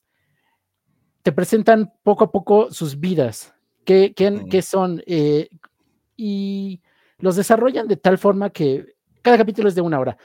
[1.23, 3.53] te presentan poco a poco sus vidas,
[3.85, 5.49] qué, qué, son, eh,
[6.15, 6.81] y
[7.19, 10.17] los desarrollan de tal forma que cada capítulo es de una hora.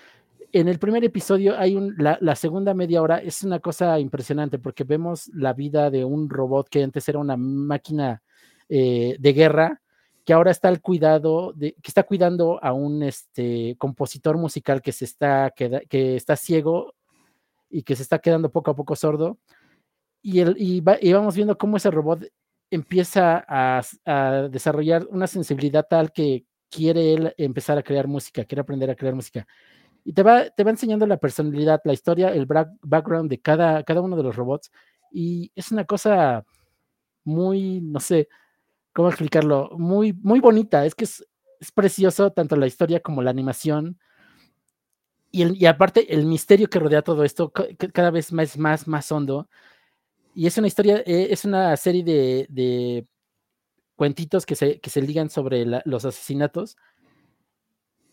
[0.53, 4.85] En el primer episodio hay un, la, segunda media hora es una cosa impresionante porque
[4.85, 8.23] vemos la vida de un robot que antes era una máquina
[8.69, 9.83] eh, de guerra
[10.27, 14.91] que ahora está al cuidado de, que está cuidando a un este, compositor musical que
[14.91, 16.95] se está que, está ciego
[17.71, 19.39] y que se está quedando poco a poco sordo
[20.27, 22.25] y, el, y, vamos viendo cómo ese robot
[22.69, 28.91] empieza a, desarrollar una sensibilidad tal que quiere él empezar a crear música, quiere aprender
[28.91, 29.47] a crear música.
[30.05, 32.47] Y te va, te va enseñando la personalidad, la historia, el
[32.83, 34.73] background de cada, cada uno de los robots.
[35.12, 36.45] Y es una cosa
[37.23, 38.29] muy, no sé,
[38.93, 39.71] ¿cómo explicarlo?
[39.79, 40.85] Muy, muy bonita.
[40.85, 41.25] Es que es,
[41.61, 43.99] es precioso tanto la historia como la animación.
[45.37, 47.53] Y, el, y, aparte el misterio que rodea todo esto
[47.93, 49.51] cada vez más, más, más hondo.
[50.34, 53.07] Y es una historia, eh, es una serie de, de
[53.97, 56.78] cuentitos que se, que se ligan sobre los asesinatos.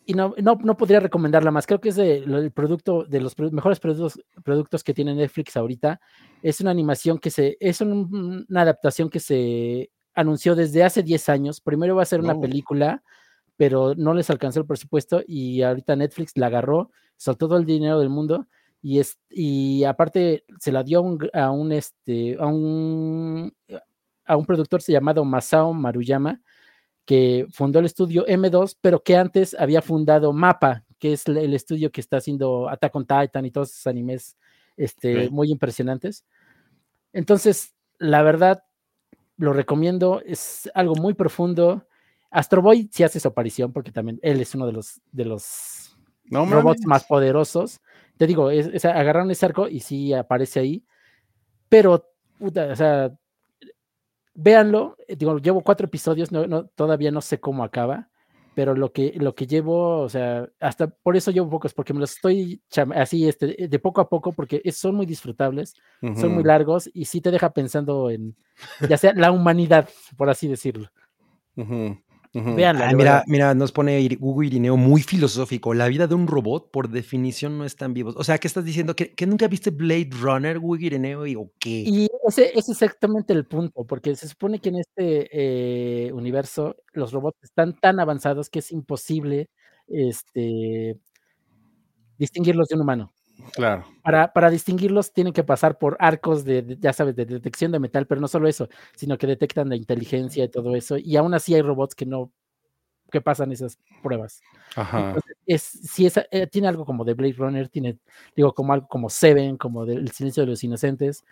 [0.05, 1.65] Y no, no, no, podría recomendarla más.
[1.65, 6.01] Creo que es de, el producto de los mejores productos, productos que tiene Netflix ahorita.
[6.41, 7.55] Es una animación que se.
[7.61, 11.61] Es una adaptación que se anunció desde hace 10 años.
[11.61, 13.01] Primero va a ser una película,
[13.55, 17.99] pero no les alcanzó el presupuesto y ahorita Netflix la agarró, soltó todo el dinero
[17.99, 18.47] del mundo
[18.82, 23.53] y, es, y aparte se la dio a un, a un, este, a un
[24.26, 26.41] a un productor llamado Masao Maruyama,
[27.05, 31.91] que fundó el estudio M2, pero que antes había fundado MAPA, que es el estudio
[31.91, 34.38] que está haciendo Attack on Titan y todos esos animes
[34.78, 36.24] este, muy impresionantes.
[37.12, 38.63] Entonces, la verdad,
[39.38, 41.86] lo recomiendo, es algo muy profundo.
[42.32, 45.83] Astro Boy sí hace su aparición, porque también él es uno de los, de los
[46.29, 47.82] robots más poderosos.
[48.17, 50.83] Te digo, es, agarraron ese arco y sí aparece ahí,
[51.67, 52.05] pero,
[52.37, 53.12] puta, o sea,
[54.36, 58.09] véanlo, eh, digo, llevo cuatro episodios, no, todavía no sé cómo acaba,
[58.55, 62.00] pero lo que, lo que llevo, o sea, hasta por eso llevo pocos, porque me
[62.00, 62.62] los estoy
[62.95, 67.21] así este, de poco a poco, porque son muy disfrutables, son muy largos y sí
[67.21, 68.36] te deja pensando en,
[68.87, 70.89] ya sea la humanidad, por así decirlo.
[72.36, 75.74] Ah, mira, mira, nos pone Hugo Irineo muy filosófico.
[75.76, 78.14] La vida de un robot, por definición, no es tan vivo.
[78.16, 78.96] O sea, ¿qué estás diciendo?
[78.96, 81.28] ¿Que, nunca viste Blade Runner, Hugo Irineo?
[81.28, 81.84] ¿Y o qué?
[81.86, 87.12] Y ese, es exactamente el punto, porque se supone que en este eh, universo los
[87.12, 89.50] robots están tan avanzados que es imposible
[89.88, 90.97] este,
[92.18, 93.14] distinguirlos de un humano.
[93.54, 93.86] Claro.
[94.04, 98.05] Para, para, distinguirlos tienen que pasar por arcos de, ya sabes, de detección de metal,
[98.08, 100.97] pero no solo eso, sino que detectan la inteligencia y todo eso.
[100.97, 102.32] Y aún así hay robots que no,
[103.12, 104.42] que pasan esas pruebas.
[104.76, 105.16] Ajá.
[105.46, 107.97] es, si eh, tiene algo como de Blade Runner, tiene,
[108.36, 111.24] digo, como algo como Seven, como del Silencio de los Inocentes.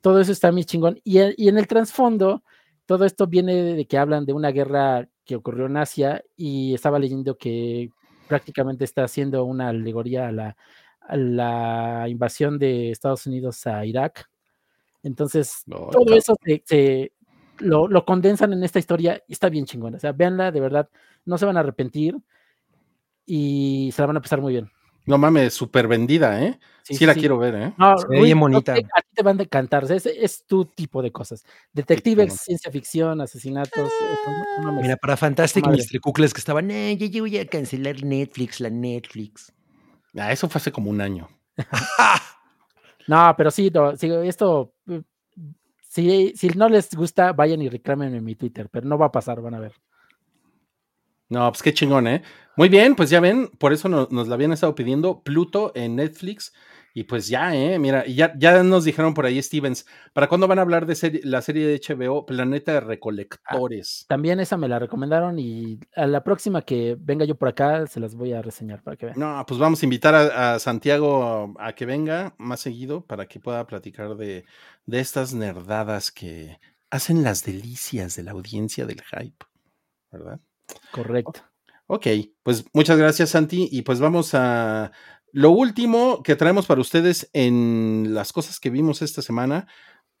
[0.00, 1.00] todo eso está muy chingón.
[1.04, 2.42] Y, y en el trasfondo,
[2.86, 6.98] todo esto viene de que hablan de una guerra que ocurrió en Asia y estaba
[6.98, 7.90] leyendo que
[8.28, 10.56] prácticamente está haciendo una alegoría a la,
[11.10, 14.28] la invasión de Estados Unidos a Irak.
[15.02, 16.18] Entonces, No, todo cabrón.
[16.18, 17.12] eso se, se-
[17.58, 19.96] lo, lo condensan en esta historia y está bien chingona.
[19.96, 20.88] O sea, véanla, de verdad,
[21.24, 22.16] no se van a arrepentir
[23.26, 24.70] y se la van a pasar muy bien.
[25.04, 26.58] No mames, súper vendida, ¿eh?
[26.84, 27.20] Sí, Sí, la sí.
[27.20, 27.74] quiero ver, ¿eh?
[27.76, 28.74] No, Rui, bien no bonita.
[28.74, 29.82] te- a ti te van a encantar.
[29.84, 31.44] o sea, es, es tu tipo de cosas.
[31.72, 33.72] Detectives, ciencia ficción, asesinatos.
[33.76, 34.82] eso, no- no mames.
[34.82, 35.66] Mira, para Fantastic.
[35.66, 36.00] Mr.
[36.00, 39.52] Cucles que estaban, eh, ya yo voy a cancelar Netflix, la Netflix.
[40.16, 41.28] Ah, eso fue hace como un año.
[43.08, 44.74] No, pero sí, no, sí, esto.
[44.88, 45.02] eh,
[45.82, 49.12] Si, si no les gusta, vayan y reclamen en mi Twitter, pero no va a
[49.12, 49.72] pasar, van a ver.
[51.28, 52.22] No, pues qué chingón, ¿eh?
[52.56, 55.96] Muy bien, pues ya ven, por eso no- nos la habían estado pidiendo Pluto en
[55.96, 56.52] Netflix.
[56.94, 57.78] Y pues ya, ¿eh?
[57.78, 61.20] Mira, ya, ya nos dijeron por ahí, Stevens, ¿para cuándo van a hablar de serie-
[61.24, 64.04] la serie de HBO, Planeta de Recolectores?
[64.08, 68.00] También esa me la recomendaron y a la próxima que venga yo por acá se
[68.00, 69.18] las voy a reseñar para que vean.
[69.18, 73.40] No, pues vamos a invitar a, a Santiago a que venga más seguido para que
[73.40, 74.44] pueda platicar de,
[74.86, 76.58] de estas nerdadas que
[76.90, 79.46] hacen las delicias de la audiencia del hype,
[80.10, 80.40] ¿verdad?
[80.90, 81.40] Correcto.
[81.86, 82.06] Ok,
[82.42, 84.92] pues muchas gracias Santi y pues vamos a
[85.32, 89.66] lo último que traemos para ustedes en las cosas que vimos esta semana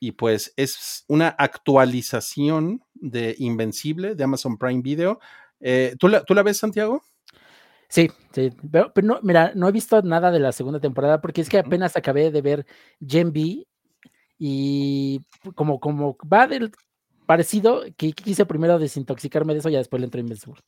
[0.00, 5.20] y pues es una actualización de Invencible de Amazon Prime Video.
[5.60, 7.02] Eh, ¿tú, la, ¿Tú la ves Santiago?
[7.88, 11.42] Sí, sí, pero, pero no, mira, no he visto nada de la segunda temporada porque
[11.42, 12.66] es que apenas acabé de ver
[13.06, 13.66] Gen B
[14.38, 15.20] y
[15.54, 16.72] como, como va del
[17.26, 20.62] parecido, que quise primero desintoxicarme de eso y después le entré Invincible.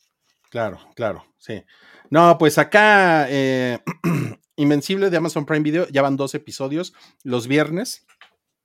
[0.54, 1.64] Claro, claro, sí.
[2.10, 3.80] No, pues acá eh,
[4.56, 6.94] Invencible de Amazon Prime Video ya van dos episodios
[7.24, 8.06] los viernes.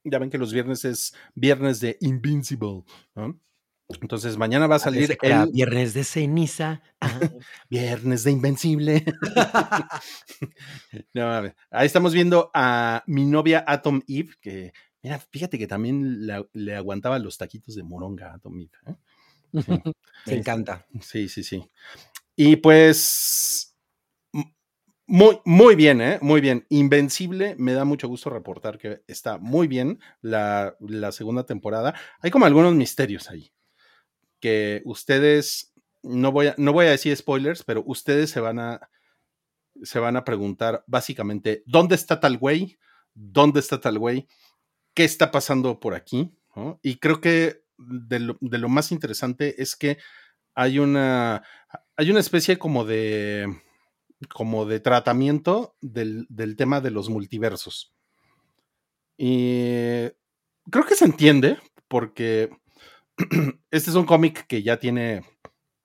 [0.03, 2.83] Ya ven que los viernes es viernes de Invincible.
[3.15, 3.39] ¿no?
[4.01, 6.83] Entonces mañana va a salir el viernes de ceniza.
[7.01, 7.09] Ah,
[7.71, 9.03] viernes de Invencible.
[11.15, 11.55] No, mames.
[11.71, 16.75] ahí estamos viendo a mi novia Atom Eve, que mira, fíjate que también la- le
[16.75, 18.69] aguantaba los taquitos de moronga a Atom Eve.
[18.85, 18.95] ¿eh?
[19.53, 19.59] Sí.
[20.25, 20.85] Me encanta.
[21.01, 21.63] Sí, sí, sí.
[22.35, 23.75] Y pues,
[25.11, 26.19] muy, muy bien, ¿eh?
[26.21, 26.67] Muy bien.
[26.69, 31.95] Invencible, me da mucho gusto reportar que está muy bien la, la segunda temporada.
[32.21, 33.51] Hay como algunos misterios ahí,
[34.39, 35.73] que ustedes,
[36.03, 38.89] no voy a, no voy a decir spoilers, pero ustedes se van a,
[39.81, 42.77] se van a preguntar básicamente, ¿dónde está tal güey?
[43.15, 44.27] ¿Dónde está tal güey?
[44.93, 46.31] ¿Qué está pasando por aquí?
[46.55, 46.79] ¿no?
[46.83, 49.97] Y creo que de lo, de lo más interesante es que
[50.55, 51.43] hay una,
[51.95, 53.47] hay una especie como de,
[54.27, 57.93] como de tratamiento del, del tema de los multiversos.
[59.17, 60.09] Y
[60.69, 61.57] creo que se entiende
[61.87, 62.49] porque
[63.71, 65.23] este es un cómic que ya tiene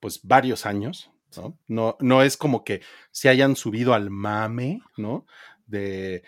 [0.01, 1.59] pues varios años, ¿no?
[1.67, 5.27] No, no es como que se hayan subido al mame, ¿no?
[5.67, 6.23] De,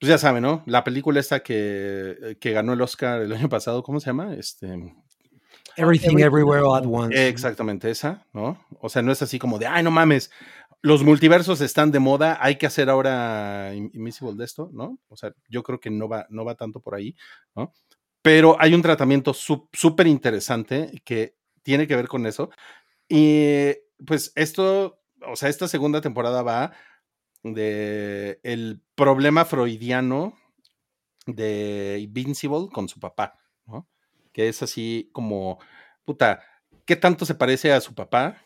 [0.00, 0.62] pues ya saben, ¿no?
[0.66, 4.34] La película esta que, que ganó el Oscar el año pasado, ¿cómo se llama?
[4.34, 4.94] Este,
[5.76, 7.28] Everything, everywhere, all at once.
[7.28, 8.64] Exactamente esa, ¿no?
[8.80, 10.30] O sea, no es así como de, ay, no mames,
[10.82, 14.98] los multiversos están de moda, hay que hacer ahora In- Invisible de esto, ¿no?
[15.08, 17.16] O sea, yo creo que no va, no va tanto por ahí,
[17.56, 17.72] ¿no?
[18.22, 22.50] Pero hay un tratamiento súper interesante que tiene que ver con eso.
[23.08, 23.72] Y
[24.06, 26.72] pues esto, o sea, esta segunda temporada va
[27.44, 30.36] de el problema freudiano
[31.26, 33.86] de Invincible con su papá, ¿no?
[34.32, 35.58] Que es así como,
[36.04, 36.42] puta,
[36.84, 38.38] ¿qué tanto se parece a su papá?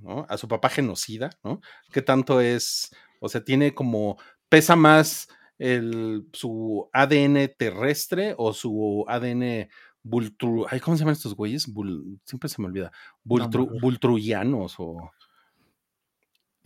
[0.00, 0.26] ¿no?
[0.28, 1.60] A su papá genocida, ¿no?
[1.92, 4.18] ¿Qué tanto es, o sea, tiene como,
[4.48, 5.28] pesa más
[5.58, 9.68] el, su ADN terrestre o su ADN
[10.02, 11.66] bultru, ay, ¿cómo se llaman estos güeyes?
[11.66, 12.92] Bul- siempre se me olvida,
[13.24, 13.80] bultru, acuerdo.
[13.80, 15.10] bultruianos o...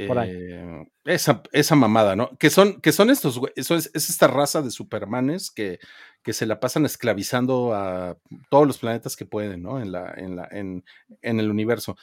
[0.09, 2.37] Eh, esa, esa mamada, ¿no?
[2.39, 5.79] Que son, que son estos, es, es esta raza de supermanes que,
[6.23, 8.17] que se la pasan esclavizando a
[8.51, 9.81] todos los planetas que pueden, ¿no?
[9.81, 10.85] En, la, en, la, en,
[11.23, 11.97] en el universo.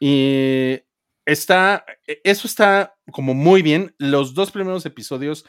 [0.00, 0.80] Y
[1.24, 3.94] está, e- eso está como muy bien.
[3.98, 5.44] Los dos primeros episodios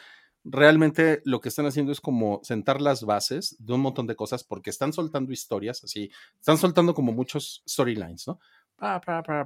[0.48, 4.44] realmente lo que están haciendo es como sentar las bases de un montón de cosas
[4.44, 8.38] porque están soltando historias así, están soltando como muchos storylines, ¿no?
[8.76, 9.44] Pa, pa, pa,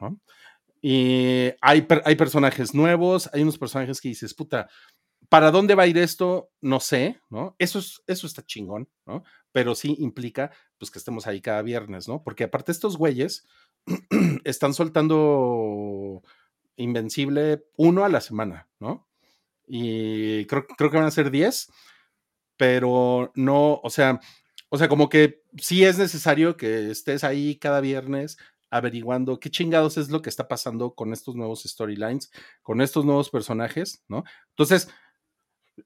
[0.00, 0.18] ¿no?
[0.86, 4.68] Y hay, per- hay personajes nuevos, hay unos personajes que dices, puta,
[5.30, 6.50] ¿para dónde va a ir esto?
[6.60, 7.56] No sé, ¿no?
[7.58, 9.22] Eso, es, eso está chingón, ¿no?
[9.50, 12.22] Pero sí implica, pues, que estemos ahí cada viernes, ¿no?
[12.22, 13.46] Porque aparte estos güeyes
[14.44, 16.22] están soltando
[16.76, 19.08] Invencible uno a la semana, ¿no?
[19.66, 21.70] Y creo, creo que van a ser 10.
[22.56, 24.20] pero no, o sea,
[24.68, 28.38] o sea, como que sí es necesario que estés ahí cada viernes
[28.74, 33.30] averiguando qué chingados es lo que está pasando con estos nuevos storylines, con estos nuevos
[33.30, 34.24] personajes, ¿no?
[34.50, 34.88] Entonces,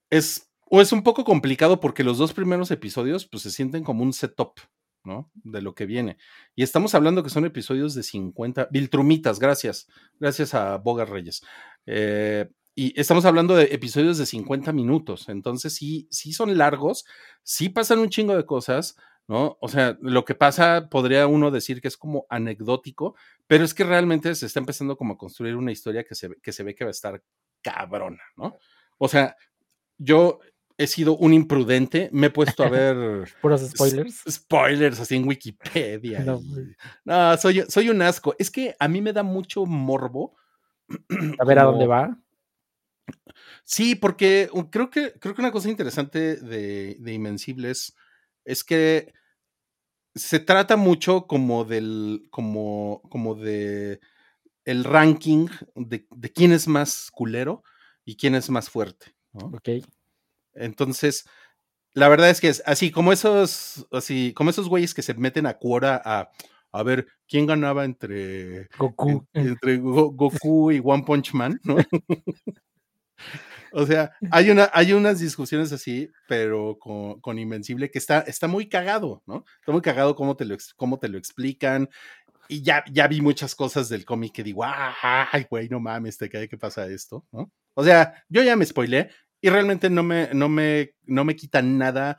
[0.09, 4.03] es, o es un poco complicado porque los dos primeros episodios pues se sienten como
[4.03, 4.59] un setup,
[5.05, 5.31] ¿no?
[5.35, 6.17] De lo que viene.
[6.57, 9.87] Y estamos hablando que son episodios de 50, Viltrumitas, gracias,
[10.19, 11.43] gracias a Boga Reyes.
[11.85, 17.05] Eh, y estamos hablando de episodios de 50 minutos, entonces sí, sí son largos,
[17.43, 18.97] sí pasan un chingo de cosas,
[19.29, 19.59] ¿no?
[19.61, 23.15] O sea, lo que pasa podría uno decir que es como anecdótico,
[23.47, 26.51] pero es que realmente se está empezando como a construir una historia que se, que
[26.51, 27.23] se ve que va a estar
[27.63, 28.57] cabrona, ¿no?
[28.97, 29.37] O sea,
[29.99, 30.41] yo
[30.79, 33.29] he sido un imprudente, me he puesto a ver...
[33.43, 34.23] Puros spoilers.
[34.29, 36.25] Spoilers así en Wikipedia.
[37.05, 38.35] No, soy, soy un asco.
[38.39, 40.37] Es que a mí me da mucho morbo.
[41.39, 42.17] A ver a dónde va.
[43.65, 47.97] Sí, porque creo que, creo que una cosa interesante de, de Invencibles es
[48.65, 49.13] que
[50.15, 54.01] se trata mucho como del, como, como de
[54.65, 57.63] el ranking de, de quién es más culero
[58.05, 59.15] y quién es más fuerte.
[59.33, 59.69] Ok.
[60.55, 61.25] Entonces,
[61.93, 65.47] la verdad es que es así como esos, así como esos güeyes que se meten
[65.47, 66.31] a cuora a,
[66.73, 71.77] a ver quién ganaba entre Goku, entre Goku y One Punch Man, ¿no?
[73.73, 78.49] o sea, hay, una, hay unas discusiones así, pero con, con, Invencible que está, está
[78.49, 79.45] muy cagado, ¿no?
[79.61, 81.89] Está muy cagado cómo te lo, cómo te lo explican.
[82.49, 86.31] Y ya, ya vi muchas cosas del cómic que digo, ay, güey, no mames, te
[86.31, 87.53] cae que pasa esto, ¿no?
[87.75, 91.63] O sea, yo ya me spoilé y realmente no me, no me, no me quita
[91.63, 92.19] nada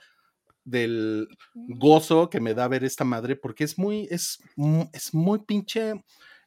[0.63, 4.39] del gozo que me da ver esta madre porque es muy, es,
[4.93, 5.95] es muy pinche,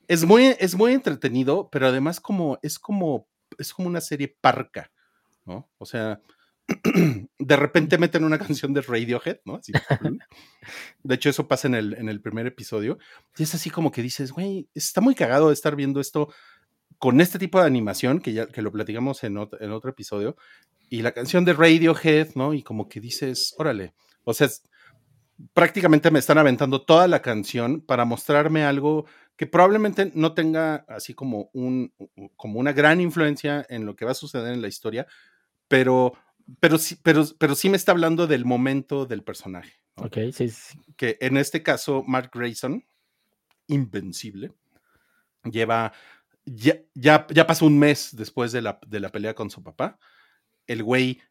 [0.07, 4.92] es muy, es muy entretenido, pero además como, es como, es como una serie parca,
[5.45, 5.71] ¿no?
[5.79, 6.21] O sea,
[7.39, 9.57] de repente meten una canción de Radiohead, ¿no?
[9.57, 9.73] Así,
[11.03, 12.99] de hecho, eso pasa en el, en el primer episodio.
[13.37, 16.33] Y es así como que dices, güey, está muy cagado de estar viendo esto
[16.99, 20.37] con este tipo de animación, que ya que lo platicamos en otro, en otro episodio,
[20.89, 22.55] y la canción de Radiohead, ¿no?
[22.55, 23.95] Y como que dices, órale,
[24.25, 24.49] o sea,
[25.55, 29.07] prácticamente me están aventando toda la canción para mostrarme algo
[29.37, 31.93] que probablemente no tenga así como, un,
[32.37, 35.07] como una gran influencia en lo que va a suceder en la historia,
[35.73, 36.13] pero,
[36.61, 39.73] pero, sí, pero, pero sí me está hablando del momento del personaje.
[39.97, 40.05] ¿no?
[40.05, 40.79] Ok, sí, sí.
[40.99, 42.85] Que en este caso, Mark Grayson,
[43.69, 44.53] invencible,
[45.45, 45.95] lleva
[46.45, 49.99] ya, ya, ya, pasó un mes después de la, de la pelea con su papá.
[50.67, 51.23] El güey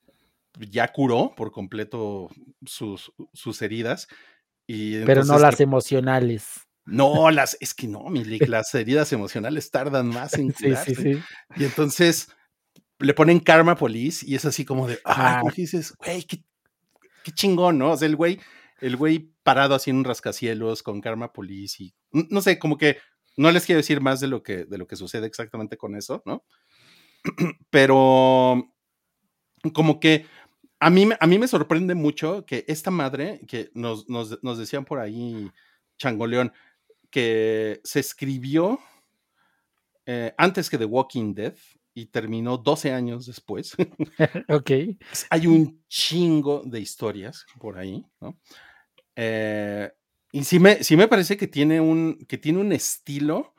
[0.58, 2.28] ya curó por completo
[2.66, 4.08] sus, sus heridas.
[4.66, 6.68] Y Pero no las emocionales.
[6.86, 10.96] No, las, es que no, Milik, las heridas emocionales tardan más en curarse.
[10.96, 11.24] Sí, sí, sí.
[11.58, 12.30] Y entonces
[13.02, 15.52] le ponen Karma Police y es así como de, ah, ah.
[15.56, 16.44] dices, güey, qué,
[17.24, 17.92] qué, chingón, ¿no?
[17.92, 18.40] O sea, el güey,
[18.80, 22.98] el güey parado así en un rascacielos con Karma Police y no sé, como que
[23.38, 26.22] no les quiero decir más de lo que, de lo que sucede exactamente con eso,
[26.26, 26.46] ¿no?
[27.70, 28.74] Pero
[29.74, 30.26] como que
[30.80, 34.84] a mí, a mí me sorprende mucho que esta madre, que nos, nos, nos decían
[34.84, 35.52] por ahí,
[35.98, 36.52] Changoleón,
[37.12, 38.80] que se escribió
[40.08, 41.54] eh, antes que The Walking Dead
[41.94, 43.76] y terminó 12 años después.
[44.50, 44.72] ok.
[45.30, 48.38] Hay un chingo de historias por ahí, ¿no?
[49.16, 49.92] Eh,
[50.32, 53.54] y sí me, sí me parece que tiene un, que tiene un estilo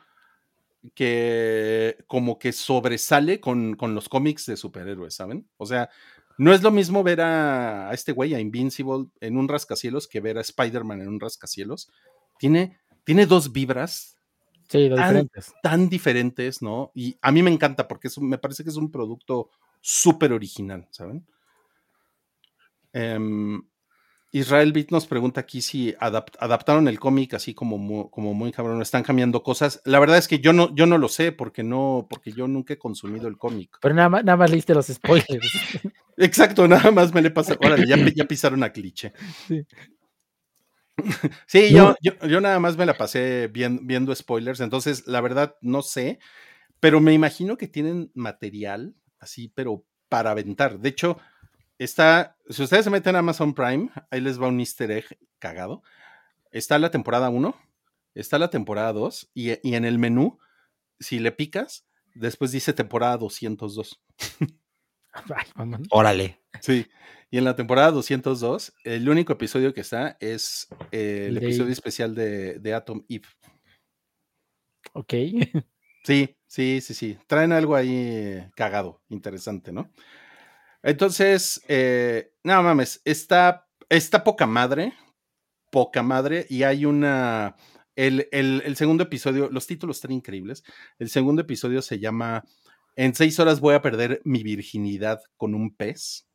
[0.95, 5.49] que como que sobresale con, con los cómics de superhéroes, ¿saben?
[5.59, 5.91] O sea,
[6.39, 10.21] no es lo mismo ver a, a este güey, a Invincible, en un rascacielos que
[10.21, 11.93] ver a Spider-Man en un rascacielos.
[12.39, 14.19] Tiene, tiene dos vibras
[14.73, 15.55] sí, tan, diferentes.
[15.63, 16.91] tan, diferentes, ¿no?
[16.95, 19.51] Y a mí me encanta porque es, me parece que es un producto
[19.81, 21.27] súper original, ¿saben?
[22.95, 23.63] Um,
[24.35, 28.51] Israel Beat nos pregunta aquí si adapt, adaptaron el cómic así como muy, como muy
[28.51, 29.83] cabrón, están cambiando cosas.
[29.85, 32.73] La verdad es que yo no, yo no lo sé porque no, porque yo nunca
[32.73, 33.77] he consumido el cómic.
[33.83, 35.53] Pero nada más, nada más leíste los spoilers.
[36.17, 37.57] Exacto, nada más me le pasa.
[37.63, 39.13] Órale, ya, ya pisaron a cliché.
[39.47, 39.67] Sí.
[41.47, 45.57] Sí, yo, yo, yo, nada más me la pasé viendo, viendo spoilers, entonces la verdad
[45.61, 46.19] no sé,
[46.81, 50.79] pero me imagino que tienen material así, pero para aventar.
[50.79, 51.19] De hecho,
[51.83, 55.83] Está, si ustedes se meten a Amazon Prime, ahí les va un easter egg cagado.
[56.53, 57.57] Está la temporada 1,
[58.15, 60.39] está la temporada 2, y, y, en el menú,
[61.01, 64.01] si le picas, después dice temporada 202.
[65.91, 66.41] Órale.
[66.61, 66.87] Sí,
[67.33, 71.47] y en la temporada 202, el único episodio que está es el de...
[71.47, 73.27] episodio especial de, de Atom Eve.
[74.93, 75.15] Ok.
[76.05, 77.17] Sí, sí, sí, sí.
[77.29, 79.89] Traen algo ahí cagado, interesante, ¿no?
[80.83, 84.95] Entonces, eh, no mames, está, está poca madre,
[85.71, 87.55] poca madre, y hay una,
[87.95, 90.65] el, el- el segundo episodio, los títulos están increíbles,
[90.99, 92.43] el segundo episodio se llama
[92.97, 96.27] En seis horas voy a perder mi virginidad con un pez.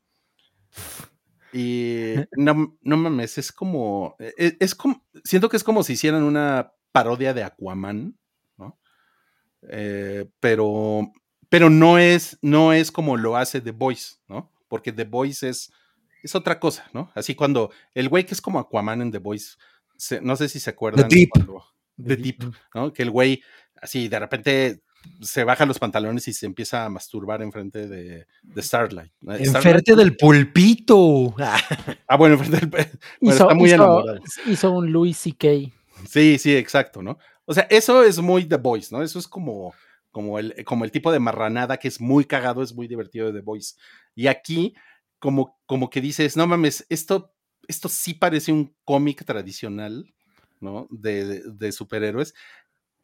[1.54, 6.24] Y no, no mames, es como, es, es como, siento que es como si hicieran
[6.24, 8.18] una parodia de Aquaman,
[8.58, 8.78] ¿no?
[9.70, 11.10] Eh, pero,
[11.50, 14.52] pero no es, no es como lo hace The Voice, ¿no?
[14.68, 15.72] Porque The Voice es,
[16.22, 17.12] es otra cosa, ¿no?
[17.16, 19.56] Así cuando el güey que es como Aquaman en The Voice,
[19.96, 21.08] se- no sé si se acuerdan.
[21.10, 21.30] Deep.
[21.30, 21.64] cuando-
[21.96, 22.94] The Deep, ¿no?
[22.94, 23.42] Que el güey,
[23.82, 24.84] así de repente
[25.22, 29.12] se baja los pantalones y se empieza a masturbar enfrente de, de Starlight.
[29.28, 31.36] Enfrente del pulpito.
[31.40, 31.60] Ah,
[32.08, 32.70] Ah, bueno, enfrente del.
[32.70, 32.90] Bueno,
[33.22, 34.20] Hizo, está muy hizo- enamorado.
[34.46, 35.48] hizo un Louis C.K.
[36.08, 37.18] Sí, sí, exacto, ¿no?
[37.46, 39.02] O sea, eso es muy The Voice, ¿no?
[39.02, 39.74] Eso es como,
[40.12, 43.40] como, el, como el tipo de marranada que es muy cagado, es muy divertido de
[43.40, 43.76] The Voice.
[44.16, 44.74] Y aquí,
[45.20, 47.34] como, como que dices, no mames, esto,
[47.68, 50.14] esto sí parece un cómic tradicional,
[50.60, 50.88] ¿no?
[50.92, 52.34] De, de- de superhéroes.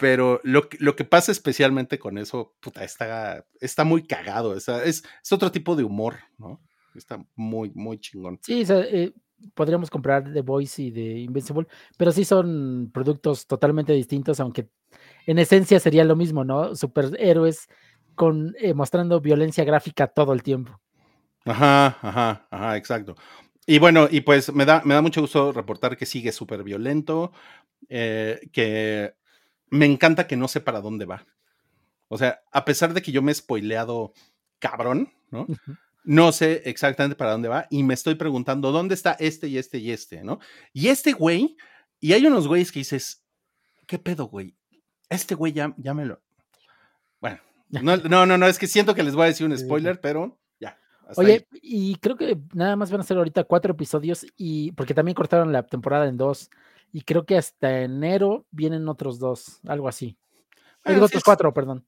[0.03, 4.49] Pero lo, que- lo que pasa especialmente con eso, puta, está, está muy cagado.
[4.59, 6.59] sea, es, es otro tipo de humor, ¿no?
[6.93, 8.38] Está muy, muy chingón.
[8.41, 9.13] Sí, o sea, eh,
[9.53, 11.67] podríamos comprar The Voice y de Invincible,
[11.97, 14.67] pero sí son productos totalmente distintos, aunque
[15.25, 16.75] en esencia sería lo mismo, ¿no?
[16.75, 17.69] Superhéroes
[18.13, 20.81] con eh, mostrando violencia gráfica todo el tiempo.
[21.45, 23.15] Ajá, ajá, ajá, exacto.
[23.65, 27.31] Y bueno, y pues me da, me da mucho gusto reportar que sigue súper violento,
[27.89, 29.15] eh, que
[29.73, 31.25] me encanta que no sé para dónde va.
[32.07, 34.13] O sea, a pesar de que yo me he spoileado
[34.59, 35.47] cabrón, ¿no?
[36.03, 39.79] No sé exactamente para dónde va y me estoy preguntando dónde está este y este
[39.79, 40.39] y este, ¿no?
[40.73, 41.57] Y este güey,
[41.99, 43.23] y hay unos güeyes que dices,
[43.87, 44.55] ¿qué pedo, güey?
[45.09, 46.21] Este güey ya, ya me lo...
[47.19, 47.39] Bueno,
[47.69, 50.37] no, no, no, no, es que siento que les voy a decir un spoiler, pero
[50.59, 50.77] ya.
[51.07, 51.27] hasta ahí.
[51.27, 55.15] Oye, y creo que nada más van a ser ahorita cuatro episodios y porque también
[55.15, 56.51] cortaron la temporada en dos
[56.94, 60.15] y creo que hasta enero vienen otros dos, algo así.
[60.86, 61.84] Digo, sí, otros es- cuatro, perdón.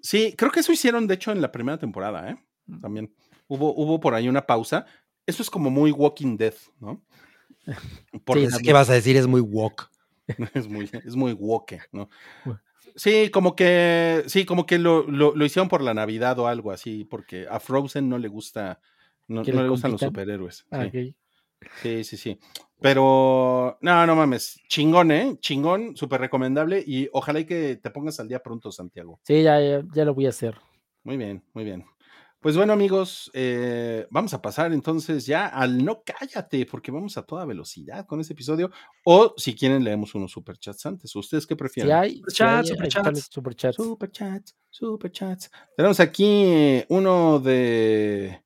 [0.00, 2.36] Sí, creo que eso hicieron, de hecho, en la primera temporada, ¿eh?
[2.80, 3.14] También.
[3.46, 4.86] Hubo, hubo por ahí una pausa.
[5.26, 7.00] Eso es como muy Walking Dead, ¿no?
[8.24, 9.88] Porque es que vas a decir es muy woke.
[10.54, 12.08] es muy, es muy woke, ¿no?
[12.44, 12.60] Bueno.
[12.96, 16.72] Sí, como que, sí, como que lo, lo, lo hicieron por la Navidad o algo
[16.72, 18.80] así, porque a Frozen no le gusta,
[19.28, 20.66] no, ¿Que no le le gustan los superhéroes.
[20.70, 21.14] Ah, sí.
[21.82, 22.38] Sí, sí, sí.
[22.80, 24.60] Pero, no, no mames.
[24.68, 25.36] Chingón, ¿eh?
[25.40, 26.82] Chingón, súper recomendable.
[26.86, 29.20] Y ojalá y que te pongas al día pronto, Santiago.
[29.22, 30.56] Sí, ya, ya, ya lo voy a hacer.
[31.04, 31.84] Muy bien, muy bien.
[32.40, 37.22] Pues bueno, amigos, eh, vamos a pasar entonces ya al no cállate, porque vamos a
[37.22, 38.68] toda velocidad con este episodio.
[39.04, 41.14] O si quieren, leemos unos superchats antes.
[41.14, 41.92] ¿Ustedes qué Si prefieren?
[41.92, 43.76] hay, si Superchats, hay, hay que echarle superchats.
[43.76, 43.76] superchats.
[43.76, 45.50] Superchats, superchats.
[45.76, 48.42] Tenemos aquí eh, uno de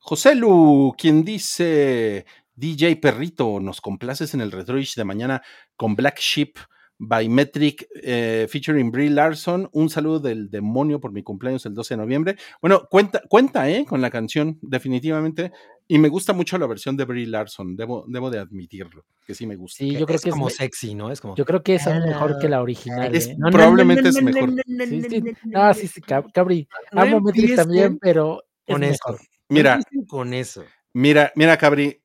[0.00, 2.26] José Lu, quien dice:
[2.60, 5.40] DJ Perrito, nos complaces en el Retroish de mañana
[5.76, 6.58] con Black Sheep
[6.98, 9.66] by Metric eh, featuring Brie Larson.
[9.72, 12.36] Un saludo del demonio por mi cumpleaños el 12 de noviembre.
[12.60, 13.86] Bueno, cuenta, cuenta, ¿eh?
[13.88, 15.52] Con la canción, definitivamente.
[15.88, 19.46] Y me gusta mucho la versión de Brie Larson, debo, debo de admitirlo, que sí
[19.46, 19.78] me gusta.
[19.78, 21.10] Sí, yo creo es que es, como sexy, ¿no?
[21.10, 21.36] Es como.
[21.36, 23.14] yo creo que es aún mejor que la original.
[23.16, 23.36] Es- ¿eh?
[23.38, 24.48] No, probablemente no, es no, no, mejor.
[24.50, 25.34] no, no, Sí, no, sí.
[25.46, 26.68] No, sí, sí, Cab- Cabri.
[26.92, 28.98] no Amo Metric también, pero es con eso.
[29.08, 29.20] mejor.
[29.48, 30.62] Mira, con eso.
[30.92, 31.98] Mira, mira, Cabri,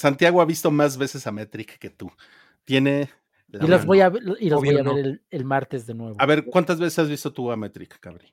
[0.00, 2.10] Santiago ha visto más veces a Metric que tú.
[2.64, 3.10] Tiene.
[3.48, 3.86] la Y los mano.
[3.86, 4.94] voy a ver, y los Obvio voy a no.
[4.94, 6.16] ver el, el martes de nuevo.
[6.18, 8.32] A ver, ¿cuántas veces has visto tú a Metric, Cabri?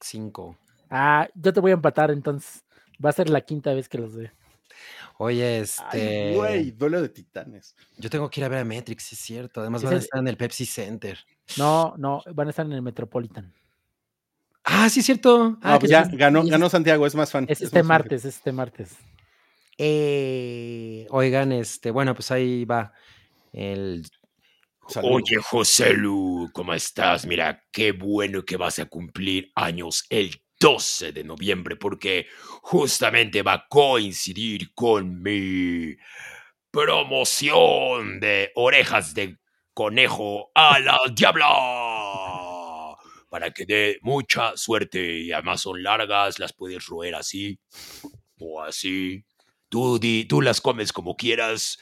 [0.00, 0.56] Cinco.
[0.90, 2.64] Ah, yo te voy a empatar entonces.
[3.04, 4.30] Va a ser la quinta vez que los veo.
[5.18, 6.34] Oye, Ay, este.
[6.36, 7.74] güey, duelo de titanes.
[7.96, 9.60] yo tengo que ir a ver a Matrix, sí es cierto.
[9.60, 11.18] Además van a estar en el Pepsi Center.
[11.56, 13.52] No, no, van a estar en el Metropolitan.
[14.64, 15.56] Ah, sí es cierto.
[15.62, 17.44] Ah, pues ya, ganó, ganó Santiago, es más fan.
[17.48, 17.88] Es es este más fan.
[17.88, 18.96] martes, es este martes.
[19.78, 22.92] Eh, oigan, este, bueno, pues ahí va
[23.52, 24.06] el.
[25.02, 27.26] Oye, José Lu, ¿cómo estás?
[27.26, 32.26] Mira, qué bueno que vas a cumplir años el 12 de noviembre, porque
[32.62, 35.96] justamente va a coincidir con mi
[36.70, 39.38] promoción de orejas de
[39.74, 42.96] conejo a la diabla.
[43.28, 47.58] Para que dé mucha suerte y además son largas, las puedes roer así
[48.38, 49.24] o así.
[49.68, 51.78] Tú, di- tú las comes como quieras.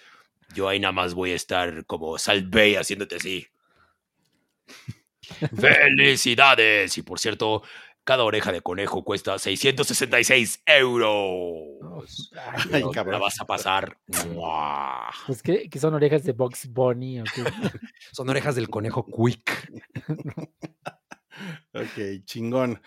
[0.55, 3.47] Yo ahí nada más voy a estar como Salve haciéndote así.
[5.57, 6.97] ¡Felicidades!
[6.99, 7.63] Y por cierto,
[8.05, 12.31] cada oreja de conejo cuesta 666 euros.
[12.37, 13.21] Ay, Ay, La cabrón.
[13.21, 13.97] vas a pasar.
[14.33, 15.11] ¡mua!
[15.27, 17.21] Pues que, que son orejas de Box Bunny.
[17.21, 17.43] ¿o qué?
[18.13, 19.73] son orejas del conejo Quick.
[21.75, 22.81] Ok, chingón.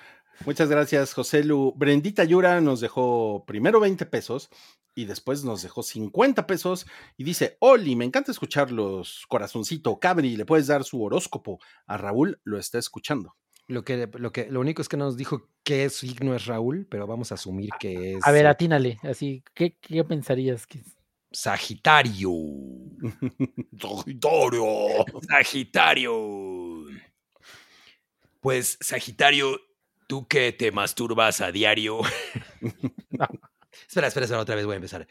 [0.45, 1.73] Muchas gracias, José Lu.
[1.76, 4.49] Brendita Yura nos dejó primero 20 pesos
[4.95, 6.88] y después nos dejó 50 pesos
[7.18, 11.59] y dice, Oli, me encanta escucharlos, corazoncito, Cabri, le puedes dar su horóscopo.
[11.85, 13.35] A Raúl lo está escuchando.
[13.68, 16.88] Lo que, lo que, lo único es que no nos dijo qué signo es Raúl,
[16.89, 20.97] pero vamos a asumir que es A ver, atínale, así, ¿qué, qué pensarías que es?
[21.31, 22.31] Sagitario.
[23.77, 25.05] Sagitario.
[25.27, 26.85] Sagitario.
[28.39, 29.59] Pues, Sagitario,
[30.07, 32.01] tú que te masturbas a diario.
[33.88, 35.07] Espera, espera, espera, otra vez voy a empezar.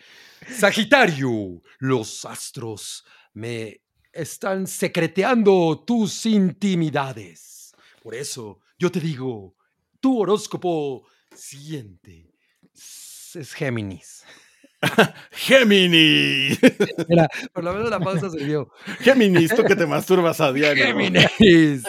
[0.51, 3.81] Sagitario, los astros me
[4.13, 7.73] están secreteando tus intimidades.
[8.03, 9.55] Por eso yo te digo,
[10.01, 12.35] tu horóscopo siguiente
[12.75, 14.25] es Géminis.
[15.31, 16.59] Géminis.
[17.09, 18.71] Mira, por lo menos la pausa sirvió.
[19.01, 20.85] Géminis, tú que te masturbas a diario.
[20.85, 21.85] Géminis.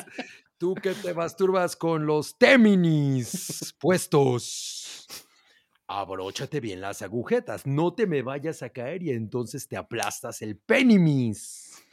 [0.59, 5.05] Tú que te masturbas con los Téminis puestos.
[5.85, 10.57] Abróchate bien las agujetas, no te me vayas a caer y entonces te aplastas el
[10.57, 11.84] penimis.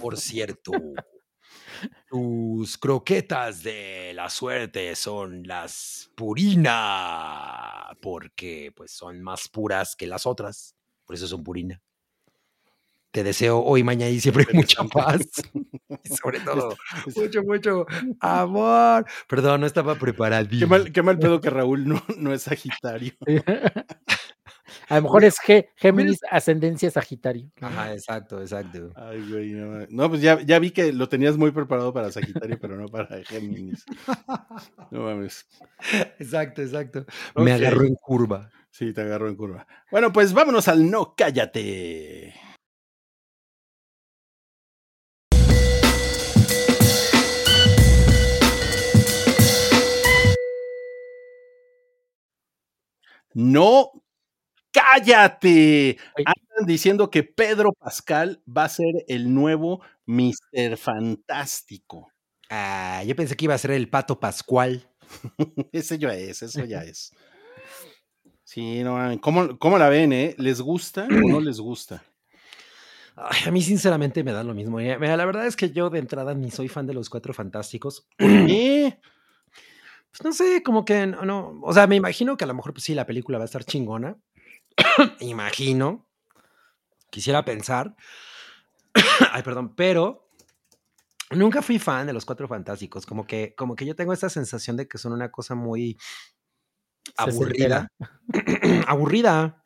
[0.00, 0.72] Por cierto,
[2.08, 10.26] tus croquetas de la suerte son las purina, porque pues son más puras que las
[10.26, 10.74] otras,
[11.06, 11.80] por eso son purina.
[13.10, 15.20] Te deseo hoy, mañana y siempre mucha paz.
[16.04, 16.76] Y sobre todo,
[17.16, 17.86] mucho, mucho
[18.20, 19.04] amor.
[19.28, 20.46] Perdón, no estaba preparado.
[20.48, 23.12] Qué mal, qué mal pedo que Raúl no, no es Sagitario.
[24.88, 27.50] A lo mejor es G, Géminis, ascendencia Sagitario.
[27.60, 28.92] Ajá, exacto, exacto.
[28.94, 32.58] Ay, güey, no, no, pues ya, ya vi que lo tenías muy preparado para Sagitario,
[32.60, 33.84] pero no para Géminis.
[34.90, 35.46] No mames.
[36.18, 37.04] Exacto, exacto.
[37.36, 38.50] Me agarró en curva.
[38.70, 39.66] Sí, te agarró en curva.
[39.90, 42.34] Bueno, pues vámonos al no cállate.
[53.40, 53.90] No
[54.72, 55.96] cállate.
[56.16, 60.76] Andan diciendo que Pedro Pascal va a ser el nuevo Mr.
[60.76, 62.12] Fantástico.
[62.50, 64.86] Ah, yo pensé que iba a ser el pato Pascual.
[65.72, 67.12] Ese ya es, eso ya es.
[68.44, 68.98] Sí, no.
[69.20, 70.34] ¿Cómo, cómo la ven, eh?
[70.38, 72.02] ¿Les gusta o no les gusta?
[73.16, 74.80] Ay, a mí sinceramente me da lo mismo.
[74.80, 74.98] eh.
[74.98, 78.08] Mira, la verdad es que yo de entrada ni soy fan de los Cuatro Fantásticos.
[78.18, 78.98] ¿Eh?
[80.10, 82.72] Pues no sé, como que no, no, o sea, me imagino que a lo mejor
[82.72, 84.16] pues sí la película va a estar chingona.
[85.20, 86.06] imagino.
[87.10, 87.94] Quisiera pensar.
[89.32, 90.28] Ay, perdón, pero
[91.30, 94.76] nunca fui fan de los Cuatro Fantásticos, como que como que yo tengo esta sensación
[94.76, 95.96] de que son una cosa muy
[97.16, 97.88] aburrida.
[98.86, 99.64] aburrida.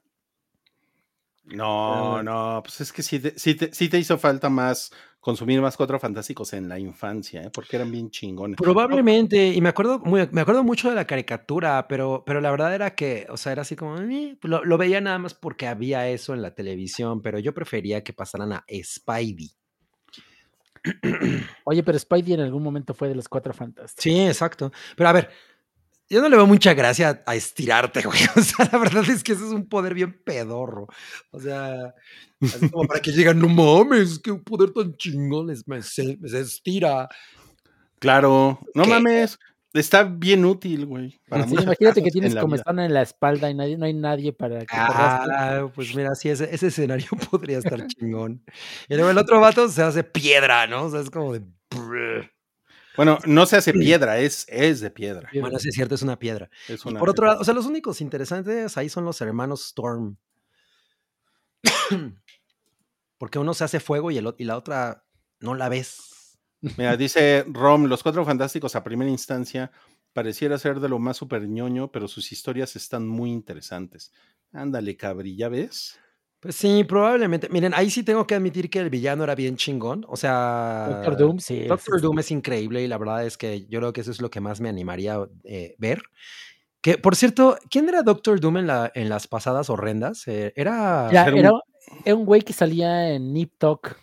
[1.47, 4.91] No, no, pues es que sí te, sí te- sí te hizo falta más
[5.21, 7.51] consumir más cuatro fantásticos en la infancia, ¿eh?
[7.53, 8.57] porque eran bien chingones.
[8.61, 12.75] Probablemente, y me acuerdo, muy, me acuerdo mucho de la caricatura, pero, pero la verdad
[12.75, 16.09] era que, o sea, era así como, "Eh", lo, lo veía nada más porque había
[16.09, 19.51] eso en la televisión, pero yo prefería que pasaran a Spidey.
[21.65, 24.03] Oye, pero Spidey en algún momento fue de los cuatro fantásticos.
[24.03, 24.73] Sí, exacto.
[24.97, 25.31] Pero a ver,
[26.10, 28.18] yo no le veo mucha gracia a estirarte, güey.
[28.36, 30.86] O sea, la verdad es que eso es un poder bien pedorro.
[31.31, 31.94] O sea,
[32.43, 36.40] así como para que lleguen, no mames, qué poder tan chingón, es- me, se, se
[36.40, 37.09] estira.
[37.98, 38.90] Claro, no ¿Qué?
[38.90, 39.39] mames,
[39.72, 41.20] está bien útil, güey.
[41.28, 44.32] para Sí, muchas imagínate que tienes están en la espalda y nadie, no hay nadie
[44.32, 44.66] para que.
[44.70, 48.44] Ah, pues mira, sí, ese, ese escenario podría estar chingón.
[48.89, 50.85] Y luego el otro vato se hace piedra, ¿no?
[50.85, 51.43] O sea, es como de.
[52.97, 55.31] Bueno, no se hace piedra, es, es de piedra.
[55.41, 56.51] Bueno, sí es cierto, es una piedra.
[56.69, 59.66] Es Y una por otro lado, o sea, los únicos interesantes ahí son los hermanos
[59.66, 60.16] Storm.
[63.19, 65.05] Porque uno se hace fuego y, el, y la otra
[65.41, 66.39] no la ves.
[66.77, 69.71] Mira, dice Rom, los cuatro fantásticos a primera instancia
[70.12, 74.12] pareciera ser de lo más super ñoño, pero sus historias están muy interesantes.
[74.53, 75.99] Ándale, cabri, ¿ya ves?
[76.45, 77.49] Pues sí, probablemente.
[77.49, 80.05] Miren, ahí sí tengo que admitir que el villano era bien chingón.
[80.11, 80.89] O sea.
[80.91, 81.65] Doctor Doom, sí.
[81.65, 84.21] Doctor sí, Doom es increíble y la verdad es que yo creo que eso es
[84.21, 86.03] lo que más me animaría a eh, ver.
[86.83, 90.29] Que, por cierto, ¿quién era Doctor Doom en, la, en las pasadas horrendas?
[90.29, 91.11] Eh, era...
[91.11, 91.53] Ya, era un- era,
[92.05, 93.99] era un güey que salía en Nip Talk.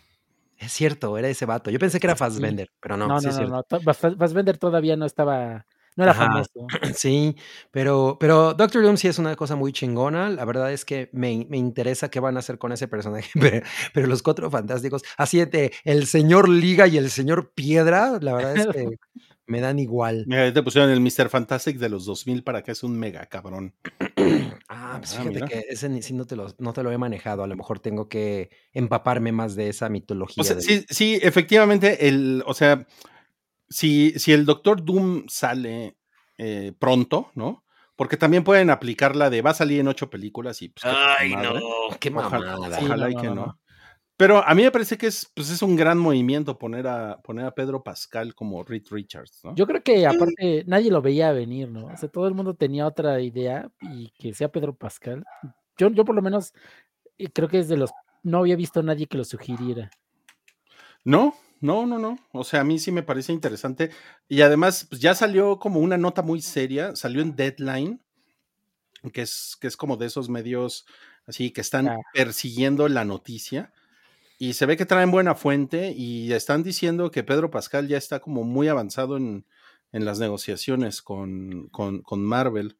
[0.58, 1.70] Es cierto, era ese vato.
[1.70, 3.94] Yo pensé que era Fassbender, pero no, No, sí no, es no, no.
[4.16, 5.64] Fassbender todavía no estaba,
[5.96, 6.26] no era Ajá.
[6.26, 6.66] famoso.
[6.96, 7.36] Sí,
[7.70, 10.28] pero, pero Doctor Doom sí es una cosa muy chingona.
[10.30, 13.30] La verdad es que me, me interesa qué van a hacer con ese personaje.
[13.40, 18.34] Pero, pero los cuatro fantásticos, así de el señor Liga y el señor Piedra, la
[18.34, 18.88] verdad es que
[19.46, 20.24] me dan igual.
[20.26, 21.28] Mira, te pusieron el Mr.
[21.28, 23.74] Fantastic de los 2000 para que es un mega cabrón.
[24.74, 25.46] Ah, pues Ah, fíjate mira.
[25.46, 27.42] que ese ni sí no te, lo, no te lo he manejado.
[27.42, 30.40] A lo mejor tengo que empaparme más de esa mitología.
[30.40, 32.86] O sea, del- sí, sí, efectivamente, el, o sea,
[33.72, 35.96] si, si el Doctor Doom sale
[36.38, 37.64] eh, pronto, ¿no?
[37.96, 40.84] Porque también pueden aplicar la de va a salir en ocho películas y pues.
[40.84, 41.54] Ay, no,
[42.00, 42.78] qué Ojalá, mamada.
[42.78, 43.58] Sí, ojalá no, y que no.
[44.16, 47.46] Pero a mí me parece que es, pues es un gran movimiento poner a, poner
[47.46, 49.54] a Pedro Pascal como Reed Richards, ¿no?
[49.56, 51.86] Yo creo que aparte nadie lo veía venir, ¿no?
[51.86, 55.24] O sea, todo el mundo tenía otra idea y que sea Pedro Pascal.
[55.76, 56.52] Yo, yo por lo menos
[57.18, 57.90] eh, creo que es de los
[58.22, 59.90] no había visto a nadie que lo sugiriera.
[61.04, 62.18] No, no, no, no.
[62.32, 63.90] O sea, a mí sí me parece interesante.
[64.28, 68.00] Y además, pues ya salió como una nota muy seria, salió en Deadline,
[69.12, 70.86] que es, que es como de esos medios
[71.26, 71.96] así que están Ah.
[72.12, 73.72] persiguiendo la noticia.
[74.38, 78.18] Y se ve que traen buena fuente y están diciendo que Pedro Pascal ya está
[78.18, 79.46] como muy avanzado en,
[79.92, 82.76] en las negociaciones con, con, con Marvel.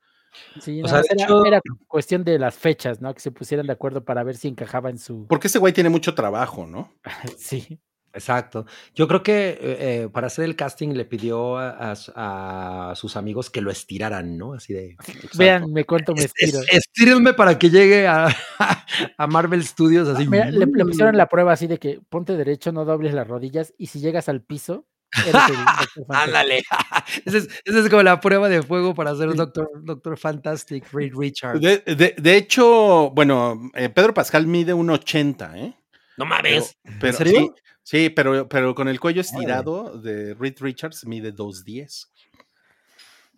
[0.61, 3.15] Sí, O sea, era, hecho- era cuestión de las fechas, ¿no?
[3.15, 5.27] Que se pusieran de acuerdo para ver si encajaba en su.
[5.29, 6.93] Porque ese güey tiene mucho trabajo, ¿no?
[7.39, 7.79] Sí.
[8.15, 8.67] Exacto.
[8.95, 12.93] Yo creo que eh, eh, para hacer el casting le pidió a, a su- a
[12.95, 14.53] sus amigos que lo estiraran, ¿no?
[14.55, 14.97] Así de.
[15.39, 16.65] Vean, me cuento, me "Es- es- estiro.
[16.71, 18.27] Estírenme para que llegue a,
[19.17, 20.27] a Marvel Studios así.
[20.29, 23.73] Mira, le, le pusieron la prueba así de que ponte derecho, no dobles las rodillas
[23.79, 24.87] y si llegas al piso,
[25.27, 25.57] eres el Doctor
[26.07, 26.11] Fantastic.
[26.11, 26.63] Ándale.
[27.25, 31.61] Esa es, es como la prueba de fuego para ser Doctor, Doctor Fantastic, Reed Richards.
[31.63, 35.75] De, de- de hecho, bueno, eh, Pedro Pascal mide un 80, ¿eh?
[36.19, 36.77] No Pero, mames.
[37.01, 37.39] pero- serio?
[37.41, 37.51] Sí,
[37.83, 42.13] sí, pero, pero con el cuello estirado de Reed Richards mide 210.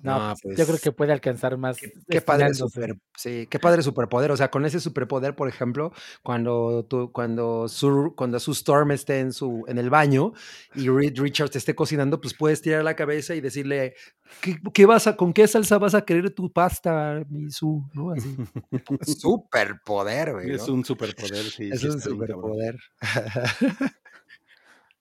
[0.05, 1.79] No, No, pues, yo creo pues, que puede alcanzar más.
[1.79, 4.33] Qué padre super, sí, qué padre superpoder.
[4.33, 5.93] O sea, con ese superpoder, por ejemplo,
[6.23, 10.35] cuando tú, cuando su, cuando su Storm esté en su, en el baño
[10.75, 13.95] y Reed Richards esté cocinando, pues puedes tirar la cabeza y decirle,
[14.43, 17.83] ¿qué, qué vas a, con qué salsa vas a querer tu pasta, mi su?
[17.95, 18.11] ¿No?
[18.11, 18.37] Así.
[19.07, 20.53] superpoder, güey.
[20.53, 21.71] Es un superpoder, sí.
[21.73, 22.79] Es sí un superpoder.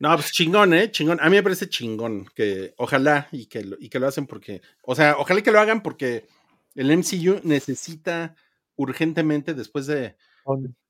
[0.04, 0.92] No, pues chingón, ¿eh?
[0.92, 1.18] Chingón.
[1.22, 4.62] A mí me parece chingón que ojalá y que lo, y que lo hacen porque,
[4.82, 6.28] o sea, ojalá y que lo hagan porque
[6.76, 8.36] el MCU necesita
[8.76, 10.18] urgentemente, después de,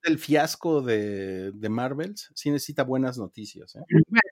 [0.02, 3.82] del fiasco de, de Marvels, sí necesita buenas noticias, ¿eh?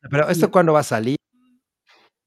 [0.10, 1.16] Pero esto cuándo va a salir?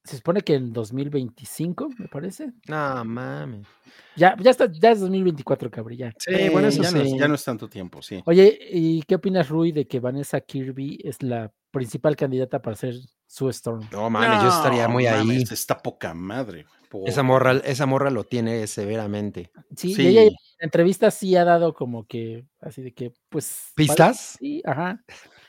[0.05, 2.53] Se supone que en 2025, me parece.
[2.69, 3.67] No, mames.
[4.15, 6.13] Ya, ya está, ya es 2024, cabrón, ya.
[6.19, 7.19] Sí, bueno, eso ya, no es, sí.
[7.19, 8.23] ya no es tanto tiempo, sí.
[8.27, 12.95] Oye, ¿y qué opinas, Rui, de que Vanessa Kirby es la principal candidata para ser
[13.27, 13.87] Sue Storm?
[13.93, 15.43] No, mames, yo estaría muy ahí.
[15.43, 16.65] Está poca madre.
[17.07, 19.51] Esa morra, esa morra lo tiene severamente.
[19.77, 20.03] Sí, Sí.
[20.03, 20.31] y ella en
[20.61, 23.73] entrevistas sí ha dado como que, así de que, pues.
[23.75, 24.37] ¿Pistas?
[24.39, 25.03] Sí, ajá.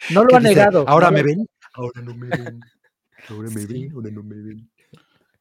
[0.10, 0.56] No lo ¿Qué ha dice?
[0.56, 0.86] negado.
[0.88, 1.48] Ahora no me ven.
[1.74, 2.60] Ahora no me ven.
[3.30, 3.68] Ahora me Sí.
[3.68, 3.92] ven.
[3.94, 4.70] Ahora no me ven.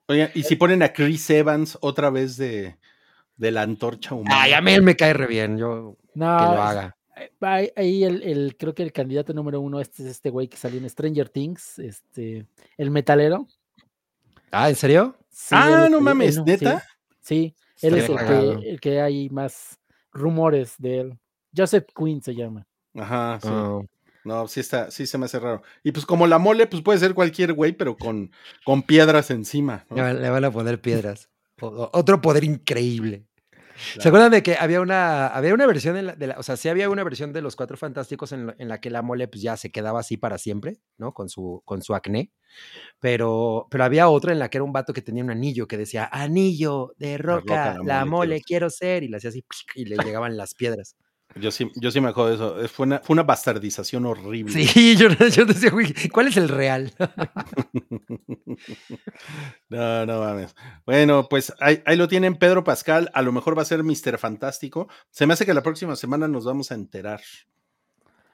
[0.07, 2.77] Oigan, y si ponen a Chris Evans otra vez de,
[3.39, 4.43] de la antorcha humana.
[4.43, 5.57] Ay, a mí él me cae re bien.
[5.57, 6.97] Yo No, que lo es- haga.
[7.17, 10.49] Eh, Ahí, ahí el, el- creo que el candidato número uno este es este güey
[10.49, 12.47] que salió en Stranger Things, este,
[12.77, 13.47] el metalero.
[14.51, 15.17] Ah, ¿en serio?
[15.31, 16.85] Sí, Ah, él no el- mames, él- sí, ¿neta?
[17.21, 19.79] Sí, él es el que, el que hay más
[20.13, 21.19] rumores de él.
[21.57, 22.67] Joseph Quinn se llama.
[22.95, 23.49] Ajá, sí.
[23.51, 23.85] Oh.
[24.25, 25.63] No, sí está, sí se me hace raro.
[25.83, 28.31] Y pues como la mole, pues puede ser cualquier güey, pero con,
[28.65, 29.85] con piedras encima.
[29.91, 29.97] ¿no?
[29.97, 31.29] Le, van- a poner piedras.
[31.61, 33.25] Otro poder increíble.
[34.01, 36.57] ¿Se acuerdan de que había una, había una versión, en la- de la- o sea,
[36.57, 39.29] sí había una versión de los Cuatro Fantásticos en, la- en la que la mole
[39.29, 41.13] pues ya se quedaba así para siempre, ¿no?
[41.13, 42.31] Con su, con su acné.
[43.01, 45.77] Pero, pero había otra en la que era un vato que tenía un anillo que
[45.79, 49.03] decía, anillo de roca, roca, la, mole, quiero quiero ser.
[49.03, 49.45] Y le hacía así,
[49.75, 50.97] y le llegaban las piedras.
[51.37, 52.75] Yo sí, yo sí me acuerdo de eso.
[52.75, 54.53] Fue una, fue una bastardización horrible.
[54.53, 56.93] Sí, yo, yo decía, güey, ¿cuál es el real?
[59.69, 60.55] No, no mames.
[60.87, 63.11] Bueno, pues ahí, ahí lo tienen Pedro Pascal.
[63.13, 64.19] A lo mejor va a ser Mr.
[64.19, 64.89] Fantástico.
[65.11, 67.21] Se me hace que la próxima semana nos vamos a enterar.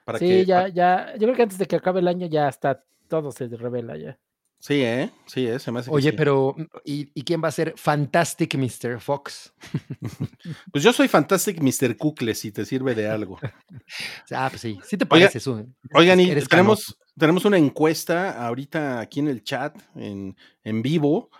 [0.05, 2.47] Para sí, que, ya, ya, yo creo que antes de que acabe el año ya
[2.47, 4.19] está, todo se revela ya.
[4.61, 5.09] Sí, ¿eh?
[5.25, 5.57] Sí, ¿eh?
[5.57, 6.15] Se me hace que Oye, sí.
[6.15, 6.55] pero
[6.85, 9.01] ¿y, y quién va a ser Fantastic Mr.
[9.01, 9.53] Fox?
[10.71, 11.97] Pues yo soy Fantastic Mr.
[11.97, 13.39] Kukle, si te sirve de algo.
[14.31, 15.65] Ah, pues sí, sí te parece eso.
[15.93, 21.31] Oigan, y tenemos, tenemos una encuesta ahorita aquí en el chat, en, en vivo,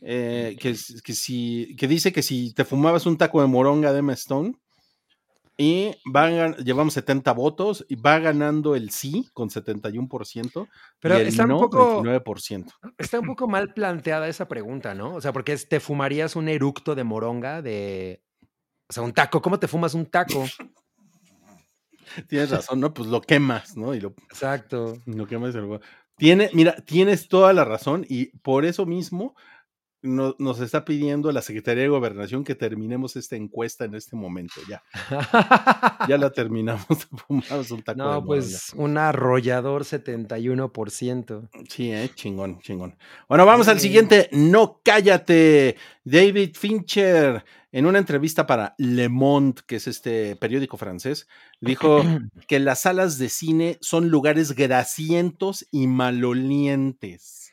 [0.00, 4.00] eh, que, que, si, que dice que si te fumabas un taco de moronga de
[4.00, 4.54] Emma Stone,
[5.58, 5.92] y
[6.64, 10.68] llevamos 70 votos, y va ganando el sí con 71%,
[11.00, 12.66] Pero y el está un no poco- 29%.
[12.98, 15.14] Está un poco mal planteada esa pregunta, ¿no?
[15.14, 18.22] O sea, porque es, te fumarías un eructo de moronga de.
[18.88, 19.40] O sea, un taco.
[19.42, 20.44] ¿Cómo te fumas un taco?
[22.28, 22.94] Tienes razón, ¿no?
[22.94, 23.94] Pues lo quemas, ¿no?
[23.94, 24.94] Y lo, Exacto.
[25.06, 25.80] lo quemas y lo-
[26.16, 29.34] Tiene, mira, tienes toda la razón, y por eso mismo
[30.02, 34.54] no- nos está pidiendo la Secretaría de Gobernación que terminemos esta encuesta en este momento.
[34.68, 34.82] Ya,
[36.08, 36.86] ya la terminamos.
[37.28, 41.48] Un taco no, pues un arrollador 71%.
[41.68, 42.96] Sí, eh, chingón, chingón.
[43.28, 44.28] Bueno, vamos al siguiente.
[44.32, 45.76] No cállate.
[46.04, 51.26] David Fincher, en una entrevista para Le Monde, que es este periódico francés,
[51.60, 52.02] dijo
[52.48, 57.52] que las salas de cine son lugares grasientos y malolientes.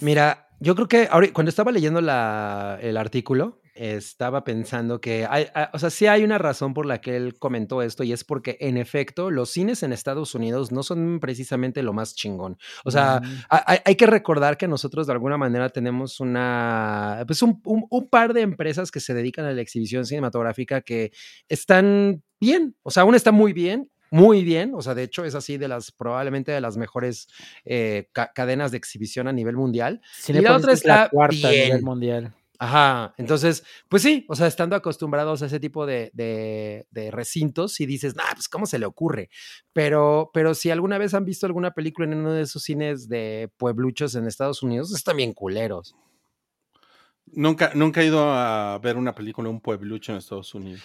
[0.00, 5.46] Mira, yo creo que ahori- cuando estaba leyendo la- el artículo, estaba pensando que hay,
[5.54, 8.24] ah, o sea, sí hay una razón por la que él comentó esto y es
[8.24, 12.58] porque en efecto los cines en Estados Unidos no son precisamente lo más chingón.
[12.84, 13.26] O sea, Mm.
[13.50, 17.86] ha- hay, hay que recordar que nosotros de alguna manera tenemos una, pues un, un-
[17.88, 21.12] un par de empresas que se dedican a la exhibición cinematográfica que
[21.48, 23.90] están bien, o sea, una está muy bien.
[24.10, 27.28] Muy bien, o sea, de hecho es así de las, probablemente de las mejores
[27.64, 30.00] eh, ca- cadenas de exhibición a nivel mundial.
[30.12, 32.34] Cinépolis otra es la cuarta a nivel mundial.
[32.60, 37.78] Ajá, entonces, pues sí, o sea, estando acostumbrados a ese tipo de, de- de recintos,
[37.80, 39.30] y dices, nah, pues cómo se le ocurre.
[39.72, 43.48] Pero, pero si alguna vez han visto alguna película en uno de esos cines de
[43.58, 45.94] puebluchos en Estados Unidos, están bien culeros.
[47.26, 50.82] Nunca, nunca he ido a ver una película en un pueblucho en Estados Unidos.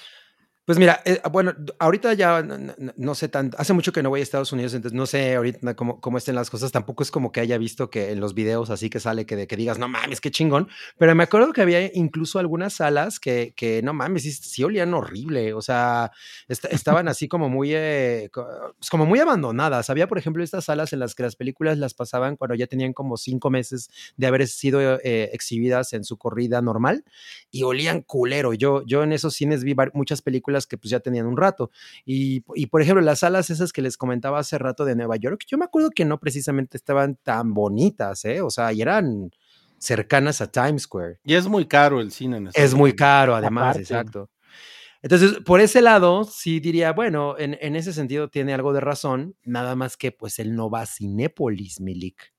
[0.66, 4.10] Pues mira, eh, bueno, ahorita ya no, no- no- sé tanto, hace mucho que no
[4.10, 7.12] voy a Estados Unidos, entonces no sé ahorita cómo, cómo estén las cosas, tampoco es
[7.12, 9.78] como que haya visto que en los videos así que sale que, de, que digas,
[9.78, 13.94] no mames, qué chingón, pero me acuerdo que había incluso algunas salas que, que no
[13.94, 16.12] mames, sí, sí olían horrible, o sea,
[16.48, 19.90] est- estaban así como muy, eh, pues como muy abandonadas.
[19.90, 22.94] Había, por ejemplo, estas salas en las que las películas las pasaban cuando ya tenían
[22.94, 27.04] como cinco meses de haber sido eh, exhibidas en su corrida normal
[27.52, 28.54] y olían culero.
[28.54, 31.72] Yo, yo en esos cines vi muchas películas que pues ya tenían un rato.
[32.06, 35.44] Y, y, por ejemplo, las salas esas que les comentaba hace rato de Nueva York,
[35.48, 38.42] yo me acuerdo que no precisamente estaban tan bonitas, ¿eh?
[38.42, 39.32] O sea, y eran
[39.78, 41.20] cercanas a Times Square.
[41.24, 43.82] Y es muy caro el cine en Es muy caro, además, Aparte.
[43.82, 44.30] exacto.
[45.02, 49.36] Entonces, por ese lado, sí diría, bueno, en, en ese sentido tiene algo de razón,
[49.44, 52.34] nada más que pues él no va a Cinépolis, Milik.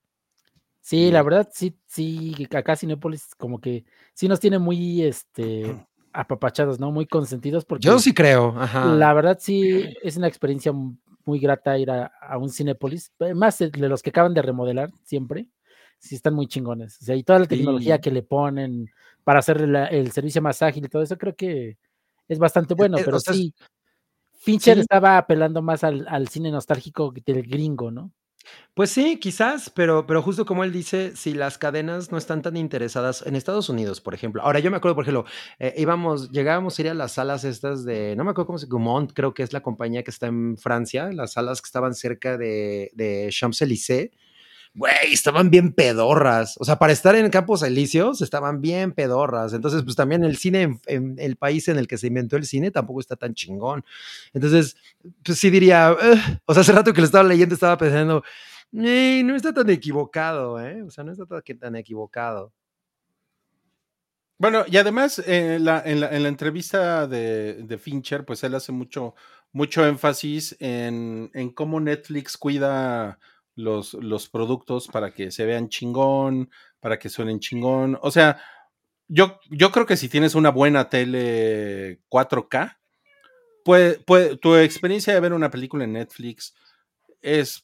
[0.81, 3.85] Sí, la verdad, sí, sí, acá Cinépolis como que
[4.15, 5.74] sí nos tiene muy, este,
[6.15, 6.91] apapachados, ¿no?
[6.93, 8.86] Muy consentidos porque Yo sí creo, ajá.
[8.95, 10.73] la verdad sí es una experiencia
[11.27, 14.91] muy grata ir a, a un Cinépolis, eh, más de los que acaban de remodelar
[15.03, 15.47] siempre,
[15.99, 16.99] sí están muy chingones.
[17.03, 18.01] O sea, y toda la tecnología Sí.
[18.03, 18.91] que le ponen
[19.24, 21.78] para hacer la- el servicio más ágil y todo eso, creo que
[22.28, 23.55] es bastante bueno, eh, o pero sea, sí,
[24.39, 24.81] Fincher sí.
[24.82, 28.12] estaba apelando más al, al cine nostálgico del gringo, ¿no?
[28.75, 32.57] Pues sí, quizás, pero, pero justo como él dice, si las cadenas no están tan
[32.57, 34.43] interesadas en Estados Unidos, por ejemplo.
[34.43, 35.25] Ahora, yo me acuerdo, por ejemplo,
[35.61, 38.66] eh, íbamos, llegábamos a ir a las salas estas de, no me acuerdo cómo se
[38.66, 42.37] Gaumont, creo que es la compañía que está en Francia, las salas que estaban cerca
[42.37, 44.11] de, de Champs-Élysées.
[44.77, 46.57] Güey, estaban bien pedorras.
[46.59, 49.53] O sea, para estar en Campos Elíseos estaban bien pedorras.
[49.53, 52.45] Entonces, pues también el cine, en, en el país en el que se inventó el
[52.45, 53.85] cine, tampoco está tan chingón.
[54.33, 54.77] Entonces,
[55.25, 55.97] pues sí diría,
[56.47, 58.25] o sea, hace rato que lo estaba leyendo, estaba pensando,
[58.73, 60.83] "Ey, no está tan equivocado, ¿eh?
[60.83, 61.25] O sea, no está
[61.61, 62.53] tan, equivocado.
[64.39, 68.55] Bueno, y además eh, la- en, la, en la entrevista de, de Fincher, pues él
[68.55, 69.15] hace mucho,
[69.53, 73.19] mucho énfasis en, en cómo Netflix cuida
[73.56, 76.51] los, los productos para que se vean chingón,
[76.81, 77.98] para que suenen chingón.
[78.02, 78.40] O sea,
[79.09, 82.78] yo, yo creo que si tienes una buena tele 4K,
[83.64, 86.55] puede, puede- tu experiencia de ver una película en Netflix
[87.22, 87.62] es,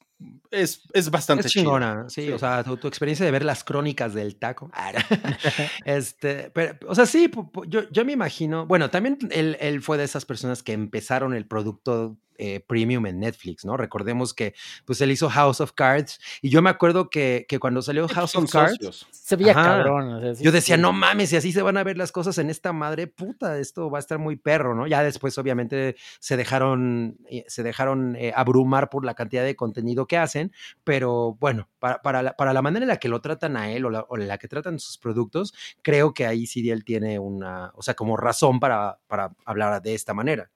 [0.51, 2.33] es, es bastante Es chingona, sí, Sí.
[2.33, 4.71] o sea, tu, tu experiencia de ver las crónicas del taco.
[4.75, 4.93] Ah,
[5.85, 7.31] este, pero, o sea, sí,
[7.69, 11.47] yo, yo me imagino, bueno, también él, él fue de esas personas que empezaron el
[11.47, 13.77] producto eh, premium en Netflix, ¿no?
[13.77, 14.55] Recordemos que,
[14.85, 18.31] pues, él hizo House of Cards y yo me acuerdo que, que cuando salió House
[18.31, 19.07] Son of Cards, socios.
[19.11, 19.63] Se veía Ajá.
[19.63, 20.15] cabrón.
[20.15, 20.83] o sea, sí, yo decía, sí.
[20.83, 23.91] no mames, si así se van a ver las cosas en esta madre, puta, esto
[23.91, 24.87] va a estar muy perro, ¿no?
[24.87, 30.07] Ya después, obviamente, se dejaron, eh, se dejaron eh, abrumar por la cantidad de contenido
[30.07, 30.53] que hacen,
[30.83, 33.85] pero bueno, para, para, la, para la manera en la que lo tratan a él
[33.85, 37.73] o la, o la que tratan sus productos, creo que ahí sí él tiene una,
[37.75, 40.51] o sea, como razón para, para hablar de esta manera.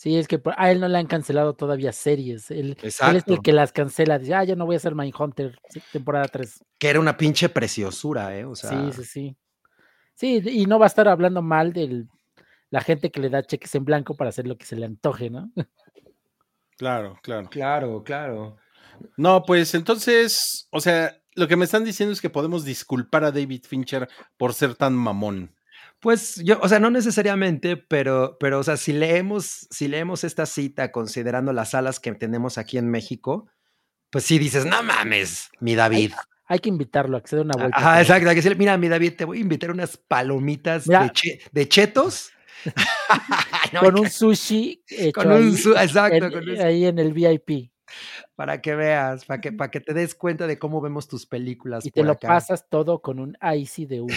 [0.00, 2.50] Sí, es que por- a él no le han cancelado todavía series.
[2.50, 4.18] Él, él es el que las cancela.
[4.18, 5.58] Dice, ah, ya no voy a hacer Mindhunter
[5.92, 6.64] temporada 3.
[6.78, 8.46] Que era una pinche preciosura, ¿eh?
[8.46, 9.36] O sea, sí, sí, sí.
[10.14, 12.06] Sí, y no va a estar hablando mal de
[12.70, 15.28] la gente que le da cheques en blanco para hacer lo que se le antoje,
[15.28, 15.52] ¿no?
[16.78, 17.50] Claro, claro.
[17.50, 18.56] claro, claro.
[19.18, 23.32] No, pues entonces, o sea, lo que me están diciendo es que podemos disculpar a
[23.32, 24.08] David Fincher
[24.38, 25.54] por ser tan mamón.
[26.00, 30.46] Pues yo, o sea, no necesariamente, pero, pero, o sea, si leemos, si leemos esta
[30.46, 33.48] cita considerando las salas que tenemos aquí en México,
[34.10, 36.12] pues sí dices, no mames, mi David.
[36.46, 37.76] Hay que invitarlo a que se dé una vuelta.
[37.78, 38.28] Ajá, exacto.
[38.30, 42.30] que decirle, mira, mi David, te voy a invitar unas palomitas de, che- de chetos.
[43.72, 46.98] No, Con un sushi hecho con un ahí, su- exacto, en- con un- ahí en
[46.98, 47.70] el VIP.
[48.34, 51.84] para que veas, para que, para que te des cuenta de cómo vemos tus películas.
[51.86, 52.26] Y te por lo acá.
[52.28, 54.14] pasas todo con un icy de uva.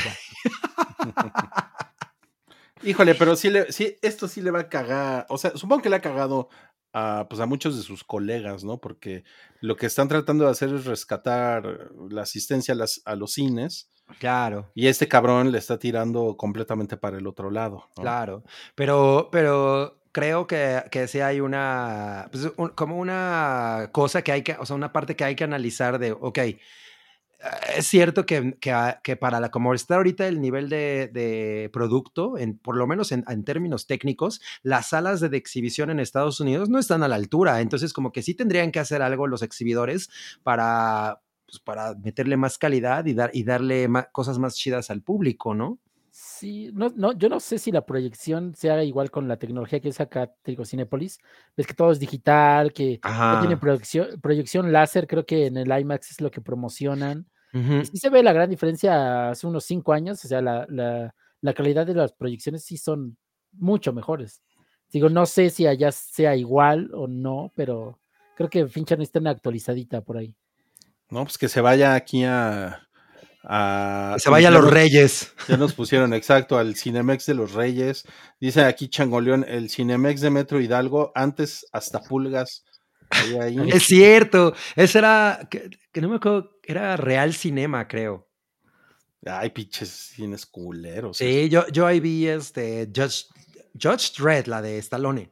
[2.83, 5.25] Híjole, pero sí, le, sí, esto sí le va a cagar.
[5.29, 6.49] O sea, supongo que le ha cagado
[6.93, 8.79] a, pues a muchos de sus colegas, ¿no?
[8.79, 9.23] Porque
[9.61, 13.89] lo que están tratando de hacer es rescatar la asistencia a, las, a los cines.
[14.19, 14.69] Claro.
[14.75, 17.89] Y este cabrón le está tirando completamente para el otro lado.
[17.97, 18.03] ¿no?
[18.03, 18.43] Claro,
[18.75, 24.43] pero, pero creo que, que sí hay una, pues, un- como una cosa que hay
[24.43, 26.59] que, o sea, una parte que hay que analizar de, ok, eh,
[27.75, 31.69] es cierto que, que, a- que para la, como está ahorita el nivel de, de
[31.73, 35.99] producto, en, por lo menos en, en términos técnicos, las salas de, de exhibición en
[35.99, 39.27] Estados Unidos no están a la altura, entonces como que sí tendrían que hacer algo
[39.27, 40.09] los exhibidores
[40.43, 45.53] para, pues, para meterle más calidad y, dar, y darle cosas más chidas al público,
[45.53, 45.79] ¿no?
[46.15, 49.79] Sí, no, no, yo no sé si la proyección se haga igual con la tecnología
[49.79, 50.63] que saca te digo.
[51.57, 53.01] Ves que todo es digital, que
[53.31, 57.27] no tiene proyección, proyección láser, creo que en el IMAX es lo que promocionan.
[57.85, 61.53] Sí se ve la gran diferencia hace unos cinco años, o sea, la, la- la
[61.53, 63.17] calidad de las proyecciones sí son
[63.51, 64.41] mucho mejores.
[64.91, 67.99] Digo, no sé si allá sea igual o no, pero
[68.35, 70.35] creo que Fincher necesita una actualizadita por ahí.
[71.09, 72.87] No, pues que se vaya aquí a.
[73.43, 75.33] a- Que se vaya a los reyes.
[75.47, 78.03] Ya nos pusieron exacto al Cinemex de los Reyes.
[78.39, 82.63] Dice aquí Changoleón, el Cinemex de Metro Hidalgo, antes hasta pulgas.
[83.41, 83.57] Ahí.
[83.71, 84.53] Es cierto.
[84.75, 88.27] Ese era, que, que no me acuerdo, era Real Cinema, creo.
[89.25, 91.17] Ay, pinches cines culeros.
[91.17, 93.25] Sí, yo, yo ahí vi este Judge,
[93.81, 95.31] Judge Dredd, la de Stallone.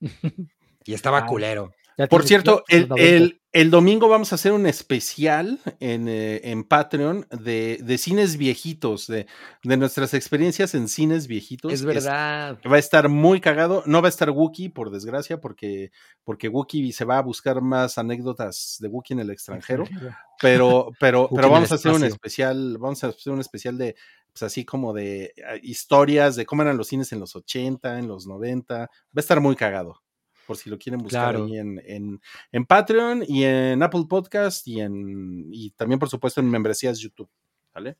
[0.86, 1.72] Y estaba culero.
[2.10, 3.04] Por cierto, ya- el, los 90.
[3.16, 8.36] el- el domingo vamos a hacer un especial en, eh, en Patreon de, de cines
[8.36, 9.28] viejitos, de,
[9.62, 11.72] de nuestras experiencias en cines viejitos.
[11.72, 12.58] Es verdad.
[12.68, 13.84] Va a estar muy cagado.
[13.86, 15.92] No va a estar Wookie, por desgracia, porque,
[16.24, 19.84] porque Wookie se va a buscar más anécdotas de Wookie en el extranjero.
[20.40, 23.94] Pero, pero, pero vamos a hacer un especial, vamos a hacer un especial de,
[24.32, 28.08] pues así como de eh, historias de cómo eran los cines en los 80, en
[28.08, 28.76] los 90.
[28.76, 30.02] Va a estar muy cagado.
[30.46, 31.44] Por si lo quieren buscar Claro.
[31.46, 32.20] ahí en, en,
[32.52, 37.28] en Patreon y en Apple Podcast y en y también, por supuesto, en membresías YouTube.
[37.74, 37.96] ¿Vale?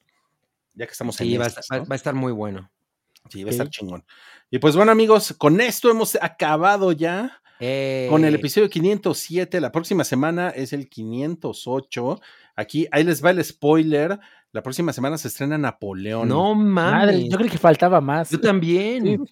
[0.74, 1.88] Ya que estamos en Sí, va a, estas, estar, va- ¿no?
[1.88, 2.70] va a estar muy bueno.
[3.30, 4.04] Sí, va a estar chingón.
[4.50, 9.60] Y pues bueno, amigos, con esto hemos acabado ya con el Eh, episodio 507.
[9.60, 12.20] La próxima semana es el 508.
[12.56, 14.18] Aquí, ahí les va el spoiler.
[14.52, 16.28] La próxima semana se estrena Napoleón.
[16.28, 18.30] No Madre, yo creo que faltaba más.
[18.30, 19.24] Yo también.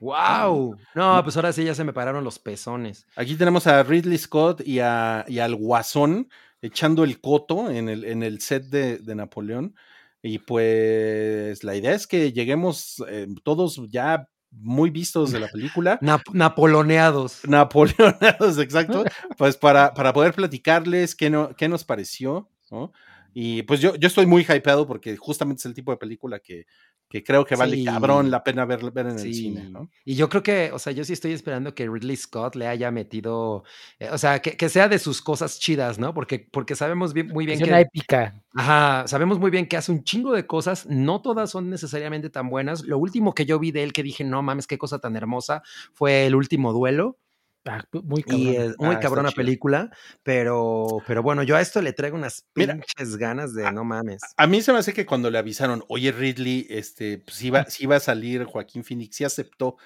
[0.00, 0.76] Wow.
[0.94, 3.06] No, pues ahora sí ya se me pararon los pezones.
[3.16, 6.28] Aquí tenemos a Ridley Scott y, a, y al Guasón
[6.62, 9.74] echando el coto en el, en el set de, de Napoleón.
[10.22, 15.98] Y pues la idea es que lleguemos eh, todos ya muy vistos de la película.
[16.02, 17.46] Nap- napoleoneados.
[17.46, 19.04] Napoleonados, exacto,
[19.38, 22.92] pues para, para poder platicarles qué, no, qué nos pareció, ¿no?
[23.34, 26.66] Y pues yo, yo estoy muy hypeado porque justamente es el tipo de película que,
[27.08, 27.84] que creo que vale Sí.
[27.84, 29.90] cabrón la pena ver, ver en el cine, ¿no?
[30.04, 32.90] Y yo creo que, o sea, yo sí estoy esperando que Ridley Scott le haya
[32.90, 33.64] metido,
[33.98, 36.12] eh, o sea, que, que sea de sus cosas chidas, ¿no?
[36.12, 37.70] Porque, porque sabemos bien- muy bien Es que...
[37.70, 38.42] una épica.
[38.54, 42.48] Ajá, sabemos muy bien que hace un chingo de cosas, no todas son necesariamente tan
[42.50, 42.82] buenas.
[42.82, 45.62] Lo último que yo vi de él que dije, no mames, qué cosa tan hermosa,
[45.94, 47.16] fue el último duelo.
[47.64, 48.64] Ah, muy Y cabrona.
[48.64, 49.90] es muy Ah, cabrona película,
[50.22, 54.22] pero, pero bueno, yo a esto le traigo unas Mira, pinches ganas de no mames.
[54.36, 57.84] A mí se me hace que cuando le avisaron, oye Ridley, este, pues iba, sí
[57.84, 59.76] iba a salir Joaquín Phoenix, sí aceptó.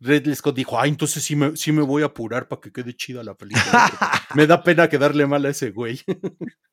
[0.00, 2.94] Ridley Scott dijo, ay, entonces sí me, sí me voy a apurar para que quede
[2.94, 3.90] chida la película.
[4.34, 6.00] me da pena quedarle mal a ese güey.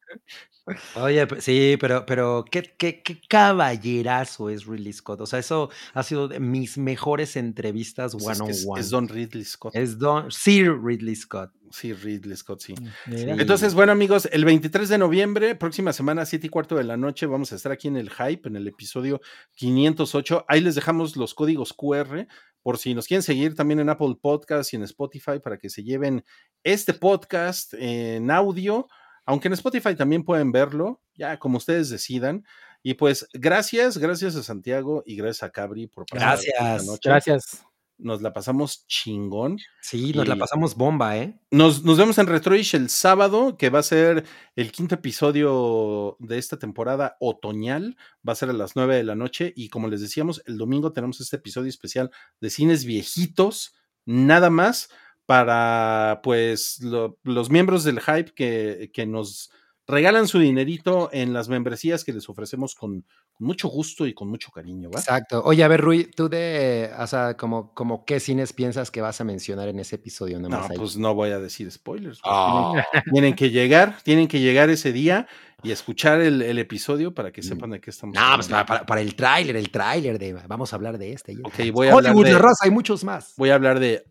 [0.96, 5.22] Oye, pues, sí, pero, pero qué, qué, qué caballerazo es Ridley Scott.
[5.22, 8.66] O sea, eso ha sido de mis mejores entrevistas Pues one es, que on es-
[8.68, 8.82] one.
[8.82, 9.74] es Don Ridley Scott.
[9.76, 11.52] Es Don Sir Ridley Scott.
[11.72, 12.76] Sí, Ridley Scott, sí.
[13.06, 13.36] Mira.
[13.36, 13.42] Sí.
[13.42, 17.26] Entonces, bueno, amigos, el 23 de noviembre, próxima semana, 7 y cuarto de la noche,
[17.28, 19.22] vamos a estar aquí en el Hype, en el episodio
[19.56, 20.46] 508.
[20.50, 22.28] Ahí les dejamos los códigos QR
[22.62, 25.84] por si nos quieren seguir también en Apple Podcast y en Spotify para que se
[25.84, 26.26] lleven
[26.64, 28.88] este podcast en audio,
[29.28, 32.46] aunque en Spotify también pueden verlo, ya como ustedes decidan.
[32.82, 37.10] Y pues, gracias, gracias a Santiago y gracias a Cabri por pasar esta Gracias, noche.
[37.10, 37.66] Gracias.
[37.98, 39.58] Nos la pasamos chingón.
[39.82, 41.38] Sí, nos la pasamos bomba, ¿eh?
[41.52, 44.24] Nos, nos vemos en Retroish el sábado, que va a ser
[44.56, 47.98] el quinto episodio de esta temporada otoñal.
[48.26, 49.52] Va a ser a las 9 de la noche.
[49.58, 53.76] Y como les decíamos, el domingo tenemos este episodio especial de cines viejitos,
[54.06, 54.90] nada más
[55.28, 59.52] para pues lo- los miembros del hype que, que nos
[59.86, 64.30] regalan su dinerito en las membresías que les ofrecemos con, con mucho gusto y con
[64.30, 65.00] mucho cariño, ¿va?
[65.00, 65.42] Exacto.
[65.46, 69.20] Oye, a ver, Rui, tú de, o sea, como, como qué cines piensas que vas
[69.22, 70.78] a mencionar en ese episodio No, ahí?
[70.78, 72.20] pues no voy a decir spoilers.
[72.26, 72.74] Ah,
[73.12, 75.28] Tienen, que llegar, tienen que llegar ese día
[75.64, 77.46] y escuchar el, el episodio para que Mm.
[77.46, 80.76] sepan de qué estamos No, pues para, para- el tráiler, el tráiler de vamos a
[80.78, 81.32] hablar de este.
[81.34, 83.34] y Ok, voy a hablar Hollywood, de- la raza, hay muchos más.
[83.38, 84.06] Voy a hablar de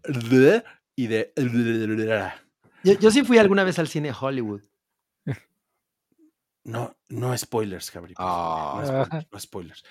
[0.97, 1.33] y de
[2.83, 4.63] Yo, yo sí fui alguna vez al cine Hollywood.
[6.65, 8.75] no, no spoilers, favor, Ah.
[8.81, 9.85] no spoilers, no spoilers.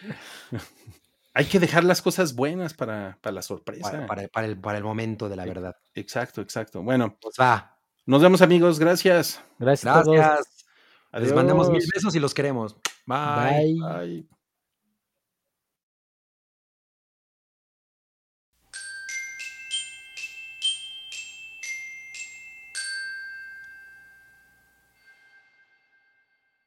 [1.34, 3.92] Hay que dejar las cosas buenas para, para la sorpresa.
[3.92, 5.76] Para, para- para el, para el momento de la verdad.
[5.94, 6.82] Exacto, exacto.
[6.82, 7.78] Bueno, Pues va.
[8.06, 9.42] nos vemos amigos, gracias.
[9.60, 10.16] Gracias, a todos.
[10.16, 10.66] Gracias.
[11.14, 12.76] Les mandamos mil besos y los queremos.
[13.06, 13.76] Bye.
[13.80, 14.28] Bye.